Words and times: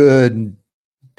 Good 0.00 0.56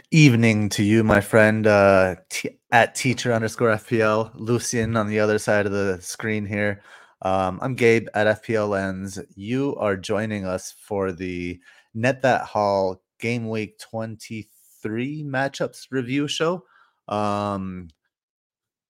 evening 0.09 0.69
to 0.69 0.83
you, 0.83 1.03
my 1.03 1.21
friend, 1.21 1.67
uh, 1.67 2.15
t- 2.31 2.57
at 2.71 2.95
teacher 2.95 3.31
underscore 3.31 3.75
FPL, 3.75 4.31
Lucien 4.33 4.97
on 4.97 5.07
the 5.07 5.19
other 5.19 5.37
side 5.37 5.67
of 5.67 5.71
the 5.71 5.99
screen 6.01 6.47
here. 6.47 6.81
Um, 7.21 7.59
I'm 7.61 7.75
Gabe 7.75 8.07
at 8.15 8.41
FPL 8.41 8.69
Lens. 8.69 9.19
You 9.35 9.75
are 9.75 9.95
joining 9.95 10.47
us 10.47 10.71
for 10.71 11.11
the 11.11 11.59
Net 11.93 12.23
That 12.23 12.41
Haul 12.41 13.03
Game 13.19 13.49
Week 13.49 13.77
23 13.77 15.25
matchups 15.25 15.85
review 15.91 16.27
show. 16.27 16.63
Um, 17.07 17.89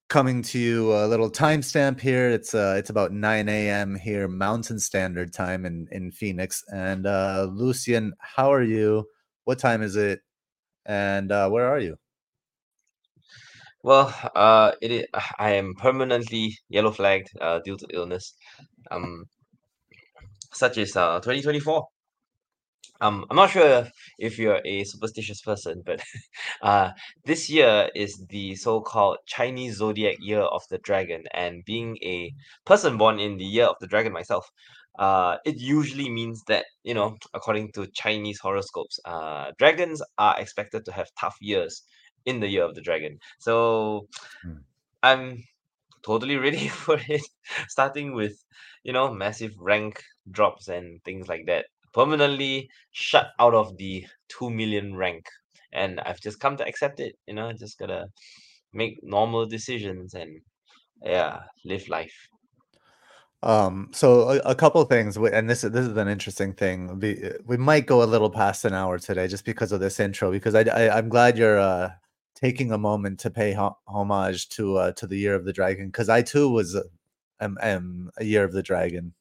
coming 0.07 0.41
to 0.43 0.57
you 0.57 0.93
a 0.93 1.05
little 1.05 1.29
timestamp 1.29 1.99
here. 1.99 2.29
It's 2.29 2.55
uh, 2.55 2.75
it's 2.77 2.91
about 2.91 3.11
9 3.11 3.49
a.m. 3.49 3.95
here, 3.95 4.29
Mountain 4.29 4.79
Standard 4.79 5.33
Time 5.33 5.65
in 5.65 5.89
in 5.91 6.11
Phoenix. 6.11 6.63
And 6.73 7.05
uh, 7.05 7.49
Lucien, 7.51 8.13
how 8.19 8.53
are 8.53 8.63
you? 8.63 9.05
What 9.51 9.59
time 9.59 9.81
is 9.81 9.97
it? 9.97 10.21
And 10.85 11.29
uh, 11.29 11.49
where 11.49 11.67
are 11.67 11.77
you? 11.77 11.97
Well, 13.83 14.15
uh, 14.33 14.71
it 14.81 14.91
is, 14.91 15.05
I 15.37 15.55
am 15.55 15.73
permanently 15.75 16.57
yellow 16.69 16.91
flagged 16.91 17.27
uh, 17.41 17.59
due 17.59 17.75
to 17.75 17.85
illness, 17.93 18.33
um, 18.91 19.25
such 20.53 20.77
as 20.77 20.95
uh, 20.95 21.19
2024. 21.19 21.85
Um, 23.01 23.25
I'm 23.29 23.35
not 23.35 23.49
sure 23.49 23.89
if 24.17 24.39
you're 24.39 24.61
a 24.63 24.85
superstitious 24.85 25.41
person, 25.41 25.83
but 25.85 26.01
uh, 26.61 26.91
this 27.25 27.49
year 27.49 27.89
is 27.93 28.23
the 28.29 28.55
so-called 28.55 29.17
Chinese 29.27 29.75
zodiac 29.79 30.15
year 30.21 30.43
of 30.43 30.61
the 30.69 30.77
dragon, 30.77 31.23
and 31.33 31.65
being 31.65 31.97
a 32.03 32.31
person 32.65 32.95
born 32.97 33.19
in 33.19 33.35
the 33.35 33.43
year 33.43 33.65
of 33.65 33.75
the 33.81 33.87
dragon 33.87 34.13
myself, 34.13 34.45
uh, 35.01 35.37
it 35.45 35.57
usually 35.59 36.09
means 36.09 36.43
that 36.47 36.67
you 36.83 36.95
know, 36.95 37.17
according 37.35 37.73
to 37.73 37.87
Chinese 37.95 38.39
horoscopes, 38.41 38.99
uh, 39.05 39.51
dragons 39.59 40.03
are 40.19 40.39
expected 40.39 40.85
to 40.85 40.93
have 40.93 41.09
tough 41.19 41.37
years 41.41 41.83
in 42.25 42.41
the 42.41 42.49
year 42.49 42.65
of 42.65 42.75
the 42.75 42.81
dragon. 42.81 43.19
So 43.39 44.07
Hmm. 44.43 44.61
I'm 45.03 45.43
totally 46.03 46.37
ready 46.37 46.67
for 46.83 46.97
it, 47.07 47.21
starting 47.69 48.13
with 48.15 48.35
you 48.83 48.93
know 48.93 49.13
massive 49.13 49.53
rank 49.59 50.03
drops 50.31 50.67
and 50.69 51.03
things 51.05 51.29
like 51.29 51.45
that. 51.47 51.67
Permanently 51.93 52.69
shut 52.91 53.31
out 53.39 53.55
of 53.55 53.77
the 53.77 54.07
two 54.29 54.49
million 54.51 54.95
rank, 54.97 55.25
and 55.73 55.99
I've 56.01 56.21
just 56.21 56.39
come 56.41 56.57
to 56.57 56.65
accept 56.67 56.99
it. 57.01 57.15
You 57.27 57.35
know, 57.35 57.53
just 57.53 57.79
gotta 57.79 58.07
make 58.73 58.99
normal 59.03 59.47
decisions 59.47 60.13
and 60.15 60.41
yeah, 61.03 61.43
live 61.65 61.89
life. 61.89 62.29
Um, 63.43 63.89
so 63.91 64.29
a, 64.29 64.37
a 64.51 64.55
couple 64.55 64.83
things, 64.85 65.17
and 65.17 65.49
this 65.49 65.63
is 65.63 65.71
this 65.71 65.87
is 65.87 65.97
an 65.97 66.07
interesting 66.07 66.53
thing. 66.53 66.99
We 66.99 67.31
we 67.45 67.57
might 67.57 67.87
go 67.87 68.03
a 68.03 68.05
little 68.05 68.29
past 68.29 68.65
an 68.65 68.73
hour 68.73 68.99
today 68.99 69.27
just 69.27 69.45
because 69.45 69.71
of 69.71 69.79
this 69.79 69.99
intro. 69.99 70.31
Because 70.31 70.53
I, 70.55 70.61
I 70.61 70.97
am 70.99 71.09
glad 71.09 71.37
you're 71.37 71.59
uh 71.59 71.91
taking 72.35 72.71
a 72.71 72.77
moment 72.77 73.19
to 73.21 73.31
pay 73.31 73.53
ho- 73.53 73.77
homage 73.87 74.49
to 74.49 74.77
uh 74.77 74.91
to 74.93 75.07
the 75.07 75.17
Year 75.17 75.33
of 75.35 75.45
the 75.45 75.53
Dragon 75.53 75.87
because 75.87 76.07
I 76.09 76.21
too 76.21 76.49
was 76.49 76.77
am, 77.39 77.57
am 77.61 78.11
a 78.17 78.23
Year 78.25 78.43
of 78.43 78.53
the 78.53 78.63
Dragon. 78.63 79.13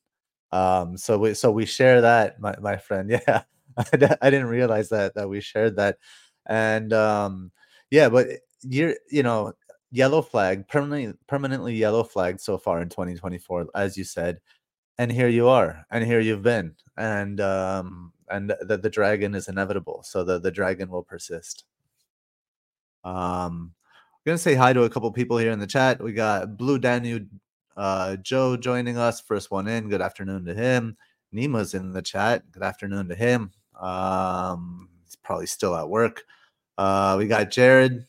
Um, 0.53 0.97
so 0.97 1.19
we 1.19 1.35
so 1.35 1.51
we 1.53 1.67
share 1.67 2.01
that, 2.03 2.41
my 2.41 2.55
my 2.61 2.77
friend. 2.77 3.11
Yeah, 3.29 3.43
I, 3.77 4.17
I 4.23 4.31
didn't 4.31 4.49
realize 4.49 4.89
that 4.91 5.15
that 5.15 5.29
we 5.29 5.41
shared 5.41 5.77
that, 5.77 5.99
and 6.47 6.93
um, 6.93 7.53
yeah, 7.91 8.09
but 8.09 8.27
you're 8.63 8.95
you 9.11 9.23
know 9.23 9.53
yellow 9.93 10.23
flag 10.23 10.69
permanently 10.69 11.15
permanently 11.27 11.75
yellow 11.75 12.05
flagged 12.05 12.41
so 12.41 12.59
far 12.59 12.81
in 12.81 12.89
2024, 12.89 13.69
as 13.75 13.97
you 13.97 14.05
said, 14.05 14.41
and 14.99 15.11
here 15.13 15.29
you 15.29 15.49
are, 15.49 15.85
and 15.91 16.05
here 16.05 16.21
you've 16.21 16.43
been, 16.43 16.75
and 16.97 17.41
um, 17.41 18.13
and 18.29 18.55
the 18.61 18.79
the 18.79 18.91
dragon 18.91 19.35
is 19.35 19.49
inevitable, 19.49 20.03
so 20.05 20.25
the 20.25 20.39
the 20.39 20.51
dragon 20.51 20.91
will 20.91 21.03
persist. 21.03 21.65
Um, 23.05 23.75
I'm 24.09 24.21
gonna 24.27 24.39
say 24.39 24.55
hi 24.55 24.73
to 24.73 24.85
a 24.85 24.91
couple 24.91 25.11
people 25.13 25.39
here 25.39 25.53
in 25.53 25.59
the 25.59 25.67
chat. 25.67 26.03
We 26.03 26.13
got 26.13 26.57
Blue 26.57 26.79
Danu 26.79 27.27
uh, 27.77 28.17
Joe 28.17 28.57
joining 28.57 28.99
us, 28.99 29.21
first 29.21 29.51
one 29.51 29.67
in. 29.69 29.89
Good 29.89 30.03
afternoon 30.03 30.45
to 30.47 30.55
him. 30.55 30.97
Nima's 31.33 31.75
in 31.75 31.93
the 31.93 32.03
chat. 32.03 32.51
Good 32.53 32.63
afternoon 32.63 33.09
to 33.09 33.15
him. 33.15 33.53
Um, 33.81 34.89
he's 35.05 35.17
probably 35.17 35.47
still 35.47 35.75
at 35.75 35.89
work. 35.89 36.25
Uh, 36.77 37.17
we 37.19 37.27
got 37.27 37.51
Jared. 37.51 38.05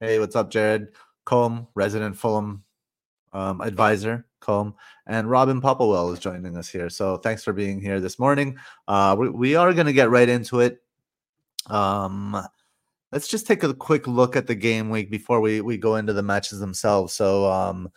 Hey, 0.00 0.18
what's 0.18 0.36
up, 0.36 0.50
Jared? 0.50 0.88
Combe, 1.24 1.66
resident 1.74 2.16
Fulham 2.16 2.64
um, 3.32 3.60
advisor, 3.60 4.26
Combe, 4.40 4.74
and 5.06 5.30
Robin 5.30 5.60
Popplewell 5.60 6.12
is 6.12 6.18
joining 6.18 6.56
us 6.56 6.68
here. 6.68 6.88
So 6.88 7.16
thanks 7.16 7.42
for 7.42 7.52
being 7.52 7.80
here 7.80 8.00
this 8.00 8.18
morning. 8.18 8.58
Uh, 8.86 9.16
we, 9.18 9.28
we 9.30 9.54
are 9.56 9.72
going 9.72 9.86
to 9.86 9.92
get 9.92 10.10
right 10.10 10.28
into 10.28 10.60
it. 10.60 10.82
Um, 11.66 12.36
let's 13.12 13.28
just 13.28 13.46
take 13.46 13.62
a 13.62 13.74
quick 13.74 14.06
look 14.06 14.36
at 14.36 14.46
the 14.46 14.54
game 14.54 14.90
week 14.90 15.10
before 15.10 15.40
we 15.40 15.60
we 15.60 15.78
go 15.78 15.96
into 15.96 16.12
the 16.12 16.22
matches 16.22 16.60
themselves. 16.60 17.14
So 17.14 17.50
um, 17.50 17.90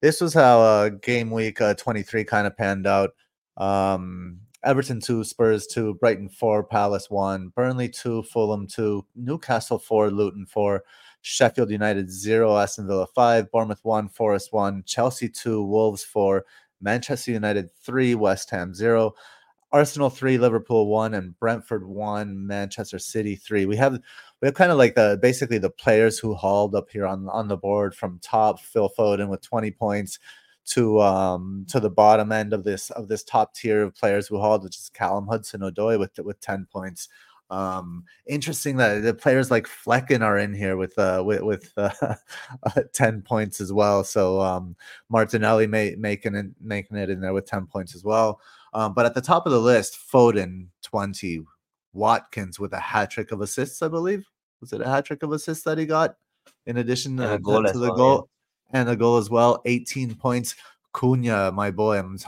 this 0.00 0.20
was 0.20 0.34
how 0.34 0.60
uh, 0.60 0.88
game 0.88 1.30
week 1.30 1.60
uh, 1.60 1.74
23 1.74 2.24
kind 2.24 2.46
of 2.46 2.56
panned 2.56 2.86
out. 2.86 3.10
Um, 3.56 4.40
Everton 4.64 5.00
2, 5.00 5.24
Spurs 5.24 5.66
2, 5.66 5.94
Brighton 5.94 6.28
4, 6.28 6.64
Palace 6.64 7.10
1, 7.10 7.48
Burnley 7.54 7.88
2, 7.88 8.22
Fulham 8.24 8.66
2, 8.66 9.04
Newcastle 9.14 9.78
4, 9.78 10.10
Luton 10.10 10.46
4, 10.46 10.82
Sheffield 11.24 11.70
United 11.70 12.10
0, 12.10 12.54
Aston 12.54 12.86
Villa 12.86 13.06
5, 13.06 13.50
Bournemouth 13.50 13.80
1, 13.82 14.10
Forest 14.10 14.52
1, 14.52 14.82
Chelsea 14.84 15.26
2, 15.26 15.64
Wolves 15.64 16.04
4, 16.04 16.44
Manchester 16.82 17.32
United 17.32 17.72
3, 17.82 18.14
West 18.14 18.50
Ham 18.50 18.74
0, 18.74 19.14
Arsenal 19.72 20.10
3, 20.10 20.36
Liverpool 20.36 20.86
1, 20.86 21.14
and 21.14 21.36
Brentford 21.38 21.86
1, 21.86 22.46
Manchester 22.46 22.98
City 22.98 23.36
3. 23.36 23.64
We 23.64 23.74
have 23.76 23.94
we 24.42 24.46
have 24.46 24.54
kind 24.54 24.70
of 24.70 24.76
like 24.76 24.96
the 24.96 25.18
basically 25.22 25.56
the 25.56 25.70
players 25.70 26.18
who 26.18 26.34
hauled 26.34 26.74
up 26.74 26.90
here 26.90 27.06
on 27.06 27.26
on 27.30 27.48
the 27.48 27.56
board 27.56 27.94
from 27.94 28.18
top 28.22 28.60
Phil 28.60 28.90
Foden 28.90 29.28
with 29.28 29.40
20 29.40 29.70
points 29.70 30.18
to 30.66 31.00
um 31.00 31.64
to 31.70 31.80
the 31.80 31.90
bottom 31.90 32.32
end 32.32 32.52
of 32.52 32.64
this 32.64 32.90
of 32.90 33.08
this 33.08 33.24
top 33.24 33.54
tier 33.54 33.82
of 33.82 33.94
players 33.94 34.26
who 34.26 34.38
hauled, 34.38 34.62
which 34.62 34.76
is 34.76 34.90
Callum 34.92 35.26
Hudson 35.26 35.62
Odoi 35.62 35.98
with 35.98 36.18
with 36.18 36.38
10 36.40 36.66
points. 36.70 37.08
Um, 37.50 38.04
interesting 38.26 38.76
that 38.78 39.02
the 39.02 39.14
players 39.14 39.50
like 39.50 39.66
Flekken 39.66 40.22
are 40.22 40.38
in 40.38 40.54
here 40.54 40.76
with 40.76 40.98
uh 40.98 41.22
with 41.24 41.42
with 41.42 41.72
uh, 41.76 41.90
uh, 42.62 42.82
10 42.92 43.22
points 43.22 43.60
as 43.60 43.72
well. 43.72 44.02
So 44.02 44.40
um 44.40 44.76
Martinelli 45.08 45.66
may, 45.66 45.94
making 45.96 46.34
it 46.34 46.46
making 46.60 46.96
it 46.96 47.10
in 47.10 47.20
there 47.20 47.34
with 47.34 47.46
10 47.46 47.66
points 47.66 47.94
as 47.94 48.04
well. 48.04 48.40
Um, 48.72 48.92
but 48.92 49.06
at 49.06 49.14
the 49.14 49.20
top 49.20 49.46
of 49.46 49.52
the 49.52 49.60
list, 49.60 49.96
Foden 50.12 50.66
20, 50.82 51.42
Watkins 51.92 52.58
with 52.58 52.72
a 52.72 52.80
hat 52.80 53.10
trick 53.10 53.30
of 53.30 53.40
assists, 53.40 53.82
I 53.82 53.88
believe. 53.88 54.26
Was 54.60 54.72
it 54.72 54.80
a 54.80 54.88
hat 54.88 55.04
trick 55.04 55.22
of 55.22 55.32
assists 55.32 55.64
that 55.64 55.78
he 55.78 55.86
got 55.86 56.16
in 56.66 56.78
addition 56.78 57.20
uh, 57.20 57.36
goal 57.36 57.62
to, 57.62 57.72
to 57.72 57.78
the 57.78 57.88
well, 57.88 57.96
goal 57.96 58.28
and 58.72 58.88
a 58.88 58.96
goal 58.96 59.16
as 59.16 59.30
well? 59.30 59.62
18 59.64 60.14
points. 60.16 60.56
Cunha, 60.92 61.52
my 61.52 61.70
boy, 61.70 61.98
I'm 61.98 62.18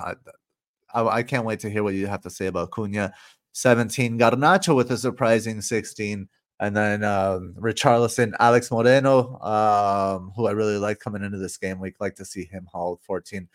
I, 0.95 1.05
I 1.05 1.23
can't 1.23 1.45
wait 1.45 1.61
to 1.61 1.71
hear 1.71 1.83
what 1.83 1.95
you 1.95 2.07
have 2.07 2.23
to 2.23 2.31
say 2.31 2.47
about 2.47 2.71
Cunha. 2.71 3.13
17. 3.57 4.19
Garnacho 4.19 4.77
with 4.77 4.91
a 4.91 4.99
surprising 4.99 5.63
16. 5.63 6.29
And 6.61 6.77
then 6.77 7.03
um, 7.05 7.55
Richarlison, 7.59 8.35
Alex 8.39 8.71
Moreno, 8.71 9.39
um, 9.41 10.31
who 10.37 10.47
I 10.47 10.51
really 10.51 10.77
like 10.77 11.01
coming 11.01 11.23
into 11.23 11.39
this 11.39 11.57
game 11.57 11.81
week. 11.81 11.95
Like 11.99 12.17
to 12.17 12.25
see 12.27 12.45
him 12.45 12.69
haul 12.71 13.01
14. 13.07 13.49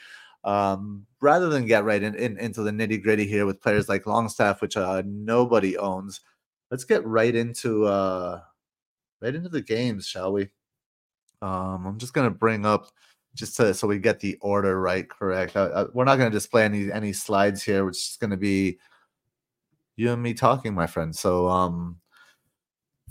Um, 0.44 1.06
rather 1.22 1.50
than 1.50 1.68
get 1.68 1.84
right 1.84 2.02
in, 2.02 2.16
in 2.16 2.40
into 2.40 2.64
the 2.64 2.72
nitty 2.72 3.04
gritty 3.04 3.28
here 3.28 3.46
with 3.46 3.62
players 3.62 3.88
like 3.88 4.08
Longstaff, 4.08 4.60
which 4.60 4.76
uh, 4.76 5.04
nobody 5.06 5.78
owns, 5.78 6.22
let's 6.72 6.84
get 6.84 7.06
right 7.06 7.36
into 7.36 7.86
uh, 7.86 8.42
right 9.22 9.36
into 9.36 9.50
the 9.50 9.62
games, 9.62 10.08
shall 10.08 10.34
we? 10.34 10.50
Um, 11.44 11.86
I'm 11.86 12.00
just 12.00 12.14
gonna 12.14 12.32
bring 12.32 12.66
up 12.66 12.88
just 13.36 13.56
to, 13.58 13.72
so 13.76 13.88
we 13.88 14.00
get 14.00 14.20
the 14.20 14.36
order 14.42 14.82
right, 14.82 15.08
correct. 15.08 15.56
Uh, 15.56 15.70
uh, 15.74 15.88
we're 15.94 16.06
not 16.06 16.18
gonna 16.18 16.32
display 16.32 16.66
any 16.66 16.92
any 16.92 17.14
slides 17.14 17.62
here, 17.62 17.86
which 17.86 17.98
is 17.98 18.18
gonna 18.20 18.36
be 18.36 18.80
you 19.96 20.12
and 20.12 20.22
me 20.22 20.34
talking, 20.34 20.74
my 20.74 20.88
friend. 20.88 21.16
So, 21.16 21.48
um, 21.48 21.98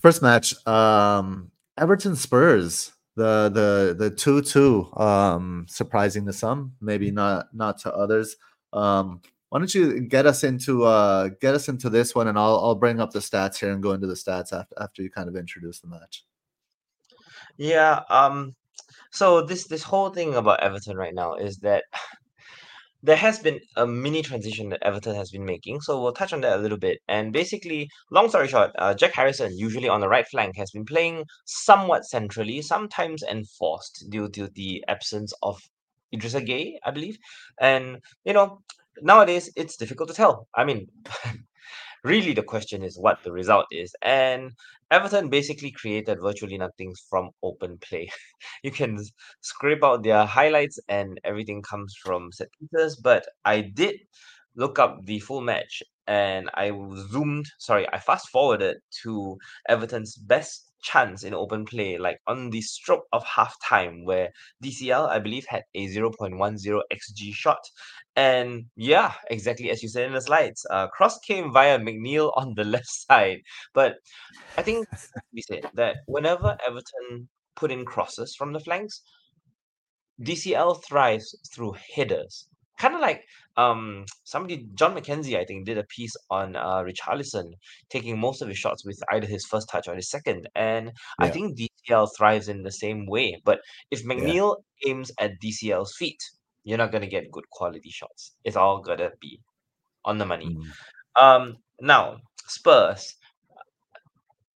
first 0.00 0.22
match, 0.22 0.54
um, 0.66 1.50
Everton 1.78 2.16
Spurs, 2.16 2.92
the 3.16 3.50
the 3.52 3.94
the 3.98 4.10
two 4.10 4.42
two, 4.42 4.92
um, 4.96 5.66
surprising 5.68 6.26
to 6.26 6.32
some, 6.32 6.74
maybe 6.80 7.10
not 7.10 7.54
not 7.54 7.78
to 7.78 7.94
others. 7.94 8.36
Um, 8.72 9.20
why 9.50 9.58
don't 9.58 9.74
you 9.74 10.00
get 10.00 10.26
us 10.26 10.44
into 10.44 10.84
uh 10.84 11.28
get 11.40 11.54
us 11.54 11.68
into 11.68 11.90
this 11.90 12.14
one, 12.14 12.28
and 12.28 12.38
I'll 12.38 12.58
I'll 12.60 12.74
bring 12.76 13.00
up 13.00 13.10
the 13.10 13.18
stats 13.18 13.58
here 13.58 13.72
and 13.72 13.82
go 13.82 13.92
into 13.92 14.06
the 14.06 14.14
stats 14.14 14.52
after 14.52 14.74
after 14.80 15.02
you 15.02 15.10
kind 15.10 15.28
of 15.28 15.36
introduce 15.36 15.80
the 15.80 15.88
match. 15.88 16.24
Yeah. 17.56 18.00
Um. 18.08 18.54
So 19.10 19.42
this 19.42 19.66
this 19.66 19.82
whole 19.82 20.10
thing 20.10 20.34
about 20.34 20.60
Everton 20.60 20.96
right 20.96 21.14
now 21.14 21.34
is 21.34 21.58
that 21.58 21.84
there 23.02 23.16
has 23.16 23.38
been 23.38 23.60
a 23.76 23.86
mini 23.86 24.22
transition 24.22 24.68
that 24.70 24.82
Everton 24.82 25.14
has 25.14 25.30
been 25.30 25.44
making, 25.44 25.80
so 25.80 26.00
we'll 26.00 26.12
touch 26.12 26.32
on 26.32 26.40
that 26.42 26.58
a 26.58 26.62
little 26.62 26.78
bit. 26.78 26.98
And 27.08 27.32
basically, 27.32 27.88
long 28.10 28.28
story 28.28 28.48
short, 28.48 28.70
uh, 28.78 28.94
Jack 28.94 29.14
Harrison, 29.14 29.56
usually 29.56 29.88
on 29.88 30.00
the 30.00 30.08
right 30.08 30.26
flank, 30.28 30.56
has 30.56 30.70
been 30.70 30.84
playing 30.84 31.24
somewhat 31.46 32.04
centrally, 32.04 32.62
sometimes 32.62 33.22
enforced 33.22 34.06
due 34.10 34.28
to 34.30 34.48
the 34.54 34.84
absence 34.88 35.32
of 35.42 35.60
Idrissa 36.14 36.46
Gueye, 36.46 36.76
I 36.84 36.90
believe. 36.90 37.18
And 37.60 37.98
you 38.24 38.32
know, 38.32 38.60
nowadays 39.02 39.50
it's 39.56 39.76
difficult 39.76 40.08
to 40.10 40.14
tell. 40.14 40.48
I 40.54 40.64
mean, 40.64 40.88
really 42.04 42.32
the 42.32 42.42
question 42.42 42.82
is 42.82 42.98
what 42.98 43.22
the 43.22 43.32
result 43.32 43.66
is. 43.70 43.94
And 44.02 44.52
Everton 44.90 45.28
basically 45.28 45.70
created 45.70 46.20
virtually 46.20 46.58
nothing 46.58 46.94
from 47.08 47.30
open 47.42 47.78
play. 47.78 48.10
you 48.62 48.70
can 48.70 48.98
scrape 49.40 49.84
out 49.84 50.02
their 50.02 50.24
highlights 50.24 50.78
and 50.88 51.20
everything 51.24 51.62
comes 51.62 51.94
from 52.02 52.32
set 52.32 52.48
pieces, 52.58 52.96
but 52.96 53.26
I 53.44 53.60
did 53.60 53.96
look 54.56 54.78
up 54.78 55.04
the 55.04 55.20
full 55.20 55.40
match 55.40 55.82
and 56.06 56.50
I 56.54 56.72
zoomed, 57.12 57.46
sorry, 57.58 57.86
I 57.92 57.98
fast 57.98 58.28
forwarded 58.30 58.78
to 59.02 59.38
Everton's 59.68 60.16
best 60.16 60.69
chance 60.82 61.24
in 61.24 61.34
open 61.34 61.64
play, 61.64 61.98
like 61.98 62.18
on 62.26 62.50
the 62.50 62.60
stroke 62.60 63.04
of 63.12 63.24
half 63.24 63.54
time, 63.64 64.04
where 64.04 64.30
DCL, 64.62 65.08
I 65.08 65.18
believe, 65.18 65.46
had 65.48 65.62
a 65.74 65.86
0.10 65.88 66.80
xG 66.92 67.32
shot. 67.34 67.60
And 68.16 68.64
yeah, 68.76 69.14
exactly 69.30 69.70
as 69.70 69.82
you 69.82 69.88
said 69.88 70.06
in 70.06 70.12
the 70.12 70.20
slides, 70.20 70.66
uh, 70.70 70.88
cross 70.88 71.18
came 71.20 71.52
via 71.52 71.78
McNeil 71.78 72.32
on 72.36 72.54
the 72.54 72.64
left 72.64 72.88
side. 72.88 73.40
But 73.74 73.96
I 74.56 74.62
think 74.62 74.86
we 75.32 75.42
said 75.42 75.70
that 75.74 75.98
whenever 76.06 76.56
Everton 76.66 77.28
put 77.56 77.70
in 77.70 77.84
crosses 77.84 78.34
from 78.36 78.52
the 78.52 78.60
flanks, 78.60 79.02
DCL 80.22 80.84
thrives 80.84 81.34
through 81.54 81.74
headers 81.96 82.46
kind 82.82 82.94
of 82.94 83.00
like 83.00 83.20
um 83.56 84.04
somebody 84.24 84.56
John 84.74 84.94
McKenzie 84.96 85.38
I 85.38 85.44
think 85.44 85.66
did 85.66 85.78
a 85.78 85.84
piece 85.96 86.14
on 86.30 86.56
uh 86.56 86.82
Richarlison 86.88 87.48
taking 87.90 88.18
most 88.18 88.42
of 88.42 88.48
his 88.48 88.58
shots 88.58 88.84
with 88.84 88.98
either 89.12 89.26
his 89.26 89.44
first 89.52 89.68
touch 89.70 89.86
or 89.88 89.94
his 89.94 90.10
second 90.10 90.48
and 90.54 90.92
I 91.18 91.28
think 91.34 91.58
DCL 91.58 92.08
thrives 92.16 92.48
in 92.48 92.62
the 92.62 92.72
same 92.72 93.06
way 93.06 93.40
but 93.44 93.60
if 93.90 94.00
Yeah. 94.04 94.08
McNeil 94.08 94.56
aims 94.86 95.10
at 95.18 95.32
DCL's 95.44 95.94
feet 95.96 96.22
you're 96.64 96.78
not 96.78 96.92
going 96.92 97.02
to 97.02 97.14
get 97.16 97.30
good 97.32 97.48
quality 97.50 97.90
shots 97.90 98.32
it's 98.44 98.56
all 98.56 98.80
going 98.82 98.98
to 98.98 99.10
be 99.20 99.40
on 100.04 100.18
the 100.18 100.26
money 100.26 100.56
Mm. 100.56 100.72
um 101.22 101.56
now 101.80 102.16
Spurs 102.46 103.14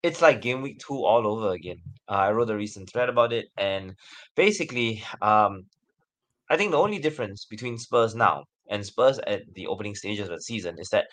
it's 0.03 0.21
like 0.21 0.41
game 0.41 0.61
week 0.61 0.79
two 0.79 1.03
all 1.05 1.25
over 1.27 1.53
again. 1.53 1.77
Uh, 2.09 2.15
I 2.27 2.31
wrote 2.31 2.49
a 2.49 2.55
recent 2.55 2.89
thread 2.91 3.09
about 3.09 3.31
it, 3.31 3.47
and 3.57 3.95
basically, 4.35 5.03
um, 5.21 5.65
I 6.49 6.57
think 6.57 6.71
the 6.71 6.77
only 6.77 6.99
difference 6.99 7.45
between 7.45 7.77
Spurs 7.77 8.15
now 8.15 8.45
and 8.69 8.85
Spurs 8.85 9.19
at 9.27 9.41
the 9.53 9.67
opening 9.67 9.95
stages 9.95 10.29
of 10.29 10.35
the 10.35 10.41
season 10.41 10.75
is 10.79 10.89
that 10.89 11.07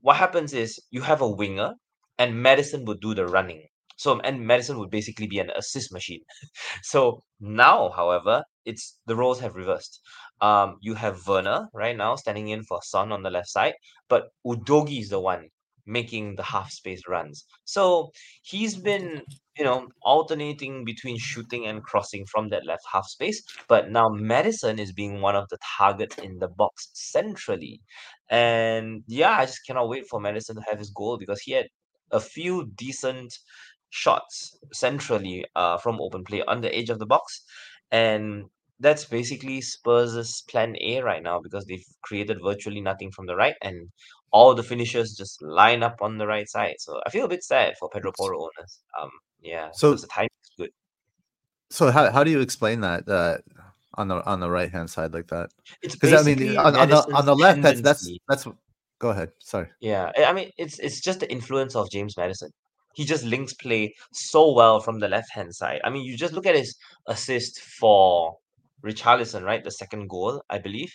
what 0.00 0.16
happens 0.16 0.52
is 0.52 0.78
you 0.90 1.02
have 1.02 1.20
a 1.20 1.28
winger 1.28 1.74
and 2.18 2.42
Maddison 2.42 2.84
would 2.86 3.00
do 3.00 3.14
the 3.14 3.26
running. 3.26 3.66
So 3.96 4.18
and 4.20 4.46
Maddison 4.46 4.78
would 4.78 4.90
basically 4.90 5.26
be 5.26 5.38
an 5.38 5.50
assist 5.50 5.92
machine. 5.92 6.20
so 6.82 7.22
now, 7.38 7.90
however, 7.90 8.44
it's 8.64 8.98
the 9.06 9.16
roles 9.16 9.40
have 9.40 9.54
reversed. 9.54 10.00
Um, 10.40 10.76
you 10.80 10.94
have 10.94 11.26
Werner 11.26 11.68
right 11.74 11.96
now 11.96 12.16
standing 12.16 12.48
in 12.48 12.62
for 12.64 12.80
Son 12.82 13.12
on 13.12 13.22
the 13.22 13.30
left 13.30 13.48
side, 13.48 13.74
but 14.08 14.28
Udogie 14.46 15.00
is 15.00 15.10
the 15.10 15.20
one 15.20 15.48
making 15.86 16.36
the 16.36 16.42
half 16.42 16.70
space 16.70 17.02
runs. 17.08 17.44
So 17.64 18.10
he's 18.42 18.76
been, 18.76 19.22
you 19.56 19.64
know, 19.64 19.88
alternating 20.02 20.84
between 20.84 21.18
shooting 21.18 21.66
and 21.66 21.82
crossing 21.82 22.24
from 22.26 22.48
that 22.50 22.66
left 22.66 22.82
half 22.90 23.06
space. 23.06 23.42
But 23.68 23.90
now 23.90 24.08
Maddison 24.08 24.78
is 24.78 24.92
being 24.92 25.20
one 25.20 25.36
of 25.36 25.48
the 25.48 25.58
targets 25.78 26.18
in 26.18 26.38
the 26.38 26.48
box 26.48 26.90
centrally. 26.94 27.80
And 28.30 29.02
yeah, 29.06 29.36
I 29.38 29.46
just 29.46 29.66
cannot 29.66 29.88
wait 29.88 30.06
for 30.08 30.20
Maddison 30.20 30.56
to 30.56 30.62
have 30.68 30.78
his 30.78 30.90
goal 30.90 31.18
because 31.18 31.40
he 31.40 31.52
had 31.52 31.66
a 32.12 32.20
few 32.20 32.70
decent 32.76 33.38
shots 33.90 34.56
centrally 34.72 35.44
uh, 35.56 35.76
from 35.78 36.00
open 36.00 36.24
play 36.24 36.42
on 36.42 36.60
the 36.60 36.74
edge 36.74 36.90
of 36.90 36.98
the 36.98 37.06
box. 37.06 37.44
And 37.90 38.44
that's 38.80 39.04
basically 39.04 39.60
Spurs' 39.60 40.42
plan 40.48 40.74
A 40.80 41.02
right 41.02 41.22
now 41.22 41.40
because 41.40 41.66
they've 41.66 41.84
created 42.02 42.38
virtually 42.42 42.80
nothing 42.80 43.10
from 43.10 43.26
the 43.26 43.36
right 43.36 43.54
and 43.62 43.90
all 44.32 44.54
the 44.54 44.62
finishers 44.62 45.14
just 45.16 45.42
line 45.42 45.82
up 45.82 45.98
on 46.02 46.18
the 46.18 46.26
right 46.26 46.48
side. 46.48 46.76
So 46.78 47.00
I 47.06 47.10
feel 47.10 47.24
a 47.24 47.28
bit 47.28 47.42
sad 47.44 47.76
for 47.78 47.88
Pedro 47.90 48.12
Porro 48.16 48.38
owners. 48.42 48.80
Um, 49.00 49.10
yeah, 49.40 49.70
So 49.72 49.94
the 49.94 50.06
timing 50.06 50.28
is 50.44 50.50
good. 50.56 50.70
so 51.70 51.90
how 51.90 52.10
how 52.10 52.22
do 52.24 52.30
you 52.30 52.40
explain 52.40 52.80
that 52.82 53.08
uh, 53.08 53.38
on 53.94 54.08
the 54.08 54.24
on 54.26 54.40
the 54.40 54.50
right 54.50 54.70
hand 54.70 54.88
side 54.90 55.12
like 55.12 55.28
that? 55.28 55.50
It's 55.82 55.94
Because 55.96 56.20
I 56.20 56.22
mean 56.34 56.56
on, 56.56 56.76
on 56.76 56.88
the 56.88 57.02
on 57.14 57.26
the 57.26 57.34
left 57.34 57.62
that's 57.62 57.80
that's 57.80 58.08
that's 58.28 58.46
go 58.98 59.08
ahead. 59.10 59.32
Sorry. 59.38 59.68
Yeah, 59.80 60.12
I 60.16 60.24
I 60.26 60.32
mean 60.32 60.50
it's 60.58 60.78
it's 60.78 61.00
just 61.00 61.20
the 61.20 61.30
influence 61.30 61.74
of 61.74 61.90
James 61.90 62.16
Maddison. 62.16 62.50
He 62.94 63.04
just 63.04 63.24
links 63.24 63.54
play 63.54 63.94
so 64.12 64.52
well 64.52 64.80
from 64.80 64.98
the 64.98 65.08
left 65.08 65.30
hand 65.32 65.54
side. 65.54 65.80
I 65.84 65.90
mean, 65.90 66.04
you 66.04 66.16
just 66.16 66.34
look 66.34 66.44
at 66.46 66.56
his 66.56 66.76
assist 67.06 67.60
for 67.60 68.36
Richarlison, 68.84 69.42
right? 69.44 69.62
The 69.62 69.70
second 69.70 70.08
goal, 70.08 70.42
I 70.50 70.58
believe. 70.58 70.92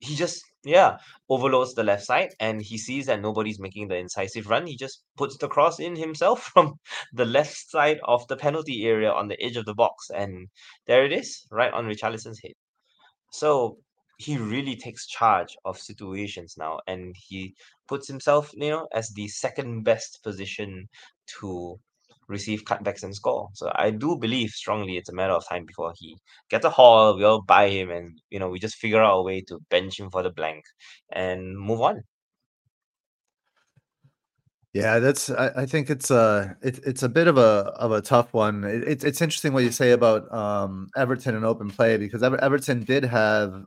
He 0.00 0.14
just 0.16 0.44
yeah 0.64 0.96
overloads 1.28 1.74
the 1.74 1.84
left 1.84 2.04
side 2.04 2.30
and 2.40 2.60
he 2.62 2.78
sees 2.78 3.06
that 3.06 3.20
nobody's 3.20 3.58
making 3.60 3.88
the 3.88 3.96
incisive 3.96 4.48
run. 4.48 4.66
He 4.66 4.76
just 4.76 5.02
puts 5.16 5.36
the 5.36 5.48
cross 5.48 5.80
in 5.80 5.96
himself 5.96 6.42
from 6.54 6.74
the 7.12 7.24
left 7.24 7.70
side 7.70 8.00
of 8.04 8.26
the 8.28 8.36
penalty 8.36 8.84
area 8.84 9.10
on 9.10 9.28
the 9.28 9.40
edge 9.42 9.56
of 9.56 9.66
the 9.66 9.74
box, 9.74 10.10
and 10.10 10.48
there 10.86 11.04
it 11.04 11.12
is, 11.12 11.46
right 11.50 11.72
on 11.72 11.86
Richarlison's 11.86 12.40
head. 12.42 12.54
So 13.30 13.78
he 14.18 14.36
really 14.38 14.76
takes 14.76 15.06
charge 15.06 15.56
of 15.64 15.78
situations 15.78 16.54
now, 16.56 16.80
and 16.86 17.14
he 17.16 17.54
puts 17.88 18.06
himself, 18.06 18.50
you 18.54 18.70
know, 18.70 18.88
as 18.92 19.10
the 19.10 19.28
second 19.28 19.82
best 19.82 20.20
position 20.22 20.88
to 21.40 21.78
receive 22.28 22.64
cutbacks 22.64 23.02
and 23.02 23.14
score. 23.14 23.48
So 23.54 23.70
I 23.74 23.90
do 23.90 24.16
believe 24.16 24.50
strongly 24.50 24.96
it's 24.96 25.08
a 25.08 25.14
matter 25.14 25.32
of 25.32 25.48
time 25.48 25.64
before 25.66 25.92
he 25.96 26.16
gets 26.50 26.64
a 26.64 26.70
haul. 26.70 27.16
We 27.16 27.24
all 27.24 27.42
buy 27.42 27.68
him, 27.68 27.90
and 27.90 28.20
you 28.30 28.38
know, 28.38 28.48
we 28.48 28.58
just 28.58 28.76
figure 28.76 29.02
out 29.02 29.18
a 29.18 29.22
way 29.22 29.42
to 29.42 29.60
bench 29.70 29.98
him 29.98 30.10
for 30.10 30.22
the 30.22 30.30
blank 30.30 30.64
and 31.12 31.58
move 31.58 31.80
on. 31.80 32.02
Yeah, 34.74 34.98
that's. 34.98 35.30
I, 35.30 35.50
I 35.58 35.66
think 35.66 35.88
it's 35.88 36.10
a 36.10 36.56
it, 36.60 36.80
it's 36.84 37.04
a 37.04 37.08
bit 37.08 37.28
of 37.28 37.38
a 37.38 37.72
of 37.78 37.92
a 37.92 38.00
tough 38.00 38.34
one. 38.34 38.64
It, 38.64 38.82
it's 38.82 39.04
it's 39.04 39.22
interesting 39.22 39.52
what 39.52 39.62
you 39.62 39.70
say 39.70 39.92
about 39.92 40.32
um 40.34 40.88
Everton 40.96 41.36
and 41.36 41.44
open 41.44 41.70
play 41.70 41.96
because 41.96 42.24
Ever, 42.24 42.42
Everton 42.42 42.82
did 42.82 43.04
have 43.04 43.64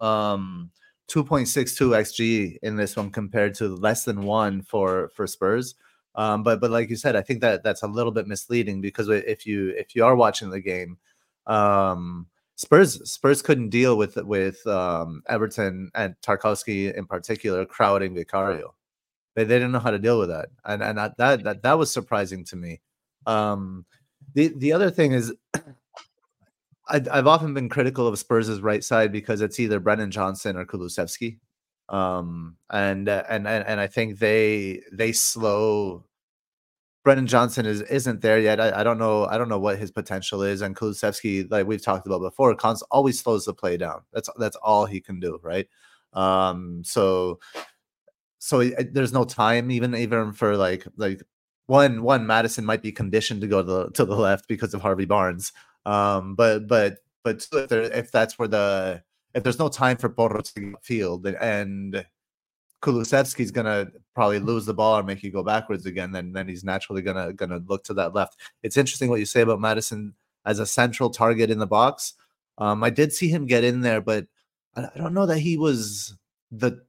um 0.00 0.70
2.62 1.08 1.96
xg 1.96 2.58
in 2.62 2.76
this 2.76 2.96
one 2.96 3.10
compared 3.10 3.54
to 3.54 3.68
less 3.68 4.04
than 4.04 4.22
one 4.22 4.60
for 4.60 5.10
for 5.14 5.26
Spurs. 5.26 5.76
Um, 6.16 6.42
but 6.42 6.60
but 6.60 6.70
like 6.70 6.90
you 6.90 6.96
said, 6.96 7.16
I 7.16 7.22
think 7.22 7.40
that 7.40 7.62
that's 7.64 7.82
a 7.82 7.88
little 7.88 8.12
bit 8.12 8.26
misleading 8.26 8.80
because 8.80 9.08
if 9.08 9.46
you 9.46 9.70
if 9.70 9.96
you 9.96 10.04
are 10.04 10.14
watching 10.14 10.50
the 10.50 10.60
game, 10.60 10.98
um, 11.46 12.26
Spurs 12.56 13.10
Spurs 13.10 13.42
couldn't 13.42 13.70
deal 13.70 13.96
with 13.96 14.16
with 14.16 14.64
um, 14.66 15.22
Everton 15.28 15.90
and 15.94 16.14
Tarkowski 16.22 16.94
in 16.94 17.06
particular 17.06 17.66
crowding 17.66 18.14
Vicario. 18.14 18.74
They, 19.34 19.42
they 19.42 19.56
didn't 19.56 19.72
know 19.72 19.80
how 19.80 19.90
to 19.90 19.98
deal 19.98 20.18
with 20.20 20.28
that, 20.28 20.50
and 20.64 20.82
and 20.82 20.98
that 20.98 21.16
that 21.16 21.62
that, 21.62 21.78
was 21.78 21.90
surprising 21.90 22.44
to 22.44 22.56
me. 22.56 22.80
Um, 23.26 23.84
the 24.34 24.52
the 24.56 24.72
other 24.72 24.90
thing 24.90 25.12
is, 25.12 25.34
I, 26.88 27.02
I've 27.10 27.26
often 27.26 27.54
been 27.54 27.68
critical 27.68 28.06
of 28.06 28.16
Spurs' 28.20 28.60
right 28.60 28.84
side 28.84 29.10
because 29.10 29.40
it's 29.40 29.58
either 29.58 29.80
Brennan 29.80 30.12
Johnson 30.12 30.56
or 30.56 30.64
Kulusevski, 30.64 31.38
um, 31.88 32.56
and, 32.70 33.08
uh, 33.08 33.24
and 33.28 33.46
and 33.46 33.66
and 33.66 33.80
I 33.80 33.86
think 33.86 34.18
they 34.18 34.82
they 34.92 35.12
slow. 35.12 36.04
Brennan 37.04 37.26
Johnson 37.26 37.66
is 37.66 37.82
isn't 37.82 38.22
there 38.22 38.38
yet. 38.38 38.60
I, 38.60 38.80
I 38.80 38.82
don't 38.82 38.98
know. 38.98 39.26
I 39.26 39.36
don't 39.36 39.50
know 39.50 39.58
what 39.58 39.78
his 39.78 39.90
potential 39.90 40.42
is. 40.42 40.62
And 40.62 40.74
Kulusevski, 40.74 41.50
like 41.50 41.66
we've 41.66 41.82
talked 41.82 42.06
about 42.06 42.22
before, 42.22 42.54
cons- 42.54 42.82
always 42.90 43.20
slows 43.20 43.44
the 43.44 43.52
play 43.52 43.76
down. 43.76 44.02
That's 44.12 44.30
that's 44.38 44.56
all 44.56 44.86
he 44.86 45.00
can 45.00 45.20
do, 45.20 45.38
right? 45.42 45.68
Um, 46.14 46.82
so 46.84 47.40
so 48.38 48.62
there's 48.62 49.12
no 49.12 49.24
time 49.24 49.70
even 49.70 49.94
even 49.94 50.32
for 50.32 50.56
like 50.56 50.86
like 50.96 51.22
one 51.66 52.02
one 52.02 52.26
Maddison 52.26 52.64
might 52.64 52.82
be 52.82 52.92
conditioned 52.92 53.40
to 53.40 53.46
go 53.46 53.62
to 53.62 53.66
the 53.66 53.90
to 53.92 54.04
the 54.04 54.14
left 54.14 54.48
because 54.48 54.74
of 54.74 54.82
Harvey 54.82 55.06
Barnes. 55.06 55.52
Um, 55.86 56.34
but 56.34 56.66
but 56.68 56.98
but 57.22 57.46
if, 57.52 57.68
there, 57.68 57.82
if 57.82 58.12
that's 58.12 58.38
where 58.38 58.48
the 58.48 59.02
if 59.34 59.42
there's 59.42 59.58
no 59.58 59.68
time 59.68 59.96
for 59.96 60.08
Porro 60.08 60.40
to 60.40 60.60
get 60.60 60.84
field 60.84 61.26
and 61.26 62.04
Kulusevski's 62.82 63.50
gonna 63.50 63.88
probably 64.14 64.38
lose 64.38 64.66
the 64.66 64.74
ball 64.74 64.98
or 64.98 65.02
make 65.02 65.22
you 65.22 65.30
go 65.30 65.42
backwards 65.42 65.86
again, 65.86 66.12
then 66.12 66.32
then 66.32 66.46
he's 66.46 66.64
naturally 66.64 67.02
gonna 67.02 67.32
gonna 67.32 67.60
look 67.66 67.82
to 67.84 67.94
that 67.94 68.14
left. 68.14 68.38
It's 68.62 68.76
interesting 68.76 69.08
what 69.08 69.20
you 69.20 69.26
say 69.26 69.40
about 69.40 69.60
Maddison 69.60 70.14
as 70.44 70.58
a 70.58 70.66
central 70.66 71.10
target 71.10 71.50
in 71.50 71.58
the 71.58 71.66
box. 71.66 72.14
Um, 72.58 72.84
I 72.84 72.90
did 72.90 73.12
see 73.12 73.28
him 73.28 73.46
get 73.46 73.64
in 73.64 73.80
there, 73.80 74.00
but 74.00 74.26
I, 74.76 74.84
I 74.94 74.98
don't 74.98 75.14
know 75.14 75.26
that 75.26 75.38
he 75.38 75.56
was 75.56 76.14
the 76.52 76.82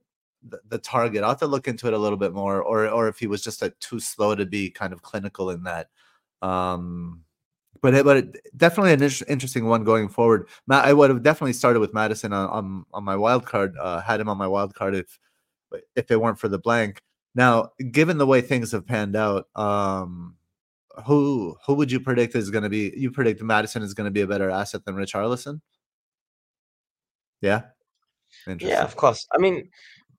the, 0.48 0.60
the 0.68 0.78
target. 0.78 1.22
I'll 1.22 1.30
have 1.30 1.40
to 1.40 1.46
look 1.46 1.66
into 1.66 1.86
it 1.88 1.94
a 1.94 1.98
little 1.98 2.18
bit 2.18 2.32
more, 2.32 2.62
or 2.62 2.88
or 2.88 3.08
if 3.08 3.18
he 3.18 3.26
was 3.26 3.42
just 3.42 3.62
like 3.62 3.78
too 3.80 3.98
slow 3.98 4.34
to 4.34 4.46
be 4.46 4.70
kind 4.70 4.92
of 4.92 5.02
clinical 5.02 5.50
in 5.50 5.64
that. 5.64 5.88
Um, 6.42 7.24
but 7.82 7.94
it, 7.94 8.04
but 8.04 8.16
it, 8.16 8.56
definitely 8.56 8.92
an 8.92 9.02
inter- 9.02 9.24
interesting 9.28 9.66
one 9.66 9.84
going 9.84 10.08
forward. 10.08 10.48
Matt, 10.66 10.84
I 10.84 10.92
would 10.92 11.10
have 11.10 11.22
definitely 11.22 11.52
started 11.52 11.80
with 11.80 11.92
Maddison 11.94 12.32
on 12.32 12.48
on, 12.48 12.84
on 12.92 13.04
my 13.04 13.16
wild 13.16 13.46
card. 13.46 13.74
Uh, 13.80 14.00
had 14.00 14.20
him 14.20 14.28
on 14.28 14.38
my 14.38 14.46
wild 14.46 14.74
card 14.74 14.94
if 14.94 15.18
if 15.94 16.10
it 16.10 16.20
weren't 16.20 16.38
for 16.38 16.48
the 16.48 16.58
blank. 16.58 17.02
Now, 17.34 17.70
given 17.90 18.18
the 18.18 18.26
way 18.26 18.40
things 18.40 18.72
have 18.72 18.86
panned 18.86 19.16
out, 19.16 19.48
um, 19.56 20.36
who 21.06 21.56
who 21.66 21.74
would 21.74 21.92
you 21.92 22.00
predict 22.00 22.34
is 22.34 22.50
going 22.50 22.64
to 22.64 22.70
be? 22.70 22.92
You 22.96 23.10
predict 23.10 23.42
Maddison 23.42 23.82
is 23.82 23.94
going 23.94 24.06
to 24.06 24.10
be 24.10 24.22
a 24.22 24.26
better 24.26 24.50
asset 24.50 24.84
than 24.84 24.96
Richarlison? 24.96 25.60
Yeah. 27.40 27.62
Yeah, 28.58 28.82
of 28.82 28.96
course. 28.96 29.26
I 29.32 29.38
mean, 29.38 29.70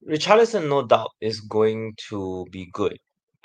Rich 0.03 0.27
Richarlison, 0.27 0.69
no 0.69 0.85
doubt, 0.85 1.11
is 1.21 1.41
going 1.41 1.95
to 2.09 2.45
be 2.51 2.69
good. 2.73 2.97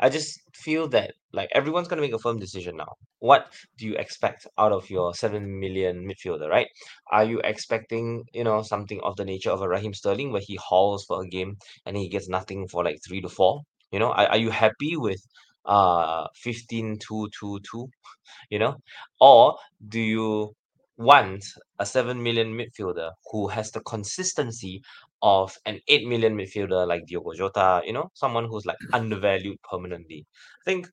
I 0.02 0.10
just 0.10 0.40
feel 0.54 0.88
that 0.88 1.14
like 1.32 1.48
everyone's 1.54 1.88
gonna 1.88 2.02
make 2.02 2.12
a 2.12 2.18
firm 2.18 2.38
decision 2.38 2.76
now. 2.76 2.92
What 3.20 3.52
do 3.78 3.86
you 3.86 3.94
expect 3.96 4.46
out 4.58 4.72
of 4.72 4.90
your 4.90 5.14
seven 5.14 5.58
million 5.60 6.06
midfielder, 6.06 6.48
right? 6.50 6.68
Are 7.10 7.24
you 7.24 7.40
expecting, 7.44 8.24
you 8.34 8.44
know, 8.44 8.62
something 8.62 9.00
of 9.02 9.16
the 9.16 9.24
nature 9.24 9.50
of 9.50 9.62
a 9.62 9.68
Raheem 9.68 9.94
Sterling 9.94 10.32
where 10.32 10.42
he 10.44 10.56
hauls 10.56 11.04
for 11.06 11.22
a 11.22 11.28
game 11.28 11.56
and 11.86 11.96
he 11.96 12.08
gets 12.08 12.28
nothing 12.28 12.68
for 12.68 12.84
like 12.84 12.98
three 13.06 13.20
to 13.22 13.28
four? 13.30 13.62
You 13.92 14.00
know, 14.00 14.10
are, 14.12 14.26
are 14.28 14.36
you 14.38 14.50
happy 14.50 14.96
with 14.96 15.22
uh 15.64 16.26
15 16.34 16.98
2 16.98 17.28
2 17.38 17.60
2 17.70 17.88
you 18.50 18.58
know 18.58 18.76
or 19.20 19.56
do 19.88 20.00
you 20.00 20.54
want 20.96 21.44
a 21.78 21.86
7 21.86 22.22
million 22.22 22.48
midfielder 22.56 23.10
who 23.30 23.48
has 23.48 23.70
the 23.70 23.80
consistency 23.80 24.82
of 25.22 25.56
an 25.66 25.80
8 25.88 26.06
million 26.06 26.36
midfielder 26.36 26.86
like 26.86 27.06
Diogo 27.06 27.32
Jota, 27.34 27.82
you 27.84 27.92
know, 27.92 28.10
someone 28.14 28.46
who's 28.46 28.66
like 28.66 28.78
undervalued 28.92 29.58
permanently. 29.70 30.26
I 30.62 30.64
think 30.64 30.88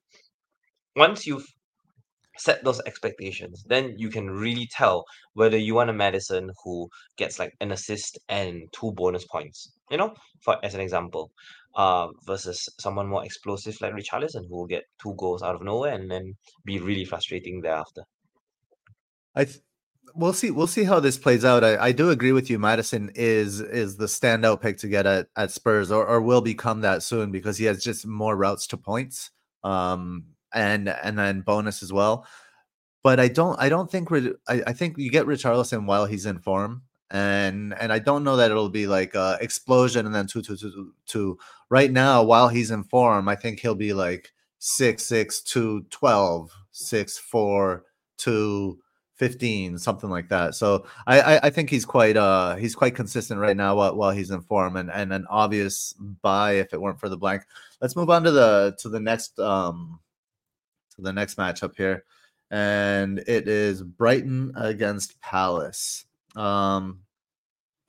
once 0.96 1.26
you've 1.26 1.46
set 2.38 2.64
those 2.64 2.80
expectations, 2.86 3.64
then 3.68 3.94
you 3.98 4.08
can 4.08 4.30
really 4.30 4.66
tell 4.70 5.04
whether 5.34 5.56
you 5.58 5.74
want 5.74 5.90
a 5.90 5.92
Maddison 5.92 6.50
who 6.64 6.88
gets 7.16 7.38
like 7.38 7.52
an 7.60 7.72
assist 7.72 8.18
and 8.28 8.62
two 8.72 8.92
bonus 8.92 9.26
points, 9.26 9.72
you 9.90 9.96
know, 9.98 10.14
for 10.42 10.56
as 10.64 10.74
an 10.74 10.80
example, 10.80 11.30
uh, 11.74 12.08
versus 12.26 12.68
someone 12.78 13.08
more 13.08 13.24
explosive 13.24 13.76
like 13.80 13.92
Richarlison 13.92 14.44
who 14.48 14.56
will 14.56 14.66
get 14.66 14.84
two 15.02 15.14
goals 15.18 15.42
out 15.42 15.54
of 15.54 15.62
nowhere 15.62 15.92
and 15.92 16.10
then 16.10 16.34
be 16.64 16.78
really 16.78 17.04
frustrating 17.04 17.60
thereafter. 17.60 18.02
I 19.34 19.44
th- 19.44 19.60
we'll 20.14 20.32
see 20.32 20.50
we'll 20.50 20.66
see 20.66 20.84
how 20.84 21.00
this 21.00 21.18
plays 21.18 21.44
out. 21.44 21.64
I, 21.64 21.76
I 21.86 21.92
do 21.92 22.10
agree 22.10 22.32
with 22.32 22.50
you. 22.50 22.58
Maddison 22.58 23.10
is 23.14 23.60
is 23.60 23.96
the 23.96 24.06
standout 24.06 24.60
pick 24.60 24.78
to 24.78 24.88
get 24.88 25.06
at, 25.06 25.28
at 25.36 25.50
Spurs 25.50 25.90
or, 25.90 26.06
or 26.06 26.20
will 26.20 26.40
become 26.40 26.80
that 26.82 27.02
soon 27.02 27.30
because 27.30 27.58
he 27.58 27.64
has 27.64 27.82
just 27.82 28.06
more 28.06 28.36
routes 28.36 28.66
to 28.68 28.76
points. 28.76 29.30
Um 29.64 30.24
and 30.52 30.88
and 30.88 31.18
then 31.18 31.42
bonus 31.42 31.82
as 31.82 31.92
well. 31.92 32.26
But 33.02 33.20
I 33.20 33.28
don't 33.28 33.58
I 33.60 33.68
don't 33.68 33.90
think 33.90 34.10
I, 34.12 34.62
I 34.66 34.72
think 34.72 34.98
you 34.98 35.10
get 35.10 35.26
Richarlison 35.26 35.86
while 35.86 36.06
he's 36.06 36.26
in 36.26 36.38
form. 36.38 36.82
And 37.10 37.74
and 37.80 37.92
I 37.92 37.98
don't 37.98 38.22
know 38.24 38.36
that 38.36 38.50
it'll 38.50 38.68
be 38.68 38.86
like 38.86 39.14
a 39.14 39.38
explosion 39.40 40.06
and 40.06 40.14
then 40.14 40.26
two 40.26 40.42
two 40.42 40.56
two 40.56 40.94
two. 41.06 41.38
Right 41.68 41.90
now, 41.90 42.22
while 42.22 42.48
he's 42.48 42.70
in 42.70 42.84
form, 42.84 43.28
I 43.28 43.36
think 43.36 43.60
he'll 43.60 43.74
be 43.74 43.92
like 43.92 44.30
six 44.58 45.04
six 45.06 45.40
two 45.42 45.86
twelve, 45.90 46.52
six 46.70 47.18
four 47.18 47.84
two 48.16 48.78
15 49.20 49.76
something 49.76 50.08
like 50.08 50.30
that. 50.30 50.54
So 50.54 50.86
I, 51.06 51.20
I, 51.20 51.40
I 51.42 51.50
think 51.50 51.68
he's 51.68 51.84
quite 51.84 52.16
uh 52.16 52.54
he's 52.56 52.74
quite 52.74 52.94
consistent 52.94 53.38
right 53.38 53.56
now 53.56 53.76
while, 53.76 53.94
while 53.94 54.12
he's 54.12 54.30
in 54.30 54.40
form 54.40 54.76
and 54.76 54.90
and 54.90 55.12
an 55.12 55.26
obvious 55.28 55.92
buy 56.22 56.52
if 56.52 56.72
it 56.72 56.80
weren't 56.80 56.98
for 56.98 57.10
the 57.10 57.18
blank. 57.18 57.42
Let's 57.82 57.96
move 57.96 58.08
on 58.08 58.24
to 58.24 58.30
the 58.30 58.74
to 58.78 58.88
the 58.88 58.98
next 58.98 59.38
um 59.38 60.00
to 60.96 61.02
the 61.02 61.12
next 61.12 61.36
matchup 61.36 61.76
here 61.76 62.04
and 62.50 63.18
it 63.18 63.46
is 63.46 63.82
brighton 63.82 64.54
against 64.56 65.20
palace. 65.20 66.06
Um 66.34 67.00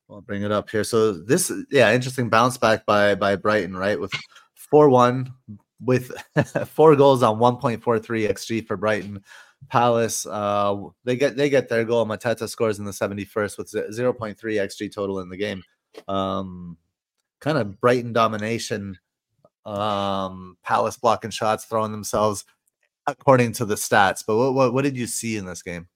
i'll 0.10 0.20
bring 0.20 0.44
it 0.44 0.52
up 0.52 0.70
here. 0.70 0.84
So 0.84 1.14
this 1.14 1.50
yeah 1.72 1.94
interesting 1.94 2.30
bounce 2.30 2.58
back 2.58 2.86
by 2.86 3.16
by 3.16 3.38
brighton 3.38 3.78
right? 3.78 3.98
With 3.98 4.12
4-1 4.74 5.32
with 5.80 6.12
four 6.68 6.98
goals 6.98 7.24
on 7.24 7.40
1.43 7.40 7.80
xg 8.34 8.68
for 8.68 8.76
brighton 8.76 9.24
Palace, 9.70 10.26
uh, 10.26 10.76
they 11.04 11.16
get 11.16 11.38
they 11.38 11.50
get 11.50 11.70
their 11.70 11.86
goal. 11.86 12.06
Mateta 12.06 12.48
scores 12.50 12.80
in 12.80 12.86
the 12.86 12.92
71st 12.92 13.58
with 13.58 13.72
0.3 13.72 14.36
xG 14.36 14.94
total 14.94 15.20
in 15.20 15.30
the 15.30 15.38
game. 15.38 15.64
Um, 16.08 16.78
kind 17.40 17.58
of 17.58 17.80
Brighton 17.80 18.14
domination. 18.14 18.98
Um, 19.66 20.58
Palace 20.64 20.98
blocking 20.98 21.32
shots, 21.32 21.66
throwing 21.66 21.92
themselves 21.92 22.46
according 23.08 23.54
to 23.54 23.66
the 23.66 23.76
stats. 23.76 24.24
But 24.26 24.38
what 24.38 24.54
what, 24.54 24.74
what 24.74 24.84
did 24.84 24.98
you 24.98 25.08
see 25.08 25.38
in 25.38 25.46
this 25.46 25.62
game? 25.62 25.88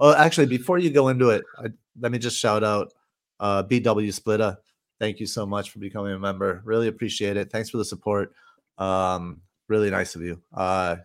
Oh, 0.00 0.14
actually, 0.14 0.46
before 0.46 0.78
you 0.78 0.90
go 0.90 1.08
into 1.08 1.30
it, 1.30 1.42
I, 1.58 1.66
let 2.00 2.12
me 2.12 2.18
just 2.18 2.38
shout 2.38 2.64
out 2.64 2.92
uh, 3.38 3.62
BW 3.64 4.08
Splitta. 4.08 4.56
Thank 4.98 5.20
you 5.20 5.26
so 5.26 5.46
much 5.46 5.70
for 5.70 5.78
becoming 5.78 6.12
a 6.12 6.18
member. 6.18 6.62
Really 6.64 6.88
appreciate 6.88 7.36
it. 7.36 7.50
Thanks 7.50 7.70
for 7.70 7.78
the 7.78 7.84
support. 7.84 8.32
Um, 8.78 9.40
really 9.68 9.90
nice 9.90 10.14
of 10.14 10.22
you. 10.22 10.40
Uh, 10.52 10.96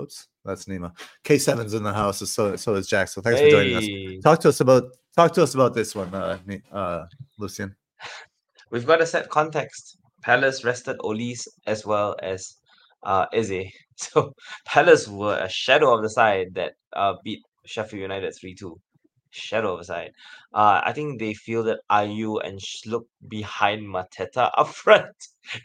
Oops, 0.00 0.28
that's 0.44 0.64
Nima. 0.66 0.92
K7's 1.24 1.74
in 1.74 1.82
the 1.82 1.92
house, 1.92 2.18
so 2.30 2.56
so 2.56 2.74
is 2.74 2.88
Jack. 2.88 3.08
So 3.08 3.20
thanks 3.20 3.40
hey. 3.40 3.50
for 3.50 3.56
joining 3.56 3.76
us. 3.76 4.22
Talk 4.24 4.40
to 4.40 4.48
us 4.48 4.60
about 4.60 4.84
talk 5.16 5.32
to 5.34 5.42
us 5.42 5.54
about 5.54 5.74
this 5.74 5.94
one, 5.94 6.14
uh, 6.14 6.38
uh, 6.72 7.06
Lucien. 7.38 7.74
We've 8.70 8.86
got 8.86 8.96
to 8.96 9.06
set 9.06 9.28
context. 9.28 9.98
Palace 10.22 10.64
rested 10.64 10.98
Olise 10.98 11.46
as 11.66 11.84
well 11.84 12.16
as 12.22 12.56
uh, 13.02 13.26
Eze. 13.32 13.70
So 13.96 14.34
Palace 14.66 15.06
were 15.06 15.38
a 15.38 15.48
shadow 15.48 15.94
of 15.94 16.02
the 16.02 16.08
side 16.08 16.54
that 16.54 16.72
uh, 16.94 17.12
beat 17.22 17.40
Sheffield 17.66 18.00
United 18.00 18.34
3 18.34 18.54
2 18.54 18.80
shadow 19.32 19.74
of 19.74 19.80
a 19.80 19.84
side. 19.84 20.12
Uh, 20.54 20.80
I 20.84 20.92
think 20.92 21.18
they 21.18 21.34
feel 21.34 21.62
that 21.64 21.80
Ayew 21.90 22.40
and 22.44 22.60
look 22.86 23.06
behind 23.28 23.82
Mateta 23.82 24.50
up 24.56 24.68
front. 24.68 25.16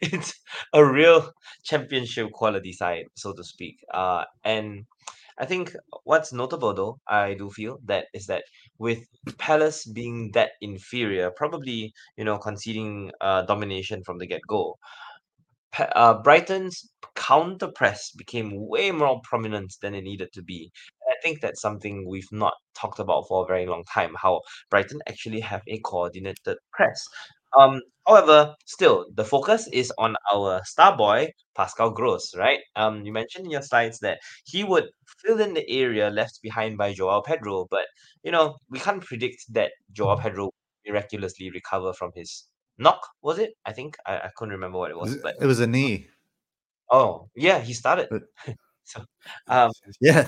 it's 0.01 0.33
a 0.73 0.83
real 0.83 1.31
championship 1.63 2.31
quality 2.31 2.73
side, 2.73 3.05
so 3.15 3.33
to 3.33 3.43
speak. 3.43 3.77
Uh, 3.93 4.23
and 4.43 4.85
I 5.39 5.45
think 5.45 5.75
what's 6.03 6.33
notable 6.33 6.73
though, 6.73 6.99
I 7.07 7.35
do 7.35 7.49
feel 7.51 7.79
that 7.85 8.07
is 8.13 8.25
that 8.27 8.43
with 8.79 9.07
Palace 9.37 9.85
being 9.85 10.31
that 10.33 10.51
inferior, 10.61 11.29
probably 11.31 11.93
you 12.17 12.23
know 12.23 12.37
conceding 12.39 13.11
uh, 13.21 13.43
domination 13.43 14.03
from 14.03 14.17
the 14.17 14.25
get 14.27 14.41
go, 14.47 14.77
uh, 15.95 16.21
Brighton's 16.21 16.89
counter 17.15 17.67
press 17.67 18.11
became 18.11 18.51
way 18.53 18.91
more 18.91 19.19
prominent 19.23 19.73
than 19.81 19.95
it 19.95 20.03
needed 20.03 20.29
to 20.33 20.41
be. 20.41 20.71
And 21.05 21.13
I 21.13 21.17
think 21.21 21.41
that's 21.41 21.61
something 21.61 22.05
we've 22.07 22.31
not 22.31 22.53
talked 22.75 22.99
about 22.99 23.25
for 23.27 23.43
a 23.43 23.47
very 23.47 23.65
long 23.65 23.83
time. 23.93 24.15
How 24.21 24.41
Brighton 24.69 24.99
actually 25.07 25.39
have 25.41 25.61
a 25.67 25.79
coordinated 25.79 26.57
press. 26.71 27.03
Um, 27.57 27.81
however, 28.05 28.55
still 28.65 29.05
the 29.15 29.23
focus 29.23 29.67
is 29.71 29.91
on 29.97 30.15
our 30.33 30.61
star 30.65 30.95
boy 30.95 31.29
Pascal 31.55 31.91
Gross, 31.91 32.35
right? 32.35 32.59
Um, 32.75 33.05
you 33.05 33.13
mentioned 33.13 33.45
in 33.45 33.51
your 33.51 33.61
slides 33.61 33.99
that 33.99 34.19
he 34.45 34.63
would 34.63 34.89
fill 35.25 35.39
in 35.39 35.53
the 35.53 35.67
area 35.69 36.09
left 36.09 36.39
behind 36.43 36.77
by 36.77 36.93
Joao 36.93 37.21
Pedro, 37.21 37.65
but 37.71 37.85
you 38.23 38.31
know 38.31 38.57
we 38.69 38.79
can't 38.79 39.03
predict 39.03 39.45
that 39.53 39.71
Joao 39.91 40.17
Pedro 40.17 40.51
miraculously 40.85 41.49
recover 41.51 41.93
from 41.93 42.11
his 42.15 42.47
knock 42.77 43.07
was 43.21 43.39
it? 43.39 43.55
I 43.65 43.73
think 43.73 43.97
I, 44.05 44.17
I 44.17 44.31
couldn't 44.35 44.53
remember 44.53 44.77
what 44.77 44.91
it 44.91 44.97
was, 44.97 45.17
but 45.17 45.35
it 45.39 45.45
was 45.45 45.59
a 45.59 45.67
knee. 45.67 46.07
Oh 46.91 47.29
yeah, 47.35 47.59
he 47.59 47.73
started. 47.73 48.07
But, 48.09 48.23
so 48.83 49.03
um, 49.47 49.71
yeah, 50.01 50.27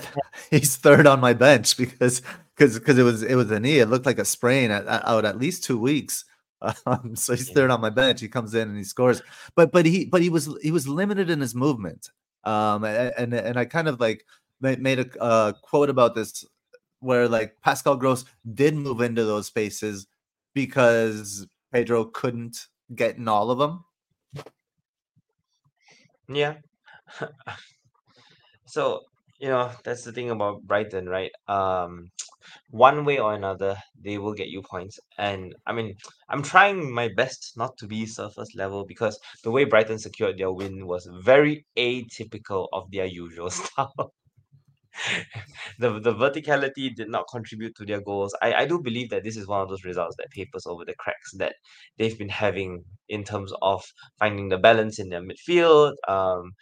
he's 0.50 0.76
third 0.76 1.06
on 1.06 1.20
my 1.20 1.32
bench 1.32 1.76
because 1.76 2.22
because 2.56 2.78
because 2.78 2.98
it 2.98 3.02
was 3.02 3.22
it 3.22 3.34
was 3.34 3.50
a 3.50 3.60
knee. 3.60 3.78
It 3.78 3.88
looked 3.88 4.06
like 4.06 4.18
a 4.18 4.24
sprain 4.24 4.70
at, 4.70 4.86
at, 4.86 5.06
out 5.06 5.24
at 5.24 5.38
least 5.38 5.64
two 5.64 5.78
weeks. 5.78 6.24
Um, 6.84 7.16
so 7.16 7.34
he's 7.34 7.48
third 7.48 7.70
on 7.70 7.80
my 7.80 7.88
bench. 7.88 8.20
He 8.20 8.28
comes 8.28 8.54
in 8.54 8.68
and 8.68 8.76
he 8.76 8.84
scores, 8.84 9.22
but 9.54 9.72
but 9.72 9.86
he 9.86 10.04
but 10.04 10.20
he 10.20 10.28
was 10.28 10.46
he 10.60 10.70
was 10.70 10.86
limited 10.86 11.30
in 11.30 11.40
his 11.40 11.54
movement. 11.54 12.10
Um, 12.44 12.84
and 12.84 13.32
and 13.32 13.58
I 13.58 13.64
kind 13.64 13.88
of 13.88 13.98
like 13.98 14.26
made 14.60 14.98
a 14.98 15.22
uh, 15.22 15.52
quote 15.62 15.88
about 15.88 16.14
this 16.14 16.44
where 16.98 17.28
like 17.28 17.56
Pascal 17.62 17.96
Gross 17.96 18.26
did 18.52 18.74
move 18.74 19.00
into 19.00 19.24
those 19.24 19.46
spaces 19.46 20.06
because 20.52 21.46
Pedro 21.72 22.04
couldn't 22.04 22.66
get 22.94 23.16
in 23.16 23.28
all 23.28 23.50
of 23.50 23.58
them. 23.58 23.84
Yeah. 26.28 26.56
so, 28.66 29.00
you 29.40 29.48
know, 29.48 29.70
that's 29.84 30.04
the 30.04 30.12
thing 30.12 30.30
about 30.30 30.62
Brighton, 30.62 31.08
right? 31.08 31.32
Um 31.48 32.10
one 32.70 33.04
way 33.04 33.18
or 33.18 33.34
another, 33.34 33.76
they 34.02 34.18
will 34.18 34.32
get 34.32 34.48
you 34.48 34.62
points. 34.62 34.98
And 35.18 35.54
I 35.66 35.72
mean, 35.72 35.94
I'm 36.28 36.42
trying 36.42 36.92
my 36.92 37.08
best 37.16 37.52
not 37.56 37.76
to 37.78 37.86
be 37.86 38.06
surface 38.06 38.54
level 38.54 38.84
because 38.86 39.18
the 39.44 39.50
way 39.50 39.64
Brighton 39.64 39.98
secured 39.98 40.38
their 40.38 40.52
win 40.52 40.86
was 40.86 41.08
very 41.24 41.66
atypical 41.76 42.68
of 42.72 42.90
their 42.90 43.06
usual 43.06 43.50
style 43.60 44.12
the 45.78 46.00
the 46.00 46.14
verticality 46.14 46.94
did 46.94 47.08
not 47.08 47.26
contribute 47.30 47.74
to 47.76 47.84
their 47.84 48.00
goals. 48.00 48.34
I, 48.42 48.54
I 48.54 48.66
do 48.66 48.80
believe 48.80 49.10
that 49.10 49.24
this 49.24 49.36
is 49.36 49.46
one 49.46 49.60
of 49.60 49.68
those 49.68 49.84
results 49.84 50.16
that 50.16 50.30
papers 50.30 50.66
over 50.66 50.84
the 50.84 50.94
cracks 50.98 51.32
that 51.38 51.54
they've 51.98 52.18
been 52.18 52.28
having 52.28 52.84
in 53.08 53.24
terms 53.24 53.52
of 53.62 53.84
finding 54.18 54.48
the 54.48 54.58
balance 54.58 54.98
in 54.98 55.08
their 55.08 55.22
midfield, 55.22 55.94
um, 56.08 56.52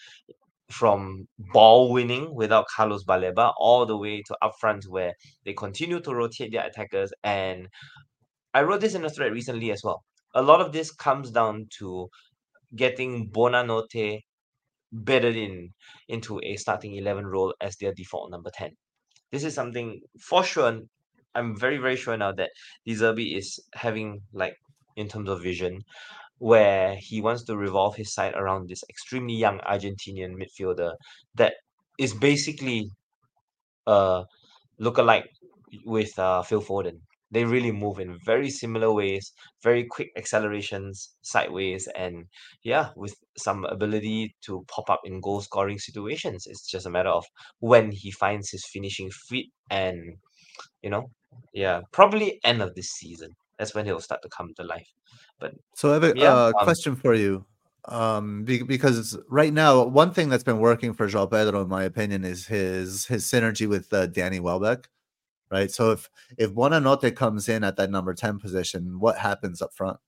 from 0.71 1.27
ball 1.53 1.93
winning 1.93 2.35
without 2.35 2.67
Carlos 2.75 3.05
Baleba 3.05 3.53
all 3.59 3.87
the 3.87 3.97
way 3.97 4.23
to 4.23 4.37
upfront 4.43 4.87
where 4.89 5.15
they 5.45 5.55
continue 5.55 6.01
to 6.01 6.15
rotate 6.15 6.53
their 6.53 6.67
attackers. 6.67 7.13
And 7.25 7.69
I 8.55 8.63
wrote 8.63 8.81
this 8.81 8.95
in 8.95 9.05
a 9.05 9.11
thread 9.11 9.33
recently 9.33 9.73
as 9.73 9.83
well. 9.83 10.03
A 10.35 10.43
lot 10.43 10.61
of 10.61 10.73
this 10.73 10.91
comes 10.93 11.31
down 11.31 11.69
to 11.79 12.09
getting 12.77 13.31
Buonanotte 13.31 14.21
bedded 14.93 15.37
in 15.37 15.71
into 16.09 16.41
a 16.43 16.57
starting 16.57 16.95
11 16.95 17.27
role 17.27 17.55
as 17.61 17.77
their 17.77 17.93
default 17.95 18.31
number 18.31 18.51
10. 18.55 18.71
This 19.33 19.45
is 19.45 19.55
something 19.55 20.01
for 20.21 20.43
sure. 20.45 20.81
I'm 21.35 21.57
very, 21.59 21.79
very 21.79 21.97
sure 21.97 22.17
now 22.17 22.33
that 22.33 22.51
De 22.87 22.95
Zerbi 22.95 23.37
is 23.37 23.61
having, 23.75 24.23
like, 24.33 24.55
in 24.97 25.09
terms 25.09 25.29
of 25.29 25.43
vision, 25.43 25.83
where 26.39 26.97
he 26.99 27.21
wants 27.21 27.45
to 27.45 27.57
revolve 27.57 27.97
his 27.97 28.13
side 28.13 28.35
around 28.35 28.69
this 28.69 28.83
extremely 28.89 29.35
young 29.35 29.59
Argentinian 29.61 30.35
midfielder 30.41 30.93
that 31.35 31.55
is 31.99 32.15
basically 32.15 32.91
a 33.87 34.25
lookalike 34.81 35.27
with 35.85 36.19
uh, 36.19 36.43
Phil 36.43 36.63
Foden. 36.63 37.01
They 37.31 37.45
really 37.45 37.73
move 37.73 37.99
in 37.99 38.19
very 38.25 38.51
similar 38.51 38.93
ways, 38.93 39.33
very 39.63 39.85
quick 39.85 40.11
accelerations 40.17 41.15
sideways, 41.23 41.89
and 41.97 42.27
yeah, 42.63 42.91
with 42.97 43.15
some 43.37 43.65
ability 43.67 44.35
to 44.43 44.65
pop 44.69 44.89
up 44.91 45.01
in 45.05 45.21
goal 45.21 45.41
scoring 45.41 45.79
situations. 45.79 46.47
It's 46.47 46.67
just 46.71 46.87
a 46.87 46.91
matter 46.91 47.11
of 47.11 47.25
when 47.61 47.93
he 47.93 48.11
finds 48.11 48.51
his 48.51 48.65
finishing 48.67 49.11
feet, 49.11 49.53
and 49.71 50.17
you 50.83 50.91
know, 50.91 51.11
yeah, 51.53 51.81
probably 51.93 52.41
end 52.45 52.63
of 52.63 52.75
this 52.75 52.91
season. 52.91 53.31
That's 53.59 53.75
when 53.75 53.87
he'll 53.87 54.01
start 54.01 54.23
to 54.23 54.29
come 54.29 54.53
to 54.57 54.63
life. 54.65 54.89
But 55.39 55.53
So 55.75 55.91
I 55.91 55.95
have 55.95 56.05
a 56.05 56.17
yeah, 56.17 56.33
uh, 56.33 56.53
um, 56.61 56.65
question 56.65 56.97
for 56.97 57.15
you. 57.15 57.47
Um, 57.87 58.45
be- 58.45 58.63
because 58.63 59.19
right 59.29 59.53
now, 59.53 59.83
one 59.85 60.13
thing 60.13 60.29
that's 60.29 60.45
been 60.45 60.59
working 60.59 60.93
for 60.93 61.09
João 61.09 61.31
Pedro, 61.31 61.63
in 61.63 61.69
my 61.69 61.85
opinion, 61.85 62.25
is 62.25 62.47
his 62.47 63.07
his 63.07 63.25
synergy 63.25 63.69
with 63.69 63.93
uh, 63.93 64.07
Danny 64.07 64.41
Welbeck. 64.41 64.89
Right. 65.51 65.71
So 65.71 65.93
if 65.93 66.11
if 66.37 66.53
Buonanotte 66.53 67.17
comes 67.17 67.49
in 67.49 67.65
at 67.65 67.77
that 67.77 67.91
number 67.91 68.15
ten 68.15 68.39
position, 68.39 69.01
what 69.01 69.17
happens 69.19 69.63
up 69.63 69.75
front? 69.75 69.99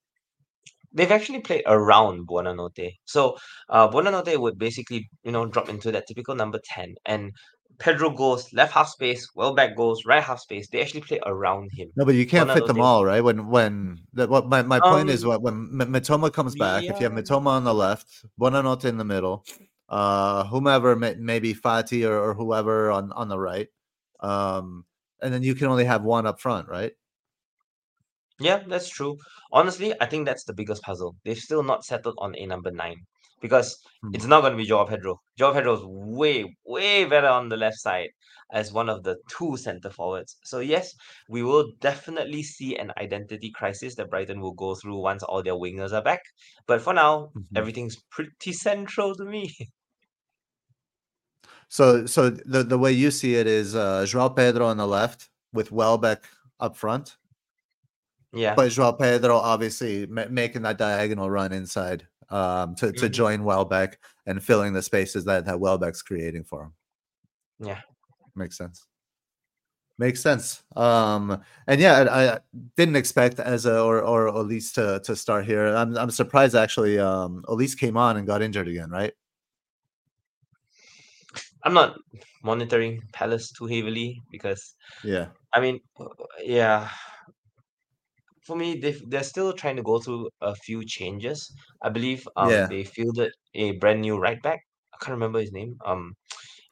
they've 0.92 1.12
actually 1.12 1.40
played 1.40 1.62
around 1.66 2.26
Buonanotte. 2.26 2.96
So 3.04 3.36
uh, 3.68 3.88
Buonanotte 3.88 4.38
would 4.38 4.58
basically, 4.58 5.08
you 5.22 5.32
know, 5.32 5.46
drop 5.46 5.68
into 5.68 5.92
that 5.92 6.06
typical 6.06 6.34
number 6.34 6.60
10 6.64 6.96
and 7.06 7.32
Pedro 7.78 8.10
goes 8.10 8.52
left 8.52 8.74
half 8.74 8.88
space, 8.88 9.26
Welbeck 9.34 9.74
goes 9.76 10.04
right 10.04 10.22
half 10.22 10.40
space. 10.40 10.68
They 10.68 10.82
actually 10.82 11.00
play 11.00 11.18
around 11.24 11.70
him. 11.72 11.90
No, 11.96 12.04
but 12.04 12.14
you 12.14 12.26
can't 12.26 12.50
fit 12.50 12.66
them 12.66 12.80
all, 12.80 13.04
right? 13.04 13.22
When 13.22 13.48
when 13.48 13.98
that 14.12 14.28
what 14.28 14.48
my, 14.48 14.62
my 14.62 14.80
point 14.80 15.08
is 15.08 15.24
um, 15.24 15.30
what 15.30 15.42
when 15.42 15.54
M- 15.80 15.92
Mitoma 15.92 16.30
comes 16.32 16.54
back, 16.54 16.84
if 16.88 17.00
you 17.00 17.04
have 17.04 17.12
yeah, 17.12 17.22
Mitoma 17.22 17.46
on 17.46 17.64
the 17.64 17.74
left, 17.74 18.06
Buonanotte 18.38 18.84
in 18.84 18.98
the 18.98 19.04
middle, 19.04 19.44
uh, 19.88 20.44
whomever 20.44 20.94
may, 20.94 21.14
maybe 21.14 21.54
Fati 21.54 22.06
or, 22.06 22.18
or 22.18 22.34
whoever 22.34 22.90
on 22.90 23.12
on 23.12 23.28
the 23.28 23.38
right, 23.38 23.68
um, 24.20 24.84
and 25.22 25.32
then 25.34 25.42
you 25.42 25.54
can 25.54 25.68
only 25.68 25.84
have 25.84 26.02
one 26.04 26.26
up 26.26 26.40
front, 26.40 26.68
right? 26.68 26.92
yeah, 28.38 28.62
that's 28.66 28.88
true. 28.88 29.16
Honestly, 29.52 29.94
I 30.00 30.06
think 30.06 30.26
that's 30.26 30.44
the 30.44 30.54
biggest 30.54 30.82
puzzle. 30.82 31.16
They've 31.24 31.36
still 31.38 31.62
not 31.62 31.84
settled 31.84 32.16
on 32.18 32.34
a 32.36 32.46
number 32.46 32.70
nine 32.70 32.96
because 33.40 33.78
Hmm. 34.02 34.12
it's 34.12 34.24
not 34.24 34.40
going 34.40 34.52
to 34.52 34.56
be 34.56 34.64
Joao 34.64 34.86
Pedro. 34.86 35.16
Joao 35.38 35.52
Pedro 35.52 35.74
is 35.74 35.80
way, 35.84 36.56
way 36.64 37.04
better 37.04 37.28
on 37.28 37.48
the 37.50 37.56
left 37.56 37.76
side 37.78 38.10
as 38.52 38.72
one 38.72 38.88
of 38.88 39.02
the 39.04 39.16
two 39.30 39.56
centre 39.56 39.90
forwards. 39.90 40.36
So 40.44 40.60
yes, 40.60 40.92
we 41.28 41.42
will 41.42 41.72
definitely 41.80 42.42
see 42.42 42.76
an 42.76 42.92
identity 42.98 43.50
crisis 43.54 43.94
that 43.96 44.10
Brighton 44.10 44.40
will 44.40 44.54
go 44.54 44.74
through 44.74 45.00
once 45.00 45.22
all 45.22 45.42
their 45.42 45.54
wingers 45.54 45.92
are 45.92 46.02
back. 46.02 46.22
But 46.66 46.80
for 46.80 46.94
now, 46.94 47.34
Mhm. 47.34 47.54
everything's 47.54 47.96
pretty 48.10 48.52
central 48.68 49.14
to 49.16 49.24
me. 49.24 49.54
So 51.70 52.04
so 52.04 52.30
the 52.30 52.64
the 52.64 52.76
way 52.76 52.90
you 52.92 53.10
see 53.12 53.36
it 53.36 53.46
is 53.46 53.74
uh, 53.76 54.02
João 54.02 54.34
Pedro 54.34 54.66
on 54.66 54.76
the 54.76 54.86
left 54.86 55.28
with 55.52 55.70
Welbeck 55.70 56.24
up 56.58 56.76
front, 56.76 57.16
yeah. 58.32 58.54
but 58.56 58.70
João 58.72 58.98
Pedro 58.98 59.36
obviously 59.36 60.04
ma- 60.06 60.26
making 60.28 60.62
that 60.62 60.78
diagonal 60.78 61.30
run 61.30 61.52
inside 61.52 62.06
um, 62.28 62.74
to 62.74 62.90
to 62.92 63.06
Mhm. 63.08 63.12
join 63.12 63.44
Welbeck 63.44 64.00
and 64.26 64.42
filling 64.42 64.72
the 64.72 64.82
spaces 64.82 65.24
that 65.26 65.44
that 65.44 65.60
Welbeck's 65.60 66.02
creating 66.02 66.42
for 66.42 66.64
him. 66.64 66.72
Yeah. 67.60 67.80
Makes 68.34 68.58
sense. 68.58 68.86
Makes 69.96 70.22
sense. 70.22 70.64
Um, 70.74 71.40
and 71.68 71.80
yeah, 71.80 72.00
I, 72.10 72.34
I 72.34 72.38
didn't 72.76 72.96
expect 72.96 73.38
as 73.38 73.64
a 73.66 73.80
or 73.80 74.02
or 74.02 74.26
Olise 74.32 74.72
to 74.74 74.98
to 75.04 75.14
start 75.14 75.44
here. 75.46 75.66
I'm 75.76 75.96
I'm 75.96 76.10
surprised 76.10 76.56
actually. 76.56 76.98
Um, 76.98 77.44
Olise 77.46 77.78
came 77.78 77.96
on 77.96 78.16
and 78.16 78.26
got 78.26 78.42
injured 78.42 78.66
again, 78.66 78.90
right? 78.90 79.12
I'm 81.64 81.74
not 81.74 81.96
monitoring 82.42 83.02
Palace 83.12 83.52
too 83.52 83.66
heavily 83.66 84.22
because 84.30 84.74
Yeah. 85.04 85.26
I 85.52 85.60
mean, 85.60 85.80
yeah, 86.42 86.88
for 88.46 88.56
me, 88.56 88.78
they 88.80 88.94
they're 89.08 89.22
still 89.22 89.52
trying 89.52 89.76
to 89.76 89.82
go 89.82 89.98
through 90.00 90.28
a 90.40 90.54
few 90.54 90.84
changes. 90.84 91.52
I 91.82 91.88
believe 91.90 92.26
um 92.36 92.50
Yeah. 92.50 92.66
they 92.68 92.84
fielded 92.84 93.32
a 93.54 93.72
brand 93.78 94.00
new 94.00 94.18
right 94.18 94.40
back. 94.42 94.60
I 94.94 94.96
can't 95.04 95.14
remember 95.14 95.40
his 95.40 95.52
name. 95.52 95.76
Um, 95.84 96.14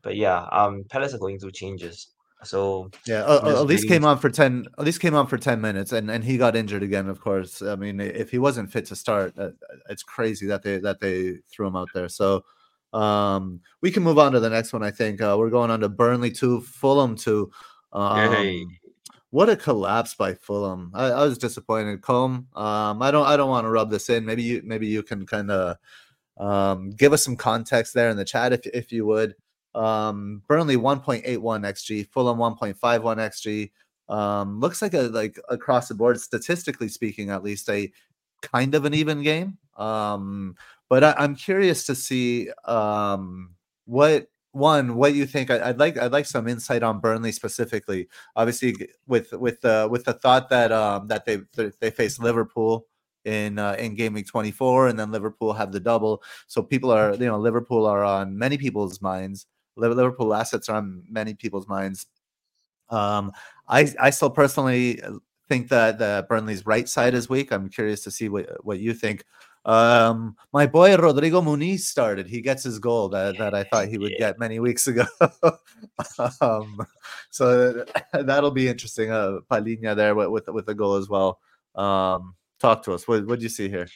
but 0.02 0.16
yeah, 0.16 0.42
um, 0.52 0.84
Palace 0.90 1.14
are 1.14 1.18
going 1.18 1.38
through 1.38 1.52
changes. 1.52 2.14
So 2.44 2.90
Yeah, 3.06 3.22
uh, 3.24 3.40
Olise 3.64 3.68
waiting. 3.68 3.88
came 3.88 4.04
on 4.04 4.18
for 4.18 4.30
ten. 4.30 4.66
At 4.78 4.84
least 4.84 5.00
came 5.00 5.14
on 5.14 5.26
for 5.26 5.38
ten 5.38 5.60
minutes, 5.60 5.92
and 5.92 6.10
and 6.10 6.24
he 6.24 6.38
got 6.38 6.54
injured 6.56 6.82
again. 6.82 7.08
Of 7.08 7.20
course, 7.20 7.62
I 7.62 7.74
mean, 7.76 8.00
if 8.00 8.30
he 8.30 8.38
wasn't 8.38 8.70
fit 8.72 8.86
to 8.86 8.96
start, 8.96 9.34
uh, 9.38 9.50
it's 9.88 10.02
crazy 10.04 10.46
that 10.46 10.62
they 10.62 10.78
that 10.78 11.00
they 11.00 11.38
threw 11.52 11.66
him 11.66 11.76
out 11.76 11.88
there. 11.94 12.08
So, 12.08 12.44
um, 12.92 13.60
we 13.80 13.90
can 13.90 14.02
move 14.02 14.18
on 14.18 14.32
to 14.32 14.40
the 14.40 14.50
next 14.50 14.72
one. 14.72 14.82
I 14.82 14.90
think 14.90 15.20
uh, 15.20 15.36
we're 15.38 15.50
going 15.50 15.70
on 15.70 15.80
to 15.80 15.88
Burnley 15.88 16.30
two, 16.30 16.60
Fulham 16.62 17.16
two. 17.16 17.50
Hey, 17.92 18.62
Um, 18.62 18.78
what 19.30 19.50
a 19.50 19.56
collapse 19.56 20.14
by 20.14 20.34
Fulham. 20.34 20.90
I, 20.94 21.06
I 21.06 21.24
was 21.24 21.38
disappointed. 21.38 22.00
Combe, 22.00 22.46
um, 22.54 23.02
I 23.02 23.10
don't 23.10 23.26
I 23.26 23.36
don't 23.36 23.50
want 23.50 23.64
to 23.64 23.70
rub 23.70 23.90
this 23.90 24.08
in. 24.08 24.24
Maybe 24.24 24.42
you 24.42 24.62
maybe 24.64 24.86
you 24.86 25.02
can 25.02 25.26
kind 25.26 25.50
of 25.50 25.76
um, 26.38 26.90
give 26.90 27.12
us 27.12 27.24
some 27.24 27.36
context 27.36 27.94
there 27.94 28.10
in 28.10 28.16
the 28.16 28.24
chat 28.24 28.52
if 28.52 28.66
if 28.68 28.92
you 28.92 29.04
would. 29.06 29.34
Um, 29.74 30.42
Burnley 30.48 30.76
1.81 30.76 31.24
xG, 31.24 32.08
Fulham 32.10 32.38
1.51 32.38 32.80
xG. 32.80 33.70
Um, 34.12 34.58
looks 34.60 34.80
like 34.80 34.94
a 34.94 35.02
like 35.02 35.38
across 35.50 35.88
the 35.88 35.94
board, 35.94 36.18
statistically 36.18 36.88
speaking, 36.88 37.30
at 37.30 37.44
least 37.44 37.68
a 37.68 37.92
kind 38.40 38.74
of 38.74 38.86
an 38.86 38.94
even 38.94 39.22
game. 39.22 39.58
Um, 39.76 40.56
but 40.88 41.04
I, 41.04 41.14
I'm 41.18 41.34
curious 41.36 41.86
to 41.86 41.94
see 41.94 42.50
um 42.64 43.54
what 43.86 44.28
one 44.52 44.96
what 44.96 45.14
you 45.14 45.26
think. 45.26 45.50
I, 45.50 45.70
I'd 45.70 45.78
like 45.78 45.96
I'd 45.98 46.12
like 46.12 46.26
some 46.26 46.48
insight 46.48 46.82
on 46.82 47.00
Burnley 47.00 47.32
specifically. 47.32 48.08
Obviously, 48.36 48.74
with 49.06 49.32
with 49.32 49.60
the 49.60 49.88
with 49.90 50.04
the 50.04 50.14
thought 50.14 50.48
that 50.50 50.72
um 50.72 51.08
that 51.08 51.24
they 51.26 51.38
they 51.80 51.90
face 51.90 52.18
Liverpool 52.18 52.86
in 53.24 53.58
uh, 53.58 53.74
in 53.78 53.94
game 53.94 54.14
week 54.14 54.26
24 54.26 54.88
and 54.88 54.98
then 54.98 55.10
Liverpool 55.12 55.52
have 55.52 55.72
the 55.72 55.80
double 55.80 56.22
so 56.46 56.62
people 56.62 56.90
are 56.90 57.14
you 57.14 57.26
know 57.26 57.38
Liverpool 57.38 57.84
are 57.86 58.04
on 58.04 58.38
many 58.38 58.56
people's 58.56 59.02
minds 59.02 59.46
Liverpool 59.76 60.32
assets 60.34 60.68
are 60.68 60.76
on 60.76 61.02
many 61.10 61.34
people's 61.34 61.68
minds 61.68 62.06
um 62.90 63.32
I 63.68 63.92
I 64.00 64.10
still 64.10 64.30
personally 64.30 65.02
uh, 65.02 65.14
think 65.48 65.68
that 65.68 65.98
the 65.98 66.26
Burnley's 66.28 66.64
right 66.66 66.88
side 66.88 67.14
is 67.14 67.28
weak 67.28 67.52
I'm 67.52 67.68
curious 67.68 68.02
to 68.04 68.10
see 68.10 68.28
what 68.28 68.64
what 68.64 68.78
you 68.78 68.94
think 68.94 69.24
um 69.68 70.34
my 70.54 70.66
boy 70.66 70.96
Rodrigo 70.96 71.42
Muniz 71.42 71.80
started. 71.80 72.26
He 72.26 72.40
gets 72.40 72.64
his 72.64 72.78
goal 72.78 73.10
that 73.10 73.36
that 73.36 73.54
I 73.54 73.64
thought 73.64 73.88
he 73.88 73.98
would 73.98 74.12
yeah. 74.12 74.18
get 74.18 74.38
many 74.38 74.58
weeks 74.58 74.86
ago. 74.88 75.04
Um 76.40 76.78
so 77.30 77.84
that'll 78.12 78.50
be 78.50 78.68
interesting. 78.68 79.10
Uh 79.10 79.40
Palhinha 79.50 79.94
there 79.94 80.14
with 80.14 80.28
with, 80.28 80.48
with 80.48 80.66
the 80.66 80.74
goal 80.74 80.94
as 80.94 81.08
well. 81.08 81.38
Um 81.74 82.34
talk 82.58 82.82
to 82.84 82.94
us. 82.94 83.06
What 83.06 83.26
what 83.26 83.38
do 83.40 83.42
you 83.42 83.50
see 83.50 83.68
here 83.68 83.88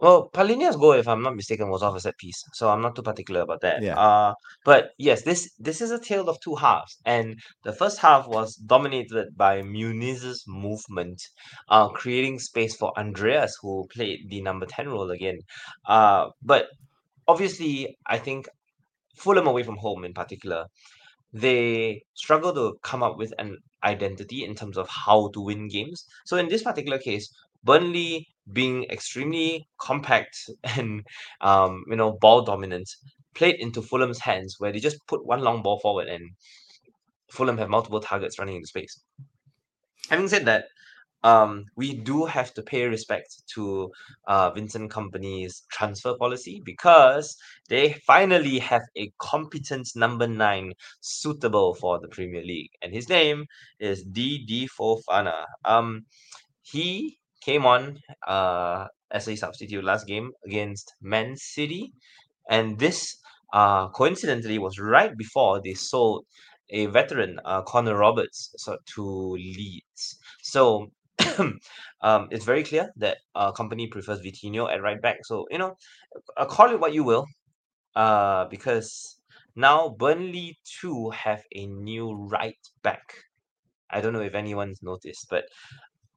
Well, 0.00 0.30
Palhinha's 0.32 0.76
goal, 0.76 0.92
if 0.92 1.06
I'm 1.06 1.22
not 1.22 1.36
mistaken, 1.36 1.68
was 1.68 1.82
off 1.82 1.94
a 1.94 2.00
set 2.00 2.16
piece, 2.16 2.42
so 2.54 2.70
I'm 2.70 2.80
not 2.80 2.96
too 2.96 3.02
particular 3.02 3.42
about 3.42 3.60
that. 3.60 3.82
Yeah. 3.82 3.98
Uh, 3.98 4.34
but 4.64 4.92
yes, 4.96 5.22
this 5.22 5.50
this 5.58 5.82
is 5.82 5.90
a 5.90 5.98
tale 6.00 6.28
of 6.30 6.40
two 6.40 6.54
halves, 6.54 6.96
and 7.04 7.38
the 7.64 7.74
first 7.74 7.98
half 7.98 8.26
was 8.26 8.54
dominated 8.56 9.36
by 9.36 9.60
Muniz's 9.60 10.42
movement, 10.46 11.20
uh, 11.68 11.88
creating 11.88 12.38
space 12.38 12.74
for 12.74 12.98
Andreas, 12.98 13.58
who 13.60 13.86
played 13.92 14.20
the 14.30 14.40
number 14.40 14.64
ten 14.64 14.88
role 14.88 15.10
again. 15.10 15.40
Uh, 15.86 16.30
but 16.42 16.68
obviously, 17.28 17.94
I 18.06 18.16
think 18.16 18.48
Fulham 19.16 19.46
away 19.46 19.64
from 19.64 19.76
home 19.76 20.04
in 20.04 20.14
particular, 20.14 20.64
they 21.34 22.02
struggle 22.14 22.54
to 22.54 22.78
come 22.82 23.02
up 23.02 23.18
with 23.18 23.34
an 23.38 23.58
identity 23.84 24.44
in 24.44 24.54
terms 24.54 24.78
of 24.78 24.88
how 24.88 25.28
to 25.34 25.40
win 25.42 25.68
games. 25.68 26.06
So 26.24 26.38
in 26.38 26.48
this 26.48 26.62
particular 26.62 26.98
case, 26.98 27.30
Burnley 27.64 28.28
being 28.52 28.84
extremely 28.84 29.68
compact 29.78 30.36
and 30.64 31.02
um, 31.40 31.84
you 31.88 31.96
know 31.96 32.12
ball 32.20 32.42
dominant 32.42 32.88
played 33.34 33.56
into 33.60 33.82
Fulham's 33.82 34.18
hands 34.18 34.56
where 34.58 34.72
they 34.72 34.80
just 34.80 34.98
put 35.06 35.24
one 35.24 35.40
long 35.40 35.62
ball 35.62 35.78
forward 35.80 36.08
and 36.08 36.30
Fulham 37.30 37.58
have 37.58 37.68
multiple 37.68 38.00
targets 38.00 38.38
running 38.38 38.56
into 38.56 38.66
space. 38.66 39.00
Having 40.08 40.28
said 40.28 40.44
that, 40.46 40.64
um, 41.22 41.66
we 41.76 41.94
do 41.94 42.24
have 42.24 42.52
to 42.54 42.62
pay 42.62 42.86
respect 42.86 43.42
to 43.54 43.90
uh, 44.26 44.50
Vincent 44.50 44.90
Kompany's 44.90 45.62
transfer 45.70 46.16
policy 46.16 46.62
because 46.64 47.36
they 47.68 47.92
finally 48.06 48.58
have 48.58 48.82
a 48.96 49.12
competent 49.18 49.88
number 49.94 50.26
nine 50.26 50.72
suitable 51.00 51.74
for 51.74 52.00
the 52.00 52.08
Premier 52.08 52.42
League, 52.42 52.70
and 52.82 52.92
his 52.94 53.08
name 53.08 53.46
is 53.78 54.04
DD 54.04 54.68
Fofana. 54.70 55.44
Um, 55.64 56.06
he 56.62 57.19
came 57.40 57.66
on 57.66 57.98
uh, 58.26 58.86
as 59.10 59.28
a 59.28 59.36
substitute 59.36 59.84
last 59.84 60.06
game 60.06 60.30
against 60.46 60.94
Man 61.00 61.36
City, 61.36 61.92
and 62.48 62.78
this 62.78 63.16
uh, 63.52 63.88
coincidentally 63.88 64.58
was 64.58 64.78
right 64.78 65.16
before 65.16 65.60
they 65.62 65.74
sold 65.74 66.24
a 66.70 66.86
veteran, 66.86 67.38
uh, 67.44 67.62
Connor 67.62 67.96
Roberts, 67.96 68.54
so 68.56 68.76
to 68.94 69.32
Leeds. 69.32 70.18
So 70.42 70.86
um, 72.02 72.28
it's 72.30 72.44
very 72.44 72.62
clear 72.62 72.90
that 72.96 73.18
uh, 73.34 73.52
Kompany 73.52 73.90
prefers 73.90 74.20
Vitinho 74.20 74.72
at 74.72 74.82
right 74.82 75.00
back. 75.00 75.18
So 75.24 75.46
you 75.50 75.58
know, 75.58 75.76
uh, 76.36 76.46
call 76.46 76.70
it 76.70 76.80
what 76.80 76.94
you 76.94 77.04
will, 77.04 77.26
uh, 77.96 78.46
because 78.46 79.20
now 79.56 79.88
Burnley 79.98 80.58
too 80.80 81.10
have 81.10 81.42
a 81.54 81.66
new 81.66 82.12
right 82.30 82.58
back. 82.82 83.02
I 83.90 84.00
don't 84.00 84.12
know 84.12 84.22
if 84.22 84.34
anyone's 84.34 84.82
noticed, 84.82 85.26
but 85.28 85.44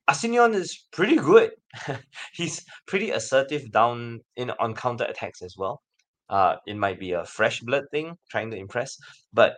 Arsenio 0.08 0.52
is 0.52 0.86
pretty 0.92 1.16
good. 1.16 1.52
He's 2.34 2.63
pretty 2.88 3.12
assertive 3.12 3.72
down 3.72 4.20
in 4.36 4.52
on 4.52 4.74
counter 4.76 5.06
attacks 5.06 5.42
as 5.42 5.56
well. 5.58 5.82
Uh, 6.30 6.56
it 6.66 6.78
might 6.78 7.00
be 7.00 7.12
a 7.12 7.26
fresh 7.26 7.62
blood 7.62 7.84
thing, 7.92 8.18
trying 8.30 8.52
to 8.52 8.58
impress, 8.58 8.98
but 9.34 9.58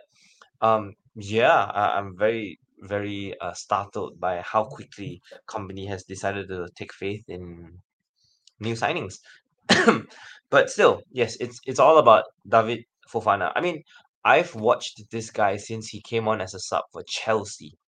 um, 0.60 0.92
yeah, 1.14 1.64
I, 1.64 1.98
I'm 1.98 2.16
very 2.16 2.58
very 2.80 3.34
uh, 3.40 3.54
startled 3.54 4.20
by 4.20 4.42
how 4.42 4.64
quickly 4.64 5.22
Kompany 5.48 5.88
has 5.88 6.04
decided 6.04 6.48
to 6.48 6.68
take 6.76 6.92
faith 6.92 7.24
in 7.28 7.78
new 8.60 8.74
signings. 8.74 9.18
but 10.50 10.70
still, 10.70 11.02
yes, 11.10 11.36
it's 11.40 11.60
it's 11.66 11.80
all 11.80 11.98
about 11.98 12.24
David 12.48 12.84
Fofana. 13.12 13.52
I 13.56 13.60
mean, 13.60 13.82
I've 14.24 14.54
watched 14.54 15.02
this 15.10 15.30
guy 15.30 15.56
since 15.56 15.88
he 15.88 16.00
came 16.02 16.28
on 16.28 16.40
as 16.40 16.54
a 16.54 16.60
sub 16.60 16.84
for 16.92 17.02
Chelsea. 17.06 17.78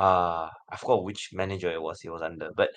Uh, 0.00 0.48
I 0.72 0.76
forgot 0.78 1.04
which 1.04 1.30
manager 1.40 1.70
it 1.70 1.82
was 1.82 2.00
he 2.00 2.08
was 2.08 2.22
under, 2.22 2.50
but 2.56 2.70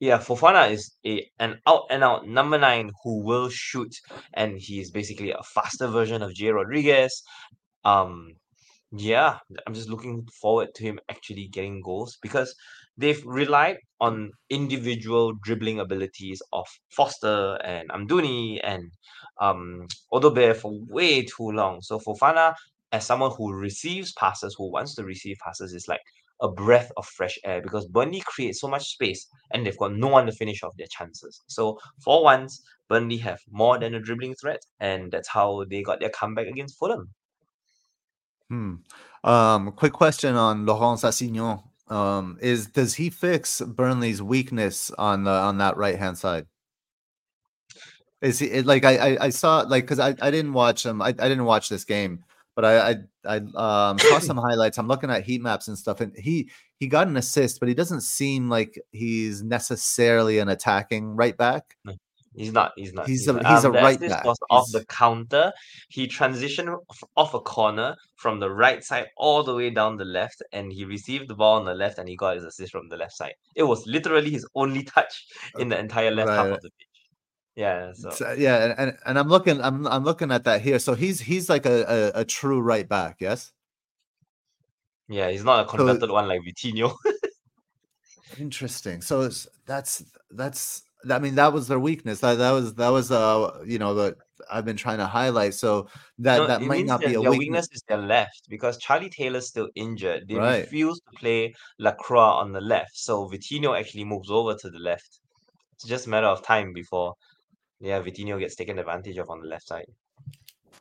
yeah, 0.00 0.18
Fofana 0.18 0.70
is 0.70 0.96
a 1.06 1.14
an 1.38 1.60
out 1.66 1.84
and 1.90 2.02
out 2.04 2.26
number 2.26 2.58
nine 2.58 2.90
who 3.02 3.12
will 3.28 3.48
shoot, 3.50 3.94
and 4.34 4.58
he's 4.58 4.90
basically 4.90 5.32
a 5.32 5.42
faster 5.54 5.86
version 5.88 6.22
of 6.22 6.34
Jay 6.34 6.50
Rodriguez. 6.50 7.22
Um, 7.84 8.32
yeah, 8.92 9.38
I'm 9.66 9.74
just 9.74 9.88
looking 9.90 10.26
forward 10.40 10.68
to 10.76 10.82
him 10.82 10.98
actually 11.10 11.48
getting 11.48 11.82
goals 11.82 12.18
because 12.22 12.54
they've 12.96 13.22
relied 13.26 13.78
on 14.00 14.30
individual 14.48 15.34
dribbling 15.42 15.80
abilities 15.80 16.40
of 16.52 16.66
Foster 16.90 17.58
and 17.64 17.88
Amdouni 17.90 18.60
and 18.62 18.90
um 19.40 19.86
Odobert 20.12 20.56
for 20.56 20.72
way 20.88 21.22
too 21.24 21.50
long. 21.50 21.82
So 21.82 21.98
Fofana, 21.98 22.54
as 22.92 23.04
someone 23.06 23.32
who 23.36 23.52
receives 23.52 24.12
passes, 24.12 24.54
who 24.56 24.70
wants 24.70 24.94
to 24.96 25.04
receive 25.04 25.36
passes, 25.44 25.74
is 25.74 25.88
like 25.88 26.00
a 26.40 26.48
breath 26.48 26.90
of 26.96 27.06
fresh 27.06 27.38
air 27.44 27.60
because 27.62 27.86
Burnley 27.86 28.22
creates 28.26 28.60
so 28.60 28.68
much 28.68 28.92
space 28.92 29.26
and 29.52 29.64
they've 29.64 29.78
got 29.78 29.94
no 29.94 30.08
one 30.08 30.26
to 30.26 30.32
finish 30.32 30.62
off 30.62 30.76
their 30.76 30.86
chances. 30.90 31.42
So 31.46 31.78
for 32.02 32.22
once, 32.22 32.62
Burnley 32.88 33.16
have 33.18 33.40
more 33.50 33.78
than 33.78 33.94
a 33.94 34.00
dribbling 34.00 34.34
threat, 34.34 34.62
and 34.80 35.10
that's 35.10 35.28
how 35.28 35.64
they 35.68 35.82
got 35.82 36.00
their 36.00 36.10
comeback 36.10 36.46
against 36.46 36.78
Fulham. 36.78 37.10
Hmm. 38.48 38.74
Um, 39.24 39.72
quick 39.72 39.92
question 39.92 40.36
on 40.36 40.66
Lorenz 40.66 41.02
Assignon. 41.02 41.62
Um, 41.88 42.38
is 42.40 42.66
does 42.66 42.94
he 42.94 43.10
fix 43.10 43.60
Burnley's 43.60 44.22
weakness 44.22 44.90
on 44.98 45.24
the 45.24 45.30
on 45.30 45.58
that 45.58 45.76
right 45.76 45.98
hand 45.98 46.18
side? 46.18 46.46
Is 48.20 48.38
he 48.38 48.62
like 48.62 48.84
I, 48.84 48.96
I 48.96 49.24
I 49.26 49.28
saw 49.30 49.60
like 49.60 49.84
because 49.84 49.98
I 49.98 50.14
I 50.20 50.30
didn't 50.30 50.52
watch 50.52 50.86
him 50.86 51.02
I, 51.02 51.08
I 51.08 51.28
didn't 51.28 51.44
watch 51.44 51.68
this 51.68 51.84
game 51.84 52.24
but 52.56 52.64
I 52.64 52.90
I, 52.90 52.96
I 53.24 53.90
um, 53.90 53.98
saw 53.98 54.18
some 54.18 54.36
highlights. 54.48 54.78
I'm 54.78 54.88
looking 54.88 55.10
at 55.10 55.22
heat 55.22 55.42
maps 55.42 55.68
and 55.68 55.78
stuff, 55.78 56.00
and 56.00 56.12
he 56.16 56.50
he 56.80 56.88
got 56.88 57.06
an 57.06 57.16
assist, 57.16 57.60
but 57.60 57.68
he 57.68 57.74
doesn't 57.74 58.00
seem 58.00 58.48
like 58.48 58.80
he's 58.90 59.42
necessarily 59.44 60.38
an 60.40 60.48
attacking 60.48 61.14
right 61.14 61.36
back. 61.36 61.76
No, 61.84 61.92
he's 62.34 62.52
not. 62.52 62.72
He's 62.76 62.92
not. 62.92 63.06
He's 63.06 63.20
He's 63.20 63.28
a 63.28 63.32
not. 63.34 63.46
he's 63.46 63.64
a 63.64 63.68
Um, 63.68 63.72
the 63.74 63.78
right 63.78 64.00
back. 64.00 64.24
was 64.24 64.38
off 64.50 64.70
the 64.72 64.84
counter. 64.86 65.52
He 65.90 66.08
transitioned 66.08 66.76
off 67.16 67.34
a 67.34 67.40
corner 67.40 67.94
from 68.16 68.40
the 68.40 68.50
right 68.50 68.82
side 68.82 69.08
all 69.18 69.42
the 69.42 69.54
way 69.54 69.70
down 69.70 69.96
the 69.96 70.04
left, 70.06 70.42
and 70.52 70.72
he 70.72 70.84
received 70.84 71.28
the 71.28 71.34
ball 71.34 71.58
on 71.58 71.66
the 71.66 71.74
left, 71.74 71.98
and 71.98 72.08
he 72.08 72.16
got 72.16 72.36
his 72.36 72.44
assist 72.44 72.72
from 72.72 72.88
the 72.88 72.96
left 72.96 73.12
side. 73.12 73.34
It 73.54 73.64
was 73.64 73.86
literally 73.86 74.30
his 74.30 74.46
only 74.54 74.82
touch 74.96 75.26
in 75.58 75.68
the 75.68 75.78
entire 75.78 76.10
left 76.10 76.30
half 76.30 76.46
of 76.46 76.62
the 76.62 76.70
pitch. 76.70 76.85
Yeah. 77.56 77.92
So 77.94 78.10
So, 78.10 78.32
yeah, 78.32 78.74
and, 78.78 78.96
and 79.06 79.18
I'm 79.18 79.28
looking 79.28 79.60
I'm 79.60 79.86
I'm 79.86 80.04
looking 80.04 80.30
at 80.30 80.44
that 80.44 80.60
here. 80.60 80.78
So 80.78 80.94
he's 80.94 81.20
he's 81.20 81.48
like 81.48 81.66
a 81.66 82.12
a, 82.14 82.20
a 82.20 82.24
true 82.24 82.60
right 82.60 82.88
back, 82.88 83.16
yes. 83.18 83.52
yeah, 85.08 85.30
he's 85.30 85.44
not 85.44 85.66
a 85.66 85.70
So 85.70 85.76
converted 85.76 86.10
one 86.10 86.28
like 86.28 86.42
Vitinho. 86.42 86.94
interesting. 88.38 89.00
So 89.00 89.22
it's, 89.22 89.48
that's 89.66 90.04
that's 90.30 90.82
I 91.10 91.18
mean 91.18 91.34
that 91.36 91.52
was 91.52 91.66
their 91.66 91.78
weakness. 91.78 92.20
That 92.20 92.34
that 92.38 92.50
was 92.50 92.74
that 92.74 92.88
was 92.88 93.10
uh 93.10 93.62
you 93.64 93.78
know 93.78 93.94
that 93.94 94.16
I've 94.50 94.64
been 94.64 94.76
trying 94.76 94.98
to 94.98 95.06
highlight. 95.06 95.54
So 95.54 95.88
that 96.18 96.38
No, 96.38 96.46
that 96.46 96.62
might 96.62 96.86
not 96.86 97.00
be 97.00 97.14
a 97.14 97.20
their 97.20 97.30
weakness, 97.30 97.38
weakness 97.38 97.68
is 97.72 97.82
their 97.88 97.98
left 97.98 98.48
because 98.48 98.76
Charlie 98.78 99.10
Taylor's 99.10 99.48
still 99.48 99.68
injured. 99.74 100.28
They 100.28 100.34
right? 100.34 100.64
refuse 100.64 101.00
to 101.00 101.18
play 101.18 101.54
Lacroix 101.78 102.20
on 102.20 102.52
the 102.52 102.60
left, 102.60 102.96
so 102.96 103.28
Vitinho 103.28 103.78
actually 103.78 104.04
moves 104.04 104.30
over 104.30 104.54
to 104.54 104.70
the 104.70 104.78
left. 104.78 105.20
It's 105.74 105.84
just 105.84 106.06
a 106.06 106.10
matter 106.10 106.26
of 106.26 106.42
time 106.42 106.72
before, 106.72 107.14
yeah, 107.80 108.00
Vitinho 108.00 108.38
gets 108.38 108.54
taken 108.54 108.78
advantage 108.78 109.18
of 109.18 109.30
on 109.30 109.40
the 109.40 109.46
left 109.46 109.66
side. 109.66 109.86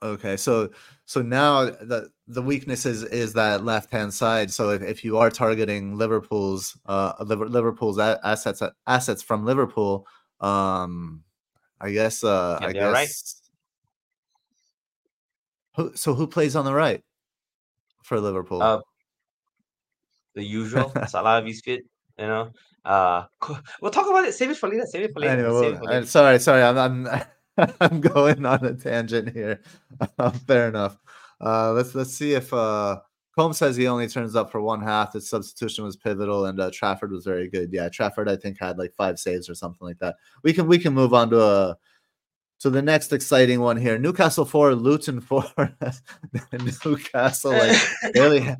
Okay, 0.03 0.36
so 0.38 0.69
so 1.05 1.21
now 1.21 1.65
the 1.65 2.10
the 2.27 2.41
weakness 2.41 2.86
is 2.86 3.03
is 3.03 3.34
that 3.34 3.63
left 3.63 3.91
hand 3.91 4.13
side. 4.13 4.51
So 4.51 4.71
if, 4.71 4.81
if 4.81 5.05
you 5.05 5.17
are 5.17 5.29
targeting 5.29 5.97
Liverpool's 5.97 6.77
uh 6.86 7.13
Liver- 7.21 7.49
Liverpool's 7.49 7.97
assets 7.97 8.62
assets 8.86 9.23
from 9.23 9.45
Liverpool, 9.45 10.05
um, 10.41 11.23
I 11.79 11.91
guess 11.91 12.23
uh 12.23 12.60
Yeah, 12.62 12.67
I 12.67 12.73
they're 12.73 12.91
right. 12.91 13.10
who 15.75 15.95
so 15.95 16.13
who 16.13 16.27
plays 16.27 16.55
on 16.55 16.65
the 16.65 16.73
right 16.73 17.03
for 18.03 18.19
Liverpool? 18.19 18.62
Uh, 18.62 18.81
the 20.36 20.43
usual 20.43 20.91
Salah 21.08 21.41
Biscuit, 21.41 21.84
you 22.19 22.27
know. 22.27 22.51
Uh, 22.86 23.26
we'll 23.82 23.91
talk 23.91 24.08
about 24.08 24.26
it. 24.26 24.34
Save 24.34 24.52
it 24.52 24.58
for 24.58 24.69
later. 24.69 24.86
Save 24.86 25.04
it 25.04 25.13
for 25.13 25.19
later. 25.19 25.34
Anyway, 25.34 25.67
it 25.67 25.78
for 25.78 25.84
uh, 25.84 25.93
later. 25.93 26.06
sorry, 26.06 26.39
sorry, 26.39 26.62
I'm 26.62 26.78
I'm 26.78 27.24
I'm 27.82 28.02
going 28.02 28.45
on 28.45 28.63
a 28.65 28.74
tangent 28.74 29.32
here. 29.32 29.62
Fair 30.48 30.69
enough. 30.69 30.98
Uh, 31.41 31.71
let's 31.74 31.95
let's 31.95 32.13
see 32.13 32.34
if 32.34 32.54
uh, 32.54 33.00
Combs 33.36 33.58
says 33.58 33.76
he 33.76 33.88
only 33.88 34.08
turns 34.08 34.36
up 34.36 34.52
for 34.52 34.62
one 34.62 34.82
half. 34.82 35.13
His 35.13 35.30
substitution 35.30 35.84
was 35.84 35.95
pivotal, 35.95 36.45
and 36.45 36.60
uh, 36.60 36.69
Trafford 36.71 37.12
was 37.12 37.26
very 37.26 37.50
good. 37.50 37.74
Yeah, 37.74 37.89
Trafford 37.89 38.30
I 38.30 38.36
think 38.36 38.60
had 38.60 38.78
like 38.78 38.93
five 38.93 39.19
saves 39.19 39.50
or 39.50 39.56
something 39.56 39.86
like 39.86 40.00
that. 40.00 40.15
We 40.43 40.54
can 40.54 40.67
we 40.67 40.78
can 40.78 40.93
move 40.93 41.13
on 41.13 41.30
to 41.32 41.41
a 41.41 41.78
to 42.60 42.69
the 42.69 42.82
next 42.82 43.12
exciting 43.13 43.62
one 43.62 43.78
here. 43.78 43.98
Newcastle 43.98 44.45
four, 44.45 44.76
Luton 44.76 45.21
four. 45.21 45.45
Newcastle 46.86 47.52
like 47.52 47.78
barely 48.13 48.56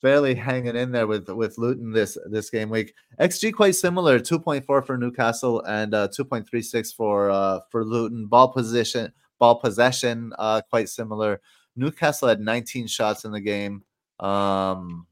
barely 0.00 0.34
hanging 0.34 0.76
in 0.76 0.92
there 0.92 1.06
with 1.06 1.28
with 1.28 1.58
Luton 1.58 1.92
this 1.92 2.16
this 2.26 2.50
game 2.50 2.70
week. 2.70 2.94
XG 3.20 3.52
quite 3.52 3.74
similar, 3.74 4.18
2.4 4.18 4.64
for 4.64 4.96
Newcastle 4.96 5.62
and 5.62 5.94
uh 5.94 6.08
2.36 6.08 6.94
for 6.94 7.30
uh 7.30 7.60
for 7.70 7.84
Luton. 7.84 8.26
Ball 8.26 8.52
position, 8.52 9.12
ball 9.38 9.56
possession 9.60 10.32
uh 10.38 10.60
quite 10.68 10.88
similar. 10.88 11.40
Newcastle 11.76 12.28
had 12.28 12.40
19 12.40 12.86
shots 12.86 13.24
in 13.24 13.32
the 13.32 13.40
game. 13.40 13.82
Um 14.18 15.06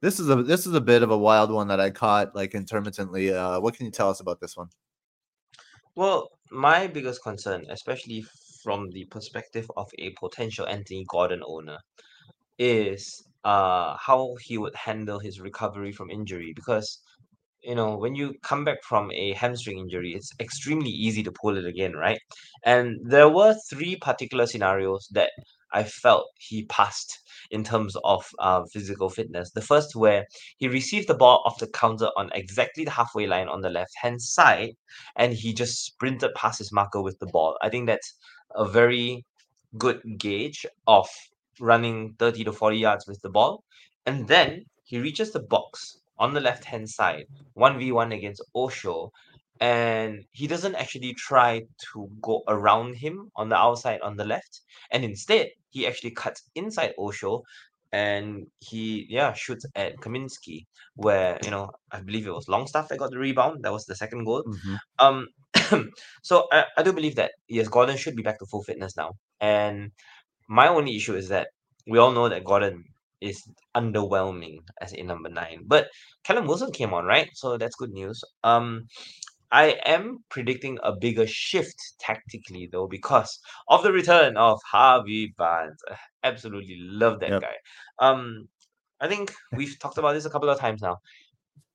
this 0.00 0.20
is 0.20 0.28
a 0.30 0.42
this 0.42 0.66
is 0.66 0.74
a 0.74 0.80
bit 0.80 1.02
of 1.02 1.10
a 1.10 1.18
wild 1.18 1.50
one 1.50 1.68
that 1.68 1.80
I 1.80 1.90
caught 1.90 2.34
like 2.34 2.54
intermittently. 2.54 3.32
Uh 3.32 3.60
what 3.60 3.74
can 3.74 3.86
you 3.86 3.92
tell 3.92 4.10
us 4.10 4.20
about 4.20 4.40
this 4.40 4.56
one? 4.56 4.68
Well, 5.96 6.30
my 6.52 6.86
biggest 6.86 7.22
concern, 7.22 7.64
especially 7.70 8.24
from 8.62 8.90
the 8.90 9.04
perspective 9.06 9.68
of 9.76 9.90
a 9.98 10.10
potential 10.10 10.66
Anthony 10.66 11.04
Gordon 11.08 11.42
owner, 11.44 11.78
is 12.58 13.27
uh 13.52 13.96
how 14.08 14.20
he 14.46 14.58
would 14.62 14.74
handle 14.74 15.18
his 15.18 15.40
recovery 15.48 15.92
from 15.92 16.10
injury 16.10 16.52
because 16.54 16.88
you 17.62 17.74
know 17.74 17.96
when 17.96 18.14
you 18.14 18.34
come 18.42 18.64
back 18.64 18.78
from 18.82 19.10
a 19.12 19.32
hamstring 19.32 19.78
injury 19.78 20.12
it's 20.14 20.32
extremely 20.40 20.90
easy 20.90 21.22
to 21.22 21.32
pull 21.32 21.56
it 21.56 21.66
again 21.66 21.92
right? 21.94 22.20
And 22.64 22.98
there 23.14 23.28
were 23.28 23.54
three 23.70 23.96
particular 23.96 24.46
scenarios 24.46 25.08
that 25.12 25.30
i 25.72 25.82
felt 25.84 26.26
he 26.48 26.64
passed 26.66 27.10
in 27.50 27.62
terms 27.64 27.96
of 28.04 28.24
uh, 28.38 28.62
physical 28.72 29.08
fitness. 29.10 29.50
The 29.52 29.68
first 29.72 29.96
where 29.96 30.24
he 30.58 30.68
received 30.68 31.08
the 31.08 31.14
ball 31.22 31.42
off 31.46 31.58
the 31.58 31.68
counter 31.82 32.10
on 32.16 32.30
exactly 32.34 32.84
the 32.84 32.90
halfway 33.00 33.26
line 33.26 33.48
on 33.48 33.60
the 33.62 33.70
left 33.70 33.94
hand 34.02 34.20
side 34.22 34.72
and 35.16 35.32
he 35.32 35.52
just 35.52 35.84
sprinted 35.84 36.34
past 36.34 36.58
his 36.58 36.72
marker 36.72 37.02
with 37.02 37.18
the 37.18 37.26
ball. 37.26 37.56
I 37.62 37.68
think 37.70 37.86
that's 37.86 38.14
a 38.54 38.66
very 38.80 39.24
good 39.76 40.00
gauge 40.18 40.66
of 40.86 41.08
running 41.60 42.14
30 42.18 42.44
to 42.44 42.52
40 42.52 42.76
yards 42.76 43.06
with 43.06 43.20
the 43.22 43.30
ball. 43.30 43.64
And 44.06 44.26
then 44.26 44.64
he 44.84 44.98
reaches 44.98 45.32
the 45.32 45.40
box 45.40 45.98
on 46.18 46.34
the 46.34 46.40
left 46.40 46.64
hand 46.64 46.88
side, 46.88 47.26
1v1 47.56 48.14
against 48.14 48.42
Osho. 48.54 49.12
And 49.60 50.24
he 50.30 50.46
doesn't 50.46 50.76
actually 50.76 51.14
try 51.14 51.62
to 51.92 52.08
go 52.22 52.42
around 52.48 52.94
him 52.94 53.30
on 53.36 53.48
the 53.48 53.56
outside 53.56 54.00
on 54.02 54.16
the 54.16 54.24
left. 54.24 54.60
And 54.92 55.04
instead, 55.04 55.48
he 55.70 55.86
actually 55.86 56.12
cuts 56.12 56.42
inside 56.54 56.94
Osho 56.98 57.42
and 57.92 58.46
he, 58.60 59.06
yeah, 59.08 59.32
shoots 59.32 59.64
at 59.74 59.96
Kaminski, 59.96 60.66
where, 60.94 61.38
you 61.42 61.50
know, 61.50 61.70
I 61.90 62.00
believe 62.00 62.26
it 62.26 62.32
was 62.32 62.48
Longstaff 62.48 62.88
that 62.88 62.98
got 62.98 63.10
the 63.10 63.18
rebound. 63.18 63.64
That 63.64 63.72
was 63.72 63.86
the 63.86 63.96
second 63.96 64.24
goal. 64.24 64.44
Mhm. 64.44 64.78
Um, 64.98 65.26
so 66.22 66.46
I, 66.52 66.64
I 66.76 66.82
do 66.82 66.92
believe 66.92 67.16
that, 67.16 67.32
yes, 67.48 67.68
Gordon 67.68 67.96
should 67.96 68.16
be 68.16 68.22
back 68.22 68.38
to 68.40 68.46
full 68.46 68.62
fitness 68.62 68.96
now. 68.96 69.12
And 69.40 69.92
my 70.48 70.68
only 70.68 70.96
issue 70.96 71.14
is 71.14 71.28
that 71.28 71.48
we 71.86 71.98
all 71.98 72.12
know 72.12 72.28
that 72.28 72.44
Gordon 72.44 72.84
is 73.20 73.42
underwhelming 73.76 74.58
as 74.80 74.92
a 74.92 75.02
number 75.02 75.28
nine. 75.28 75.64
But 75.66 75.88
Callum 76.24 76.46
Wilson 76.46 76.72
came 76.72 76.94
on, 76.94 77.04
right? 77.04 77.28
So 77.34 77.56
that's 77.58 77.76
good 77.76 77.90
news. 77.92 78.22
Um, 78.44 78.88
I 79.50 79.78
am 79.86 80.24
predicting 80.28 80.78
a 80.82 80.92
bigger 80.94 81.26
shift 81.26 81.76
tactically 82.00 82.68
though 82.70 82.86
because 82.86 83.38
of 83.68 83.82
the 83.82 83.92
return 83.92 84.36
of 84.36 84.60
Harvey 84.70 85.34
Barnes. 85.38 85.80
Absolutely 86.22 86.76
love 86.80 87.20
that 87.20 87.34
Yep. 87.34 87.40
guy. 87.40 87.54
Um, 87.98 88.48
I 89.00 89.08
think 89.08 89.32
we've 89.52 89.78
talked 89.78 89.98
about 89.98 90.12
this 90.14 90.26
a 90.26 90.30
couple 90.30 90.50
of 90.50 90.58
times 90.58 90.82
now. 90.82 90.98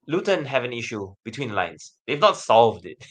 Luton 0.08 0.46
have 0.46 0.64
an 0.64 0.74
issue 0.74 1.14
between 1.24 1.50
the 1.50 1.56
lines. 1.56 1.94
They've 2.06 2.20
not 2.20 2.38
solved 2.38 2.86
it. 2.86 3.06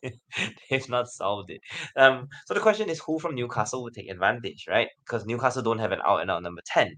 They've 0.70 0.88
not 0.88 1.08
solved 1.08 1.50
it. 1.50 1.60
Um, 1.96 2.28
so 2.46 2.54
the 2.54 2.60
question 2.60 2.88
is 2.88 3.00
who 3.00 3.18
from 3.18 3.34
Newcastle 3.34 3.82
would 3.82 3.94
take 3.94 4.08
advantage, 4.10 4.66
right? 4.68 4.88
Because 5.04 5.26
Newcastle 5.26 5.62
don't 5.62 5.78
have 5.78 5.92
an 5.92 6.00
out 6.06 6.20
and 6.20 6.30
out 6.30 6.42
number 6.42 6.62
10. 6.66 6.94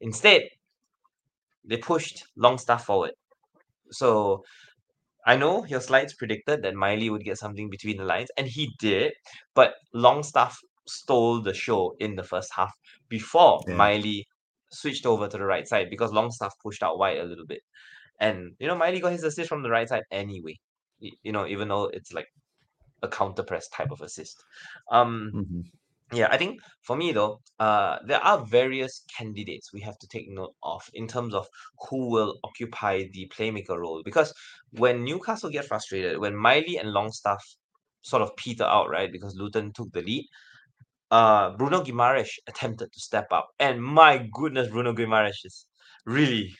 Instead, 0.00 0.42
they 1.64 1.76
pushed 1.76 2.24
Longstaff 2.36 2.84
forward. 2.84 3.12
So 3.90 4.44
I 5.26 5.36
know 5.36 5.64
your 5.66 5.80
slides 5.80 6.14
predicted 6.14 6.62
that 6.62 6.74
Miley 6.74 7.10
would 7.10 7.24
get 7.24 7.38
something 7.38 7.68
between 7.68 7.96
the 7.96 8.04
lines, 8.04 8.28
and 8.36 8.46
he 8.46 8.72
did, 8.78 9.12
but 9.54 9.74
Longstaff 9.92 10.56
stole 10.86 11.42
the 11.42 11.54
show 11.54 11.96
in 11.98 12.14
the 12.14 12.22
first 12.22 12.52
half 12.54 12.72
before 13.08 13.60
Yeah. 13.66 13.74
Miley 13.74 14.28
switched 14.70 15.04
over 15.06 15.26
to 15.26 15.36
the 15.38 15.44
right 15.44 15.66
side 15.66 15.90
because 15.90 16.12
Longstaff 16.12 16.52
pushed 16.62 16.82
out 16.82 16.98
wide 16.98 17.18
a 17.18 17.24
little 17.24 17.46
bit. 17.46 17.62
And 18.20 18.54
you 18.58 18.66
know, 18.68 18.76
Miley 18.76 19.00
got 19.00 19.12
his 19.12 19.24
assist 19.24 19.48
from 19.48 19.62
the 19.62 19.70
right 19.70 19.88
side 19.88 20.04
anyway. 20.10 20.56
You 21.00 21.32
know, 21.32 21.46
even 21.46 21.68
though 21.68 21.86
it's 21.86 22.12
like 22.12 22.28
a 23.02 23.08
counter 23.08 23.42
press 23.42 23.68
type 23.68 23.90
of 23.92 24.00
assist. 24.02 24.42
Um 24.90 25.34
Mhm. 25.34 25.62
yeah, 26.12 26.28
I 26.30 26.38
think 26.38 26.60
for 26.82 26.96
me 26.96 27.12
though, 27.12 27.40
uh, 27.58 27.98
there 28.06 28.20
are 28.20 28.44
various 28.46 29.04
candidates 29.18 29.72
we 29.72 29.80
have 29.82 29.98
to 29.98 30.06
take 30.08 30.28
note 30.30 30.54
of 30.62 30.82
in 30.94 31.08
terms 31.08 31.34
of 31.34 31.48
who 31.88 32.10
will 32.10 32.38
occupy 32.44 33.04
the 33.12 33.28
playmaker 33.36 33.76
role. 33.78 34.02
Because 34.04 34.32
when 34.70 35.04
Newcastle 35.04 35.50
get 35.50 35.66
frustrated, 35.66 36.18
when 36.18 36.36
Miley 36.36 36.78
and 36.78 36.92
Longstaff 36.92 37.44
sort 38.02 38.22
of 38.22 38.36
peter 38.36 38.64
out, 38.64 38.88
right, 38.88 39.10
because 39.12 39.34
Luton 39.36 39.72
took 39.72 39.90
the 39.92 40.02
lead, 40.02 40.26
uh, 41.10 41.50
Bruno 41.56 41.82
Guimaraes 41.82 42.30
attempted 42.48 42.92
to 42.92 43.00
step 43.00 43.28
up, 43.32 43.48
and 43.58 43.82
my 43.82 44.28
goodness, 44.32 44.68
Bruno 44.68 44.92
Guimaraes 44.94 45.44
is 45.44 45.66
really 46.04 46.54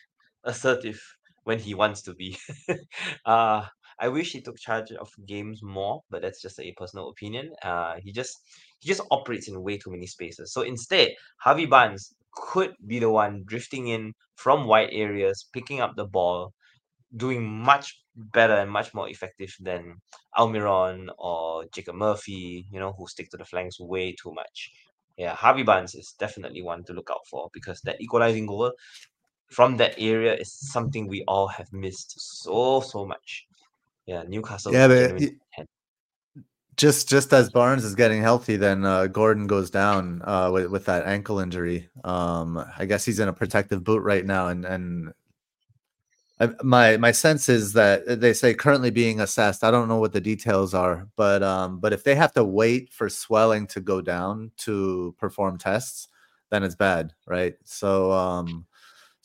assertive 0.44 1.00
when 1.46 1.58
he 1.60 1.74
wants 1.74 2.02
to 2.02 2.14
be. 2.14 2.38
uh, 3.26 3.64
I 3.98 4.08
wish 4.08 4.32
he 4.32 4.42
took 4.42 4.58
charge 4.58 4.92
of 4.92 5.08
games 5.26 5.62
more, 5.62 6.02
but 6.10 6.22
that's 6.22 6.42
just 6.42 6.60
a 6.60 6.72
personal 6.76 7.08
opinion. 7.10 7.52
Uh, 7.62 7.96
he 8.02 8.12
just 8.12 8.36
he 8.80 8.88
just 8.88 9.00
operates 9.10 9.48
in 9.48 9.62
way 9.62 9.78
too 9.78 9.90
many 9.90 10.06
spaces. 10.06 10.52
So 10.52 10.62
instead, 10.62 11.10
Harvey 11.38 11.66
Barnes 11.66 12.14
could 12.32 12.74
be 12.86 12.98
the 12.98 13.10
one 13.10 13.44
drifting 13.46 13.88
in 13.88 14.12
from 14.36 14.66
wide 14.66 14.90
areas, 14.92 15.48
picking 15.54 15.80
up 15.80 15.96
the 15.96 16.04
ball, 16.04 16.52
doing 17.16 17.44
much 17.44 18.02
better 18.16 18.54
and 18.54 18.70
much 18.70 18.94
more 18.94 19.08
effective 19.08 19.54
than 19.60 19.96
Almiron 20.38 21.08
or 21.18 21.64
Jacob 21.74 21.96
Murphy, 21.96 22.66
you 22.70 22.80
know, 22.80 22.92
who 22.98 23.06
stick 23.08 23.30
to 23.30 23.36
the 23.38 23.44
flanks 23.44 23.80
way 23.80 24.14
too 24.20 24.32
much. 24.34 24.72
Yeah, 25.16 25.34
Harvey 25.34 25.62
Barnes 25.62 25.94
is 25.94 26.14
definitely 26.18 26.62
one 26.62 26.84
to 26.84 26.92
look 26.94 27.10
out 27.10 27.26
for 27.30 27.50
because 27.54 27.80
that 27.82 28.00
equalizing 28.00 28.46
goal 28.46 28.72
from 29.48 29.76
that 29.76 29.94
area 29.98 30.34
is 30.34 30.52
something 30.52 31.06
we 31.06 31.24
all 31.28 31.48
have 31.48 31.72
missed 31.72 32.14
so 32.20 32.80
so 32.80 33.06
much. 33.06 33.46
Yeah, 34.06 34.22
Newcastle. 34.28 34.72
Yeah, 34.72 34.88
but 34.88 35.22
just 36.76 37.08
just 37.08 37.32
as 37.32 37.50
Barnes 37.50 37.84
is 37.84 37.94
getting 37.94 38.22
healthy, 38.22 38.56
then 38.56 38.84
uh, 38.84 39.06
Gordon 39.06 39.46
goes 39.46 39.70
down 39.70 40.22
uh, 40.24 40.50
with 40.52 40.70
with 40.70 40.84
that 40.86 41.06
ankle 41.06 41.38
injury. 41.38 41.88
Um, 42.04 42.62
I 42.78 42.84
guess 42.84 43.04
he's 43.04 43.18
in 43.18 43.28
a 43.28 43.32
protective 43.32 43.82
boot 43.82 44.02
right 44.02 44.24
now, 44.24 44.48
and 44.48 44.64
and 44.64 45.12
I, 46.38 46.50
my 46.62 46.98
my 46.98 47.12
sense 47.12 47.48
is 47.48 47.72
that 47.72 48.20
they 48.20 48.34
say 48.34 48.52
currently 48.52 48.90
being 48.90 49.20
assessed. 49.20 49.64
I 49.64 49.70
don't 49.70 49.88
know 49.88 49.98
what 49.98 50.12
the 50.12 50.20
details 50.20 50.74
are, 50.74 51.08
but 51.16 51.42
um, 51.42 51.80
but 51.80 51.92
if 51.94 52.04
they 52.04 52.14
have 52.14 52.34
to 52.34 52.44
wait 52.44 52.92
for 52.92 53.08
swelling 53.08 53.66
to 53.68 53.80
go 53.80 54.02
down 54.02 54.50
to 54.58 55.14
perform 55.18 55.56
tests, 55.56 56.08
then 56.50 56.62
it's 56.62 56.74
bad, 56.74 57.14
right? 57.26 57.54
So 57.64 58.12
um, 58.12 58.66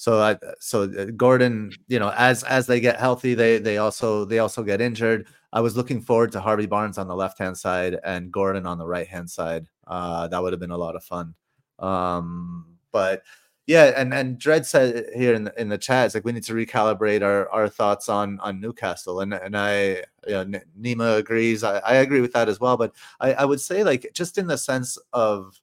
so 0.02 0.20
I 0.20 0.36
so 0.60 0.86
uh, 0.86 1.06
Gordon, 1.16 1.72
you 1.88 2.00
know, 2.00 2.12
as 2.18 2.44
as 2.46 2.66
they 2.66 2.80
get 2.80 3.00
healthy, 3.00 3.36
they 3.36 3.60
they 3.60 3.78
also 3.78 4.26
they 4.26 4.40
also 4.40 4.64
get 4.64 4.82
injured. 4.82 5.28
I 5.54 5.62
was 5.62 5.78
looking 5.78 6.02
forward 6.02 6.32
to 6.32 6.42
Harvey 6.42 6.66
Barnes 6.66 6.98
on 6.98 7.08
the 7.08 7.16
left 7.16 7.38
hand 7.38 7.56
side 7.56 8.00
and 8.04 8.32
Gordon 8.32 8.66
on 8.66 8.80
the 8.80 8.88
right 8.88 9.08
hand 9.08 9.30
side. 9.30 9.68
Uh, 9.86 10.28
that 10.28 10.42
would 10.42 10.54
have 10.54 10.60
been 10.60 10.72
a 10.72 10.78
lot 10.78 10.96
of 10.96 11.04
fun. 11.04 11.36
Um, 11.78 12.78
but 12.92 13.22
yeah, 13.68 13.94
and 13.96 14.12
and 14.12 14.40
Dred 14.40 14.66
said 14.66 15.06
here 15.16 15.36
in 15.36 15.44
the, 15.44 15.62
in 15.62 15.70
the 15.70 15.78
chat, 15.78 16.08
it's 16.08 16.16
like 16.16 16.26
we 16.26 16.32
need 16.32 16.46
to 16.46 16.54
recalibrate 16.54 17.22
our, 17.22 17.48
our 17.52 17.70
thoughts 17.70 18.10
on 18.10 18.40
on 18.40 18.60
Newcastle, 18.60 19.20
and 19.20 19.36
and 19.36 19.56
I, 19.56 19.98
you 20.26 20.34
know, 20.34 20.46
Nima 20.82 21.18
agrees. 21.18 21.64
I, 21.64 21.78
I 21.78 21.94
agree 21.98 22.22
with 22.22 22.34
that 22.34 22.50
as 22.50 22.60
well. 22.60 22.76
But 22.76 22.96
I, 23.20 23.34
I 23.34 23.46
would 23.46 23.62
say 23.62 23.84
like 23.84 24.10
just 24.16 24.40
in 24.40 24.48
the 24.48 24.58
sense 24.58 24.98
of 25.14 25.62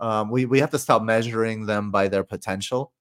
um, 0.00 0.30
we 0.30 0.46
we 0.46 0.58
have 0.58 0.70
to 0.72 0.80
stop 0.80 1.02
measuring 1.02 1.66
them 1.66 1.92
by 1.92 2.08
their 2.08 2.24
potential, 2.24 2.92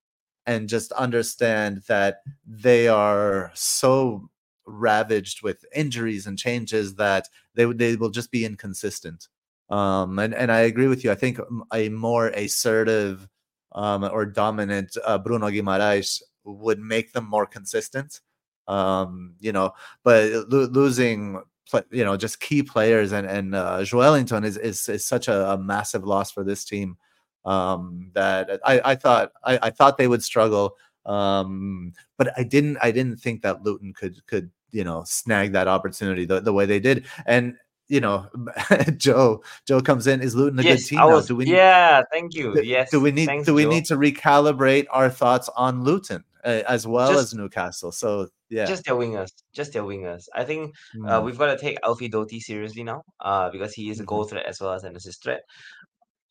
and 0.48 0.70
just 0.70 0.94
understand 0.94 1.84
that 1.88 2.22
they 2.48 2.88
are 2.88 3.52
so 3.54 4.30
ravaged 4.66 5.44
with 5.44 5.64
injuries 5.76 6.26
and 6.26 6.40
changes 6.40 6.96
that 6.96 7.28
they 7.54 7.66
they 7.66 7.96
will 7.98 8.10
just 8.10 8.32
be 8.32 8.46
inconsistent. 8.46 9.28
Um, 9.70 10.18
and 10.18 10.34
and 10.34 10.52
I 10.52 10.62
agree 10.62 10.88
with 10.88 11.04
you. 11.04 11.12
I 11.12 11.16
think 11.16 11.40
a 11.74 11.90
more 11.90 12.30
assertive 12.30 13.28
um, 13.74 14.06
or 14.06 14.26
dominant 14.26 14.96
uh, 15.06 15.18
Bruno 15.18 15.50
Guimaraes 15.50 16.22
would 16.46 16.80
make 16.80 17.12
them 17.12 17.30
more 17.30 17.46
consistent. 17.46 18.22
Um, 18.68 19.36
you 19.40 19.52
know, 19.52 19.74
but 20.04 20.32
lo- 20.50 20.70
losing, 20.72 21.42
you 21.92 22.04
know, 22.06 22.16
just 22.18 22.40
key 22.40 22.64
players 22.64 23.12
and 23.12 23.28
and 23.28 23.54
uh, 23.54 23.80
Joelinton 23.80 24.46
is, 24.46 24.56
is 24.58 24.88
is 24.88 25.06
such 25.06 25.28
a, 25.28 25.52
a 25.52 25.58
massive 25.58 26.06
loss 26.06 26.32
for 26.32 26.46
this 26.46 26.64
team 26.64 26.98
um, 27.48 28.12
that 28.14 28.60
I, 28.66 28.82
I 28.92 28.96
thought 28.96 29.32
I, 29.44 29.58
I 29.64 29.70
thought 29.72 29.98
they 29.98 30.08
would 30.08 30.24
struggle. 30.24 30.76
Um, 31.06 31.94
but 32.18 32.34
I 32.38 32.44
didn't 32.44 32.78
I 32.82 32.92
didn't 32.92 33.18
think 33.18 33.42
that 33.44 33.64
Luton 33.64 33.94
could 33.94 34.26
could 34.28 34.52
you 34.72 34.84
know 34.84 35.04
snag 35.06 35.54
that 35.54 35.68
opportunity 35.68 36.26
the, 36.26 36.42
the 36.42 36.54
way 36.54 36.66
they 36.66 36.80
did. 36.80 37.06
And 37.26 37.56
you 37.88 38.02
know, 38.02 38.28
Joe 38.98 39.42
Joe 39.66 39.80
comes 39.82 40.08
in. 40.08 40.22
Is 40.22 40.36
Luton 40.36 40.60
a 40.60 40.64
yes, 40.64 40.82
good 40.84 40.88
team 40.90 41.00
I 41.00 41.08
now? 41.08 41.16
was. 41.16 41.28
Do 41.28 41.36
we 41.38 41.46
yeah, 41.46 42.02
thank 42.12 42.36
you. 42.36 42.54
do, 42.54 42.62
Yes, 42.62 42.92
do 42.92 43.00
we 43.00 43.12
need 43.12 43.28
thanks, 43.28 43.46
do 43.46 43.54
we 43.54 43.64
Joe. 43.64 43.70
need 43.70 43.86
to 43.86 43.96
recalibrate 43.96 44.86
our 44.92 45.10
thoughts 45.10 45.50
on 45.56 45.86
Luton 45.86 46.26
uh, 46.44 46.64
as 46.68 46.86
well 46.86 47.08
Just- 47.14 47.32
as 47.32 47.34
Newcastle? 47.36 47.94
So 47.94 48.28
yeah, 48.50 48.66
Just 48.66 48.84
their 48.86 48.96
wingers, 48.96 49.32
just 49.54 49.72
their 49.74 49.84
wingers. 49.84 50.28
I 50.36 50.44
think 50.44 50.74
uh, 51.06 51.20
Mm, 51.20 51.24
we've 51.26 51.38
got 51.38 51.48
to 51.48 51.58
take 51.58 51.78
Alfie 51.84 52.08
Doughty 52.10 52.40
seriously 52.42 52.84
now, 52.84 53.04
uh, 53.22 53.50
because 53.52 53.74
he 53.74 53.90
is 53.90 54.00
a 54.00 54.04
Mhm. 54.04 54.08
goal 54.08 54.24
threat 54.26 54.46
as 54.46 54.60
well 54.62 54.72
as 54.74 54.84
an 54.84 54.96
assist 54.96 55.24
threat. 55.24 55.42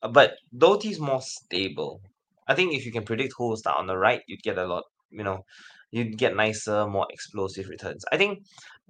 Uh, 0.03 0.09
but 0.09 0.35
Doughty's 0.57 1.01
more 1.01 1.23
stable. 1.23 2.01
I 2.49 2.55
think 2.55 2.75
if 2.75 2.87
you 2.87 2.93
can 2.93 3.05
predict 3.05 3.35
who 3.37 3.49
will 3.49 3.57
start 3.57 3.79
on 3.79 3.87
the 3.87 3.99
right, 3.99 4.23
you'd 4.29 4.43
get 4.43 4.59
a 4.59 4.67
lot. 4.67 4.85
You 5.11 5.25
know, 5.25 5.45
you'd 5.91 6.19
get 6.19 6.37
nicer, 6.37 6.87
more 6.87 7.07
explosive 7.11 7.69
returns. 7.69 8.05
I 8.13 8.17
think, 8.17 8.41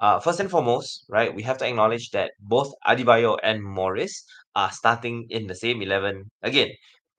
uh, 0.00 0.20
first 0.20 0.40
and 0.40 0.50
foremost, 0.50 1.04
right, 1.08 1.34
we 1.34 1.42
have 1.42 1.58
to 1.58 1.66
acknowledge 1.66 2.10
that 2.10 2.32
both 2.40 2.72
Adebayo 2.86 3.38
and 3.42 3.62
Morris 3.62 4.24
are 4.54 4.70
starting 4.72 5.26
in 5.30 5.46
the 5.46 5.54
same 5.54 5.82
eleven 5.82 6.30
again, 6.42 6.70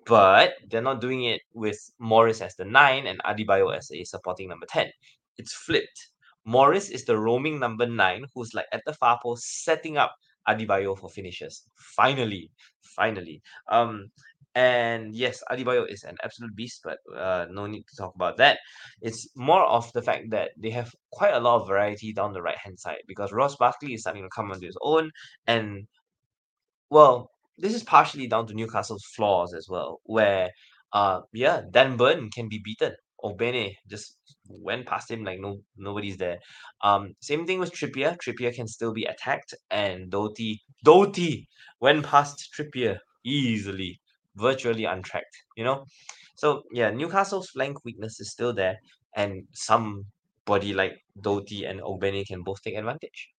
but 0.05 0.53
they're 0.69 0.81
not 0.81 1.01
doing 1.01 1.23
it 1.23 1.41
with 1.53 1.77
Morris 1.99 2.41
as 2.41 2.55
the 2.55 2.65
nine 2.65 3.07
and 3.07 3.21
Adebayo 3.23 3.75
as 3.75 3.89
a 3.91 4.03
supporting 4.03 4.49
number 4.49 4.65
ten. 4.69 4.91
It's 5.37 5.53
flipped. 5.53 6.09
Morris 6.45 6.89
is 6.89 7.05
the 7.05 7.17
roaming 7.17 7.59
number 7.59 7.85
nine 7.85 8.25
who's 8.33 8.53
like 8.53 8.67
at 8.71 8.81
the 8.85 8.93
far 8.93 9.19
post 9.21 9.63
setting 9.63 9.97
up 9.97 10.13
Adebayo 10.47 10.97
for 10.97 11.09
finishes. 11.09 11.63
Finally, 11.75 12.51
finally. 12.81 13.41
Um, 13.69 14.11
and 14.55 15.13
yes, 15.15 15.43
Adebayo 15.51 15.87
is 15.87 16.03
an 16.03 16.17
absolute 16.23 16.55
beast, 16.55 16.81
but 16.83 16.97
uh, 17.15 17.45
no 17.51 17.67
need 17.67 17.85
to 17.87 17.95
talk 17.95 18.15
about 18.15 18.37
that. 18.37 18.59
It's 19.01 19.29
more 19.35 19.63
of 19.63 19.91
the 19.93 20.01
fact 20.01 20.31
that 20.31 20.51
they 20.57 20.71
have 20.71 20.91
quite 21.11 21.33
a 21.35 21.39
lot 21.39 21.61
of 21.61 21.67
variety 21.67 22.11
down 22.13 22.33
the 22.33 22.41
right 22.41 22.57
hand 22.57 22.79
side 22.79 23.03
because 23.07 23.31
Ross 23.31 23.55
Barkley 23.55 23.93
is 23.93 24.01
starting 24.01 24.23
to 24.23 24.29
come 24.29 24.51
onto 24.51 24.65
his 24.65 24.77
own, 24.81 25.11
and 25.45 25.87
well, 26.89 27.31
this 27.57 27.73
is 27.73 27.83
partially 27.83 28.27
down 28.27 28.47
to 28.47 28.53
Newcastle's 28.53 29.05
flaws 29.15 29.53
as 29.53 29.67
well, 29.69 29.99
where 30.03 30.51
uh 30.93 31.21
yeah, 31.33 31.61
Dan 31.71 31.97
Burn 31.97 32.29
can 32.31 32.47
be 32.49 32.59
beaten. 32.63 32.93
Ogbene 33.23 33.75
just 33.89 34.17
went 34.47 34.85
past 34.85 35.11
him 35.11 35.23
like 35.23 35.39
no 35.39 35.61
nobody's 35.77 36.17
there. 36.17 36.39
Um, 36.83 37.13
same 37.21 37.45
thing 37.45 37.59
with 37.59 37.71
Trippier. 37.71 38.17
Trippier 38.17 38.53
can 38.53 38.67
still 38.67 38.93
be 38.93 39.05
attacked, 39.05 39.53
and 39.71 40.09
Doughty 40.09 40.61
Doughty 40.83 41.47
went 41.79 42.05
past 42.05 42.49
Trippier 42.55 42.97
easily, 43.23 43.99
virtually 44.35 44.85
untracked. 44.85 45.35
You 45.55 45.63
know, 45.63 45.85
so 46.35 46.63
yeah, 46.71 46.91
Newcastle's 46.91 47.49
flank 47.49 47.83
weakness 47.83 48.19
is 48.19 48.31
still 48.31 48.53
there, 48.53 48.77
and 49.15 49.43
somebody 49.53 50.73
like 50.73 50.97
Doughty 51.21 51.65
and 51.65 51.81
Ogbene 51.81 52.25
can 52.27 52.43
both 52.43 52.61
take 52.61 52.75
advantage. 52.75 53.29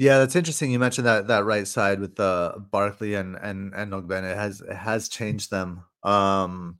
Yeah, 0.00 0.16
that's 0.16 0.34
interesting. 0.34 0.70
You 0.70 0.78
mentioned 0.78 1.06
that 1.06 1.26
that 1.26 1.44
right 1.44 1.68
side 1.68 2.00
with 2.00 2.16
the 2.16 2.54
Barkley 2.70 3.16
and 3.16 3.36
and 3.36 3.74
and 3.74 3.92
Ogbene. 3.92 4.32
It 4.32 4.34
has 4.34 4.62
it 4.62 4.74
has 4.74 5.10
changed 5.10 5.50
them. 5.50 5.84
Um, 6.02 6.78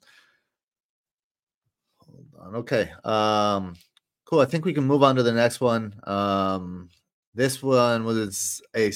hold 1.99 2.27
on. 2.41 2.57
Okay. 2.57 2.91
Um, 3.05 3.75
cool. 4.25 4.41
I 4.41 4.47
think 4.47 4.65
we 4.65 4.73
can 4.73 4.85
move 4.85 5.03
on 5.03 5.17
to 5.17 5.23
the 5.23 5.35
next 5.35 5.61
one. 5.61 6.01
Um, 6.05 6.89
this 7.35 7.63
one 7.63 8.05
was 8.05 8.63
a. 8.75 8.91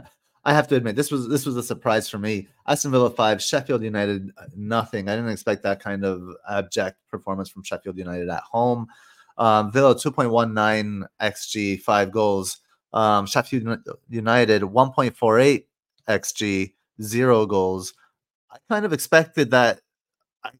I 0.44 0.52
have 0.52 0.68
to 0.68 0.76
admit 0.76 0.94
this 0.94 1.10
was 1.10 1.26
this 1.30 1.46
was 1.46 1.56
a 1.56 1.62
surprise 1.62 2.06
for 2.06 2.18
me. 2.18 2.48
Aston 2.66 2.90
Villa 2.90 3.08
five, 3.08 3.40
Sheffield 3.40 3.82
United 3.82 4.30
uh, 4.36 4.44
nothing. 4.54 5.08
I 5.08 5.16
didn't 5.16 5.30
expect 5.30 5.62
that 5.62 5.80
kind 5.80 6.04
of 6.04 6.20
abject 6.50 6.98
performance 7.08 7.48
from 7.48 7.62
Sheffield 7.62 7.96
United 7.96 8.28
at 8.28 8.42
home. 8.42 8.88
Um, 9.38 9.72
Villa 9.72 9.98
two 9.98 10.12
point 10.12 10.28
one 10.32 10.52
nine 10.52 11.06
xg, 11.22 11.80
five 11.80 12.12
goals. 12.12 12.58
Um, 12.92 13.26
Sheffield 13.26 13.78
United 14.08 14.62
1.48 14.62 15.64
xg, 16.08 16.72
zero 17.02 17.46
goals. 17.46 17.94
I 18.50 18.56
kind 18.68 18.84
of 18.84 18.92
expected 18.92 19.50
that. 19.52 19.80
I, 20.44 20.52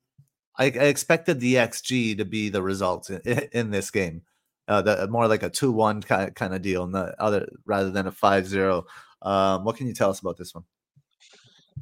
I 0.66 0.66
expected 0.68 1.40
the 1.40 1.54
xg 1.54 2.18
to 2.18 2.24
be 2.24 2.50
the 2.50 2.62
result 2.62 3.08
in, 3.10 3.20
in 3.52 3.70
this 3.70 3.90
game, 3.90 4.22
uh, 4.68 4.82
the, 4.82 5.08
more 5.08 5.26
like 5.26 5.42
a 5.42 5.48
two-one 5.50 6.02
kind 6.02 6.34
kind 6.34 6.54
of 6.54 6.62
deal, 6.62 6.86
the 6.86 7.14
other 7.18 7.48
rather 7.64 7.90
than 7.90 8.06
a 8.06 8.12
5-0. 8.12 8.84
Um, 9.22 9.64
what 9.64 9.76
can 9.76 9.86
you 9.86 9.94
tell 9.94 10.10
us 10.10 10.20
about 10.20 10.36
this 10.36 10.54
one? 10.54 10.64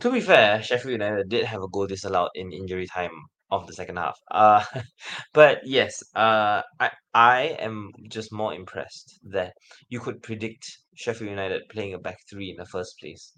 To 0.00 0.12
be 0.12 0.20
fair, 0.20 0.62
Sheffield 0.62 0.92
United 0.92 1.28
did 1.28 1.44
have 1.44 1.62
a 1.62 1.68
goal 1.68 1.86
disallowed 1.86 2.30
in 2.34 2.52
injury 2.52 2.86
time 2.86 3.10
of 3.50 3.66
the 3.66 3.72
second 3.72 3.96
half. 3.96 4.18
Uh, 4.30 4.64
but 5.34 5.60
yes, 5.64 6.02
uh, 6.14 6.62
I 6.80 6.90
I 7.14 7.40
am 7.68 7.92
just 8.10 8.32
more 8.32 8.54
impressed 8.54 9.18
that 9.30 9.54
you 9.88 10.00
could 10.00 10.22
predict 10.22 10.64
Sheffield 10.96 11.30
United 11.30 11.62
playing 11.70 11.94
a 11.94 11.98
back 11.98 12.18
three 12.30 12.50
in 12.50 12.56
the 12.56 12.66
first 12.66 12.98
place. 13.00 13.32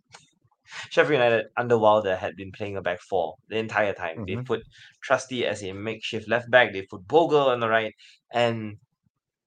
Sheffield 0.90 1.14
United 1.20 1.46
under 1.56 1.78
Wilder 1.78 2.16
had 2.16 2.36
been 2.36 2.52
playing 2.52 2.76
a 2.76 2.82
back 2.82 3.00
four 3.08 3.36
the 3.48 3.58
entire 3.58 3.94
time. 3.94 4.24
They 4.26 4.36
Mhm. 4.36 4.46
put 4.46 4.62
Trusty 5.02 5.46
as 5.46 5.62
a 5.62 5.72
makeshift 5.72 6.28
left 6.28 6.50
back. 6.50 6.72
They 6.72 6.82
put 6.82 7.06
Bogle 7.08 7.48
on 7.50 7.60
the 7.60 7.68
right, 7.68 7.94
and 8.32 8.78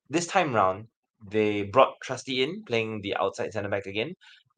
this 0.09 0.27
time 0.27 0.55
round 0.55 0.87
they 1.31 1.63
brought 1.63 1.95
Trusty 2.03 2.41
in 2.43 2.63
playing 2.65 3.01
the 3.01 3.15
outside 3.17 3.53
centre 3.53 3.69
back 3.69 3.85
again, 3.85 4.13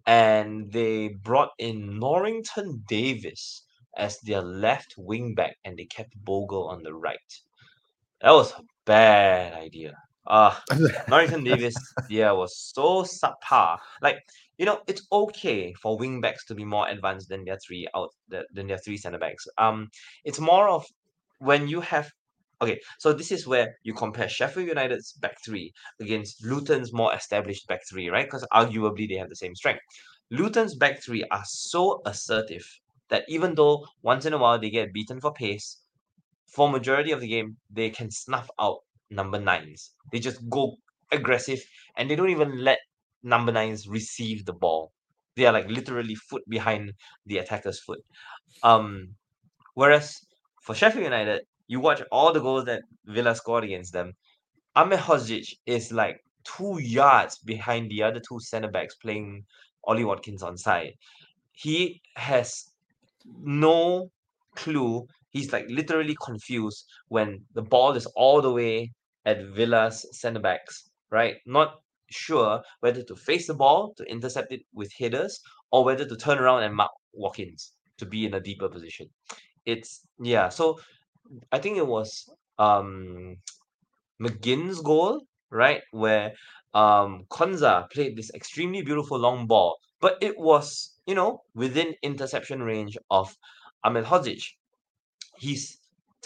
and 0.05 0.71
they 0.71 1.09
brought 1.09 1.51
in 1.59 1.99
Norrington 1.99 2.83
Davies 2.87 3.64
as 3.97 4.19
their 4.19 4.41
left 4.41 4.95
wing 4.97 5.36
back, 5.36 5.58
and 5.63 5.77
they 5.77 5.86
kept 5.86 6.13
Bogle 6.23 6.67
on 6.67 6.84
the 6.84 6.93
right. 6.93 7.41
That 8.21 8.31
was 8.31 8.51
a 8.53 8.62
bad 8.86 9.53
idea. 9.53 9.93
Ah, 10.27 10.63
Norrington 11.08 11.43
Davies, 11.43 11.77
yeah, 12.10 12.31
was 12.31 12.58
so 12.58 13.03
subpar. 13.03 13.77
Like, 14.01 14.17
you 14.58 14.65
know, 14.65 14.81
it's 14.88 15.05
okay 15.12 15.73
for 15.73 15.97
wing 15.97 16.21
backs 16.21 16.45
to 16.45 16.55
be 16.55 16.65
more 16.65 16.88
advanced 16.88 17.29
than 17.29 17.45
their 17.45 17.58
three 17.58 17.88
out 17.95 18.10
than 18.29 18.67
their 18.67 18.79
three 18.79 18.97
center 18.97 19.19
backs. 19.19 19.45
Um, 19.58 19.89
it's 20.23 20.39
more 20.39 20.69
of 20.69 20.86
when 21.39 21.67
you 21.67 21.81
have 21.81 22.12
okay, 22.62 22.79
so 22.99 23.13
this 23.13 23.31
is 23.31 23.45
where 23.45 23.75
you 23.84 23.93
compare 23.93 24.29
Sheffield 24.29 24.67
United's 24.67 25.13
back 25.13 25.38
three 25.45 25.71
against 25.99 26.43
Luton's 26.43 26.93
more 26.93 27.13
established 27.13 27.67
back 27.67 27.81
three, 27.88 28.10
right? 28.10 28.25
Because 28.25 28.47
arguably 28.53 29.08
they 29.08 29.15
have 29.15 29.29
the 29.29 29.36
same 29.36 29.55
strength. 29.55 29.81
Luton's 30.31 30.75
back 30.75 31.03
three 31.03 31.23
are 31.31 31.43
so 31.45 32.01
assertive 32.05 32.65
that 33.09 33.23
even 33.27 33.55
though 33.55 33.85
once 34.01 34.25
in 34.25 34.33
a 34.33 34.37
while 34.37 34.59
they 34.59 34.69
get 34.69 34.93
beaten 34.93 35.19
for 35.19 35.33
pace, 35.33 35.77
for 36.47 36.69
majority 36.69 37.11
of 37.11 37.21
the 37.21 37.27
game, 37.27 37.57
they 37.71 37.89
can 37.89 38.09
snuff 38.11 38.49
out 38.59 38.79
number 39.09 39.39
nines. 39.39 39.91
They 40.11 40.19
just 40.19 40.47
go 40.49 40.77
aggressive 41.11 41.59
and 41.97 42.09
they 42.09 42.15
don't 42.15 42.29
even 42.29 42.63
let 42.63 42.79
number 43.23 43.51
nines 43.51 43.87
receive 43.87 44.45
the 44.45 44.53
ball. 44.53 44.91
They 45.35 45.45
are 45.45 45.53
like 45.53 45.67
literally 45.67 46.15
foot 46.15 46.43
behind 46.47 46.93
the 47.25 47.39
attacker's 47.39 47.79
foot. 47.79 47.99
Um, 48.63 49.15
whereas 49.73 50.19
for 50.61 50.73
Sheffield 50.73 51.03
United, 51.03 51.41
you 51.67 51.79
watch 51.79 52.01
all 52.11 52.31
the 52.31 52.39
goals 52.39 52.65
that 52.65 52.83
Villa 53.05 53.35
scored 53.35 53.63
against 53.63 53.91
them. 53.91 54.13
Ahmedhodzic 54.75 55.53
is 55.65 55.91
like 55.91 56.23
two 56.43 56.79
yards 56.79 57.39
behind 57.39 57.89
the 57.89 58.03
other 58.03 58.19
two 58.19 58.39
centre 58.39 58.69
backs 58.69 58.95
playing 58.95 59.43
Ollie 59.83 60.05
Watkins 60.05 60.43
on 60.43 60.57
side. 60.57 60.93
He 61.51 62.01
has 62.15 62.71
no 63.41 64.09
clue. 64.55 65.05
He's 65.31 65.51
like 65.51 65.65
literally 65.69 66.15
confused 66.23 66.85
when 67.09 67.43
the 67.53 67.61
ball 67.61 67.93
is 67.93 68.05
all 68.15 68.41
the 68.41 68.51
way 68.51 68.91
at 69.25 69.43
Villa's 69.55 70.05
centre 70.17 70.39
backs, 70.39 70.89
right? 71.11 71.35
Not 71.45 71.75
sure 72.11 72.61
whether 72.79 73.03
to 73.03 73.15
face 73.15 73.47
the 73.47 73.53
ball 73.55 73.93
to 73.97 74.03
intercept 74.05 74.51
it 74.51 74.61
with 74.73 74.91
headers 74.97 75.41
or 75.71 75.83
whether 75.83 76.05
to 76.05 76.15
turn 76.15 76.38
around 76.39 76.63
and 76.63 76.75
mark 76.75 76.91
Watkins 77.13 77.73
to 77.97 78.05
be 78.05 78.25
in 78.25 78.33
a 78.35 78.39
deeper 78.39 78.69
position. 78.69 79.07
It's 79.65 80.01
yeah, 80.21 80.49
so 80.49 80.79
I 81.51 81.59
think 81.59 81.77
it 81.77 81.88
was 81.88 82.29
um 82.59 83.38
McGinn's 84.21 84.81
goal, 84.81 85.21
right? 85.51 85.81
Where 85.91 86.33
um 86.73 87.25
Konsa 87.29 87.89
played 87.91 88.15
this 88.15 88.31
extremely 88.33 88.81
beautiful 88.81 89.17
long 89.19 89.47
ball, 89.47 89.77
but 89.99 90.17
it 90.21 90.38
was, 90.38 90.94
you 91.05 91.15
know, 91.15 91.41
within 91.53 91.95
interception 92.01 92.61
range 92.63 92.97
of 93.09 93.35
Ahmedhodzic. 93.85 94.43
He's 95.37 95.77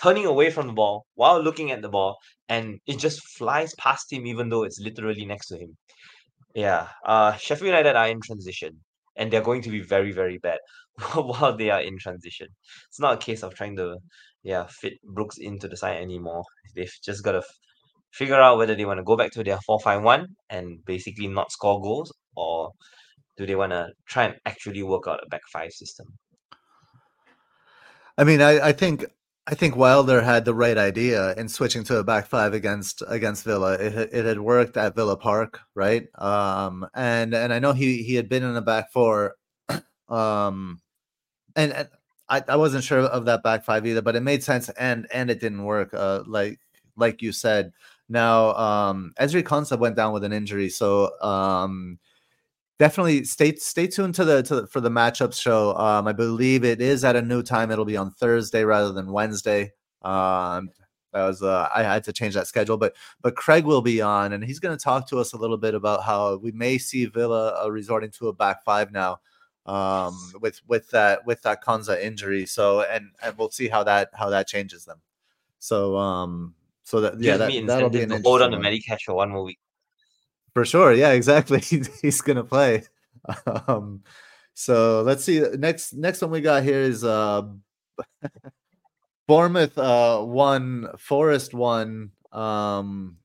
turning 0.01 0.25
away 0.25 0.49
from 0.49 0.67
the 0.67 0.73
ball 0.73 1.05
while 1.15 1.41
looking 1.41 1.71
at 1.71 1.81
the 1.81 1.89
ball, 1.89 2.17
and 2.47 2.79
it 2.85 2.99
just 2.99 3.21
flies 3.37 3.73
past 3.77 4.11
him, 4.11 4.25
even 4.25 4.49
though 4.49 4.63
it's 4.63 4.79
literally 4.79 5.25
next 5.25 5.47
to 5.47 5.57
him. 5.57 5.75
Yeah, 6.55 6.87
uh, 7.05 7.33
Sheffield 7.35 7.67
United 7.67 7.95
are 7.95 8.07
in 8.07 8.19
transition, 8.21 8.79
and 9.17 9.31
they're 9.31 9.41
going 9.41 9.61
to 9.63 9.69
be 9.69 9.81
very, 9.81 10.11
very 10.11 10.37
bad 10.37 10.59
while 11.13 11.55
they 11.55 11.69
are 11.69 11.81
in 11.81 11.97
transition. 11.99 12.47
It's 12.87 12.99
not 12.99 13.15
a 13.15 13.25
case 13.25 13.43
of 13.43 13.53
trying 13.55 13.75
to, 13.77 13.97
yeah, 14.43 14.65
fit 14.69 14.93
Brooks 15.03 15.37
into 15.37 15.67
the 15.67 15.77
side 15.77 16.01
anymore. 16.01 16.43
They've 16.75 16.91
just 17.03 17.23
got 17.23 17.33
to 17.33 17.39
f- 17.39 17.59
figure 18.11 18.39
out 18.41 18.57
whether 18.57 18.75
they 18.75 18.85
want 18.85 18.99
to 18.99 19.03
go 19.03 19.17
back 19.17 19.31
to 19.31 19.43
their 19.43 19.59
four-five-one 19.65 20.27
and 20.49 20.83
basically 20.85 21.27
not 21.27 21.51
score 21.51 21.81
goals, 21.81 22.13
or 22.35 22.71
do 23.39 23.45
they 23.45 23.55
want 23.55 23.71
to 23.71 23.87
try 24.05 24.25
and 24.25 24.35
actually 24.45 24.83
work 24.83 25.07
out 25.07 25.21
a 25.25 25.29
back 25.29 25.41
five 25.51 25.71
system? 25.71 26.05
I 28.17 28.25
mean, 28.25 28.41
I, 28.41 28.59
I 28.67 28.71
think 28.73 29.05
I 29.47 29.55
think 29.55 29.77
Wilder 29.77 30.21
had 30.21 30.43
the 30.43 30.53
right 30.53 30.77
idea 30.77 31.33
in 31.35 31.47
switching 31.47 31.85
to 31.85 31.97
a 31.99 32.03
back 32.03 32.27
five 32.27 32.53
against 32.53 33.01
against 33.07 33.45
Villa. 33.45 33.75
It 33.75 34.09
it 34.11 34.25
had 34.25 34.41
worked 34.41 34.75
at 34.75 34.93
Villa 34.93 35.15
Park, 35.15 35.61
right? 35.73 36.05
Um, 36.15 36.85
and 36.93 37.33
and 37.33 37.53
I 37.53 37.59
know 37.59 37.71
he 37.71 38.03
he 38.03 38.15
had 38.15 38.27
been 38.27 38.43
in 38.43 38.57
a 38.57 38.61
back 38.61 38.91
four, 38.91 39.35
um, 40.09 40.81
and, 41.55 41.71
and 41.71 41.87
I, 42.27 42.43
I 42.45 42.57
wasn't 42.57 42.83
sure 42.83 42.99
of 42.99 43.23
that 43.25 43.41
back 43.41 43.63
five 43.63 43.87
either, 43.87 44.01
but 44.01 44.17
it 44.17 44.21
made 44.21 44.43
sense 44.43 44.67
and 44.67 45.07
and 45.13 45.31
it 45.31 45.39
didn't 45.39 45.63
work. 45.63 45.93
Uh, 45.93 46.23
like 46.27 46.59
like 46.97 47.21
you 47.21 47.31
said. 47.31 47.71
Now, 48.11 48.55
um, 48.55 49.13
Ezri 49.19 49.43
Konsa 49.43 49.77
went 49.77 49.95
down 49.95 50.13
with 50.13 50.23
an 50.23 50.33
injury, 50.33 50.69
so 50.69 51.11
um, 51.21 51.99
definitely 52.79 53.25
stay 53.25 53.55
stay 53.55 53.85
tuned 53.85 54.15
to 54.15 54.25
the 54.25 54.41
to 54.43 54.61
the, 54.61 54.67
for 54.67 54.81
the 54.81 54.89
matchups 54.89 55.39
show. 55.39 55.75
Um, 55.75 56.07
I 56.07 56.13
believe 56.13 56.63
it 56.63 56.81
is 56.81 57.03
at 57.03 57.15
a 57.15 57.21
new 57.21 57.43
time. 57.43 57.69
It'll 57.69 57.85
be 57.85 57.97
on 57.97 58.11
Thursday 58.11 58.63
rather 58.63 58.91
than 58.91 59.11
Wednesday. 59.11 59.73
Um, 60.01 60.69
that 61.11 61.25
was 61.25 61.43
uh, 61.43 61.67
I 61.73 61.83
had 61.83 62.03
to 62.05 62.13
change 62.13 62.33
that 62.35 62.47
schedule, 62.47 62.77
but 62.77 62.95
but 63.21 63.35
Craig 63.35 63.65
will 63.65 63.81
be 63.81 64.01
on, 64.01 64.33
and 64.33 64.43
he's 64.43 64.59
going 64.59 64.75
to 64.75 64.83
talk 64.83 65.07
to 65.09 65.19
us 65.19 65.33
a 65.33 65.37
little 65.37 65.57
bit 65.57 65.75
about 65.75 66.03
how 66.03 66.37
we 66.37 66.51
may 66.51 66.77
see 66.77 67.05
Villa 67.05 67.63
uh, 67.63 67.69
resorting 67.69 68.11
to 68.11 68.29
a 68.29 68.33
back 68.33 68.63
five 68.63 68.91
now 68.91 69.19
um, 69.65 70.15
with 70.39 70.61
with 70.67 70.89
that 70.91 71.25
with 71.25 71.41
that 71.43 71.63
Konsa 71.63 72.01
injury. 72.01 72.45
So 72.45 72.81
and 72.81 73.09
and 73.21 73.37
we'll 73.37 73.51
see 73.51 73.67
how 73.67 73.83
that 73.83 74.09
how 74.13 74.29
that 74.29 74.47
changes 74.47 74.85
them. 74.85 75.01
So 75.59 75.97
um, 75.97 76.55
so 76.83 77.01
that 77.01 77.19
yeah, 77.19 77.37
that, 77.37 77.51
that'll 77.65 77.89
be 77.89 78.01
an 78.01 78.09
to 78.09 78.21
hold 78.21 78.41
on 78.41 78.51
to. 78.51 78.59
Matty 78.59 78.79
Cash 78.79 79.05
for 79.05 79.15
one 79.15 79.31
more 79.31 79.43
week. 79.43 79.59
For 80.59 80.65
sure. 80.65 80.91
Yeah, 80.91 81.11
exactly. 81.11 81.59
He's, 81.61 82.01
he's 82.01 82.19
gonna 82.19 82.43
play. 82.43 82.83
Um, 83.65 84.03
so 84.55 85.03
let's 85.03 85.23
see. 85.23 85.39
Next 85.57 85.93
next 85.93 86.21
one 86.21 86.31
we 86.31 86.41
got 86.41 86.63
here 86.63 86.81
is 86.81 87.05
uh 87.05 87.43
Bournemouth 89.25 89.77
uh 89.77 90.21
one, 90.21 90.89
Forest 90.97 91.53
one. 91.53 92.11
Um 92.33 93.15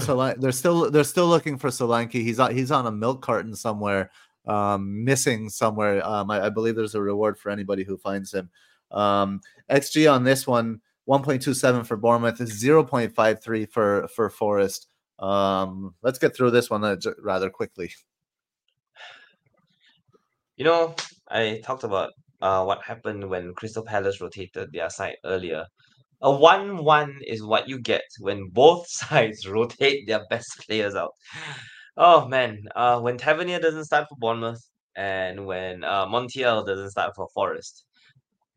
Solan- 0.00 0.38
they're 0.38 0.52
still 0.52 0.90
they're 0.90 1.04
still 1.04 1.26
looking 1.26 1.56
for 1.56 1.70
Solanke. 1.70 2.12
He's 2.12 2.38
on 2.38 2.54
he's 2.54 2.70
on 2.70 2.86
a 2.86 2.92
milk 2.92 3.22
carton 3.22 3.56
somewhere, 3.56 4.10
um, 4.46 5.06
missing 5.06 5.48
somewhere. 5.48 6.06
Um, 6.06 6.30
I, 6.30 6.44
I 6.44 6.48
believe 6.50 6.76
there's 6.76 6.96
a 6.96 7.00
reward 7.00 7.38
for 7.38 7.48
anybody 7.48 7.82
who 7.82 7.96
finds 7.96 8.34
him. 8.34 8.50
Um, 8.90 9.40
XG 9.70 10.12
on 10.12 10.22
this 10.22 10.46
one, 10.46 10.82
1.27 11.08 11.86
for 11.86 11.96
Bournemouth, 11.96 12.42
is 12.42 12.62
0.53 12.62 13.72
for 13.72 14.06
for 14.08 14.28
Forest. 14.28 14.88
Um, 15.18 15.94
let's 16.02 16.18
get 16.18 16.36
through 16.36 16.50
this 16.50 16.70
one 16.70 16.84
uh, 16.84 16.96
rather 17.22 17.50
quickly. 17.50 17.90
You 20.56 20.64
know, 20.64 20.94
I 21.28 21.60
talked 21.64 21.84
about 21.84 22.12
uh, 22.40 22.64
what 22.64 22.82
happened 22.82 23.28
when 23.28 23.54
Crystal 23.54 23.84
Palace 23.84 24.20
rotated 24.20 24.72
their 24.72 24.90
side 24.90 25.16
earlier. 25.24 25.66
A 26.22 26.30
1-1 26.30 27.18
is 27.26 27.42
what 27.42 27.68
you 27.68 27.78
get 27.78 28.04
when 28.20 28.48
both 28.48 28.86
sides 28.88 29.46
rotate 29.46 30.06
their 30.06 30.24
best 30.30 30.48
players 30.66 30.94
out. 30.94 31.12
Oh 31.96 32.26
man, 32.28 32.62
uh, 32.74 33.00
when 33.00 33.16
Tavernier 33.16 33.58
doesn't 33.58 33.84
start 33.84 34.06
for 34.08 34.16
Bournemouth 34.18 34.62
and 34.96 35.46
when 35.46 35.84
uh, 35.84 36.06
Montiel 36.06 36.66
doesn't 36.66 36.90
start 36.90 37.12
for 37.14 37.28
Forest, 37.34 37.84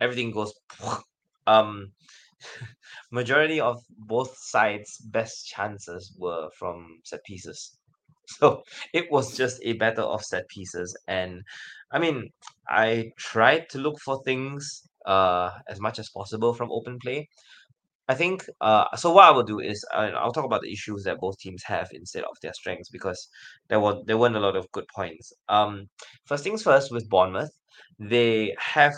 everything 0.01 0.31
goes. 0.31 0.53
Um, 1.47 1.93
majority 3.11 3.59
of 3.59 3.81
both 3.97 4.35
sides' 4.37 4.97
best 4.99 5.47
chances 5.47 6.15
were 6.17 6.49
from 6.57 6.99
set 7.03 7.23
pieces. 7.25 7.77
So 8.39 8.61
it 8.93 9.11
was 9.11 9.35
just 9.35 9.59
a 9.63 9.73
battle 9.73 10.11
of 10.13 10.23
set 10.23 10.47
pieces. 10.49 10.95
And 11.07 11.41
I 11.91 11.97
mean, 11.97 12.29
I 12.69 13.11
tried 13.17 13.67
to 13.71 13.79
look 13.79 13.99
for 14.05 14.21
things 14.23 14.83
uh 15.05 15.49
as 15.67 15.79
much 15.79 15.97
as 15.99 16.09
possible 16.09 16.53
from 16.53 16.71
open 16.71 16.99
play. 16.99 17.27
I 18.07 18.15
think 18.15 18.43
uh 18.61 18.85
so 18.97 19.13
what 19.13 19.25
I 19.25 19.31
will 19.31 19.43
do 19.43 19.59
is 19.59 19.85
I, 19.93 20.05
I'll 20.09 20.31
talk 20.33 20.45
about 20.45 20.61
the 20.61 20.71
issues 20.73 21.03
that 21.03 21.19
both 21.19 21.37
teams 21.39 21.63
have 21.65 21.87
instead 21.93 22.23
of 22.23 22.35
their 22.41 22.53
strengths 22.53 22.89
because 22.89 23.29
there 23.69 23.79
were 23.79 24.01
there 24.05 24.17
weren't 24.17 24.35
a 24.35 24.39
lot 24.47 24.55
of 24.55 24.71
good 24.71 24.87
points. 24.95 25.31
Um 25.47 25.89
first 26.25 26.43
things 26.43 26.63
first 26.63 26.91
with 26.91 27.09
Bournemouth, 27.09 27.51
they 27.99 28.55
have 28.59 28.95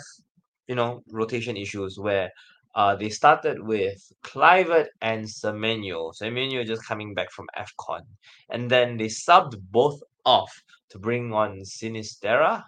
you 0.68 0.74
know 0.74 1.02
rotation 1.10 1.56
issues 1.56 1.98
where 1.98 2.30
uh 2.74 2.96
they 2.96 3.08
started 3.08 3.60
with 3.62 4.12
Kluivert 4.22 4.88
and 5.00 5.24
Semenyo. 5.24 6.12
Semenyo 6.18 6.66
just 6.66 6.86
coming 6.86 7.14
back 7.14 7.30
from 7.30 7.46
AFCON. 7.56 8.02
And 8.50 8.70
then 8.70 8.96
they 8.96 9.06
subbed 9.06 9.60
both 9.70 10.00
off 10.24 10.52
to 10.90 10.98
bring 10.98 11.32
on 11.32 11.60
Sinisterra, 11.60 12.64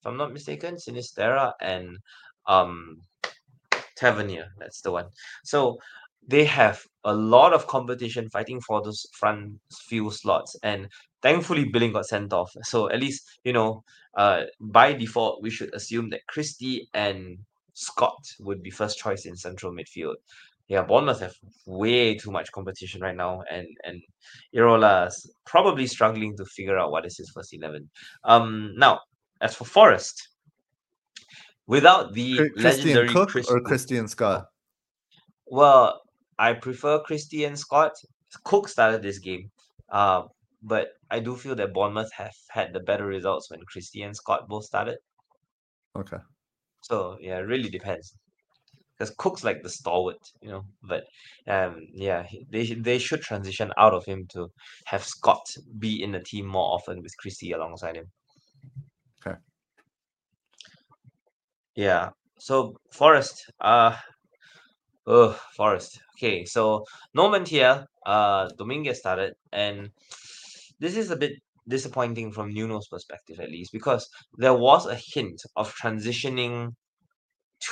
if 0.00 0.06
I'm 0.06 0.16
not 0.16 0.32
mistaken, 0.32 0.76
Sinisterra 0.76 1.52
and 1.60 1.98
um 2.46 3.00
Tavernier, 3.96 4.52
that's 4.58 4.82
the 4.82 4.92
one. 4.92 5.06
So 5.44 5.78
they 6.28 6.44
have 6.44 6.84
a 7.04 7.14
lot 7.14 7.52
of 7.52 7.66
competition 7.66 8.28
fighting 8.28 8.60
for 8.60 8.82
those 8.82 9.06
front 9.12 9.58
few 9.88 10.10
slots, 10.10 10.56
and 10.62 10.88
thankfully 11.22 11.64
Billing 11.64 11.92
got 11.92 12.06
sent 12.06 12.32
off. 12.32 12.54
So 12.62 12.90
at 12.90 13.00
least 13.00 13.38
you 13.44 13.52
know, 13.52 13.84
uh, 14.16 14.44
by 14.60 14.92
default, 14.92 15.42
we 15.42 15.50
should 15.50 15.74
assume 15.74 16.10
that 16.10 16.26
Christie 16.26 16.88
and 16.94 17.38
Scott 17.76 18.24
would 18.40 18.62
be 18.62 18.70
first 18.70 18.98
choice 18.98 19.26
in 19.26 19.36
central 19.36 19.70
midfield. 19.70 20.14
Yeah, 20.68 20.82
Bournemouth 20.82 21.20
have 21.20 21.34
way 21.66 22.16
too 22.16 22.30
much 22.30 22.50
competition 22.50 23.02
right 23.02 23.14
now, 23.14 23.42
and 23.50 23.68
and 23.84 24.02
Iraola's 24.54 25.30
probably 25.44 25.86
struggling 25.86 26.34
to 26.38 26.44
figure 26.46 26.78
out 26.78 26.90
what 26.90 27.04
is 27.04 27.18
his 27.18 27.30
first 27.34 27.52
eleven. 27.52 27.88
Um, 28.24 28.72
now 28.76 29.00
as 29.42 29.54
for 29.54 29.66
Forest, 29.66 30.28
without 31.66 32.14
the 32.14 32.36
Chr- 32.36 32.42
Christian 32.44 32.64
legendary 32.64 33.08
Cook 33.12 33.28
Chris 33.28 33.50
or 33.50 33.60
Christian 33.60 34.08
Scott? 34.08 34.46
well, 35.46 36.00
I 36.38 36.54
prefer 36.54 37.00
Christie 37.00 37.44
and 37.44 37.58
Scott. 37.58 37.92
Cook 38.44 38.68
started 38.68 39.02
this 39.02 39.18
game, 39.18 39.50
uh, 39.90 40.22
but 40.62 40.88
I 41.10 41.20
do 41.20 41.36
feel 41.36 41.54
that 41.56 41.74
Bournemouth 41.74 42.10
have 42.16 42.34
had 42.48 42.72
the 42.72 42.80
better 42.80 43.04
results 43.04 43.50
when 43.50 43.60
Christie 43.70 44.02
and 44.02 44.16
Scott 44.16 44.48
both 44.48 44.64
started. 44.64 44.96
Okay. 45.94 46.18
So 46.88 47.16
yeah, 47.20 47.38
it 47.38 47.46
really 47.52 47.68
depends. 47.70 48.14
Because 48.98 49.14
Cook's 49.18 49.44
like 49.44 49.62
the 49.62 49.68
stalwart, 49.70 50.22
you 50.40 50.50
know. 50.50 50.64
But 50.82 51.04
um, 51.48 51.80
yeah, 51.92 52.22
he- 52.24 52.46
they 52.50 52.64
sh- 52.64 52.78
they 52.80 52.98
should 52.98 53.22
transition 53.22 53.72
out 53.78 53.94
of 53.94 54.04
him 54.06 54.26
to 54.34 54.48
have 54.86 55.04
Scott 55.04 55.46
be 55.78 56.02
in 56.02 56.12
the 56.12 56.20
team 56.20 56.46
more 56.46 56.74
often 56.74 57.02
with 57.02 57.16
Christie 57.18 57.52
alongside 57.52 57.96
him. 57.96 58.06
Okay. 59.26 59.36
Yeah. 61.74 62.10
So 62.38 62.74
Forest, 62.92 63.50
uh, 63.60 63.96
oh 65.06 65.32
Forest. 65.56 66.00
Okay, 66.16 66.44
so 66.44 66.84
no 67.14 67.28
Montiel, 67.28 67.86
uh, 68.06 68.48
Dominguez 68.58 68.98
started, 68.98 69.34
and 69.52 69.90
this 70.80 70.96
is 70.96 71.10
a 71.10 71.16
bit 71.16 71.32
disappointing 71.68 72.32
from 72.32 72.52
Nuno's 72.52 72.88
perspective 72.88 73.40
at 73.40 73.50
least 73.50 73.72
because 73.72 74.08
there 74.38 74.54
was 74.54 74.86
a 74.86 74.94
hint 74.94 75.42
of 75.56 75.74
transitioning 75.74 76.72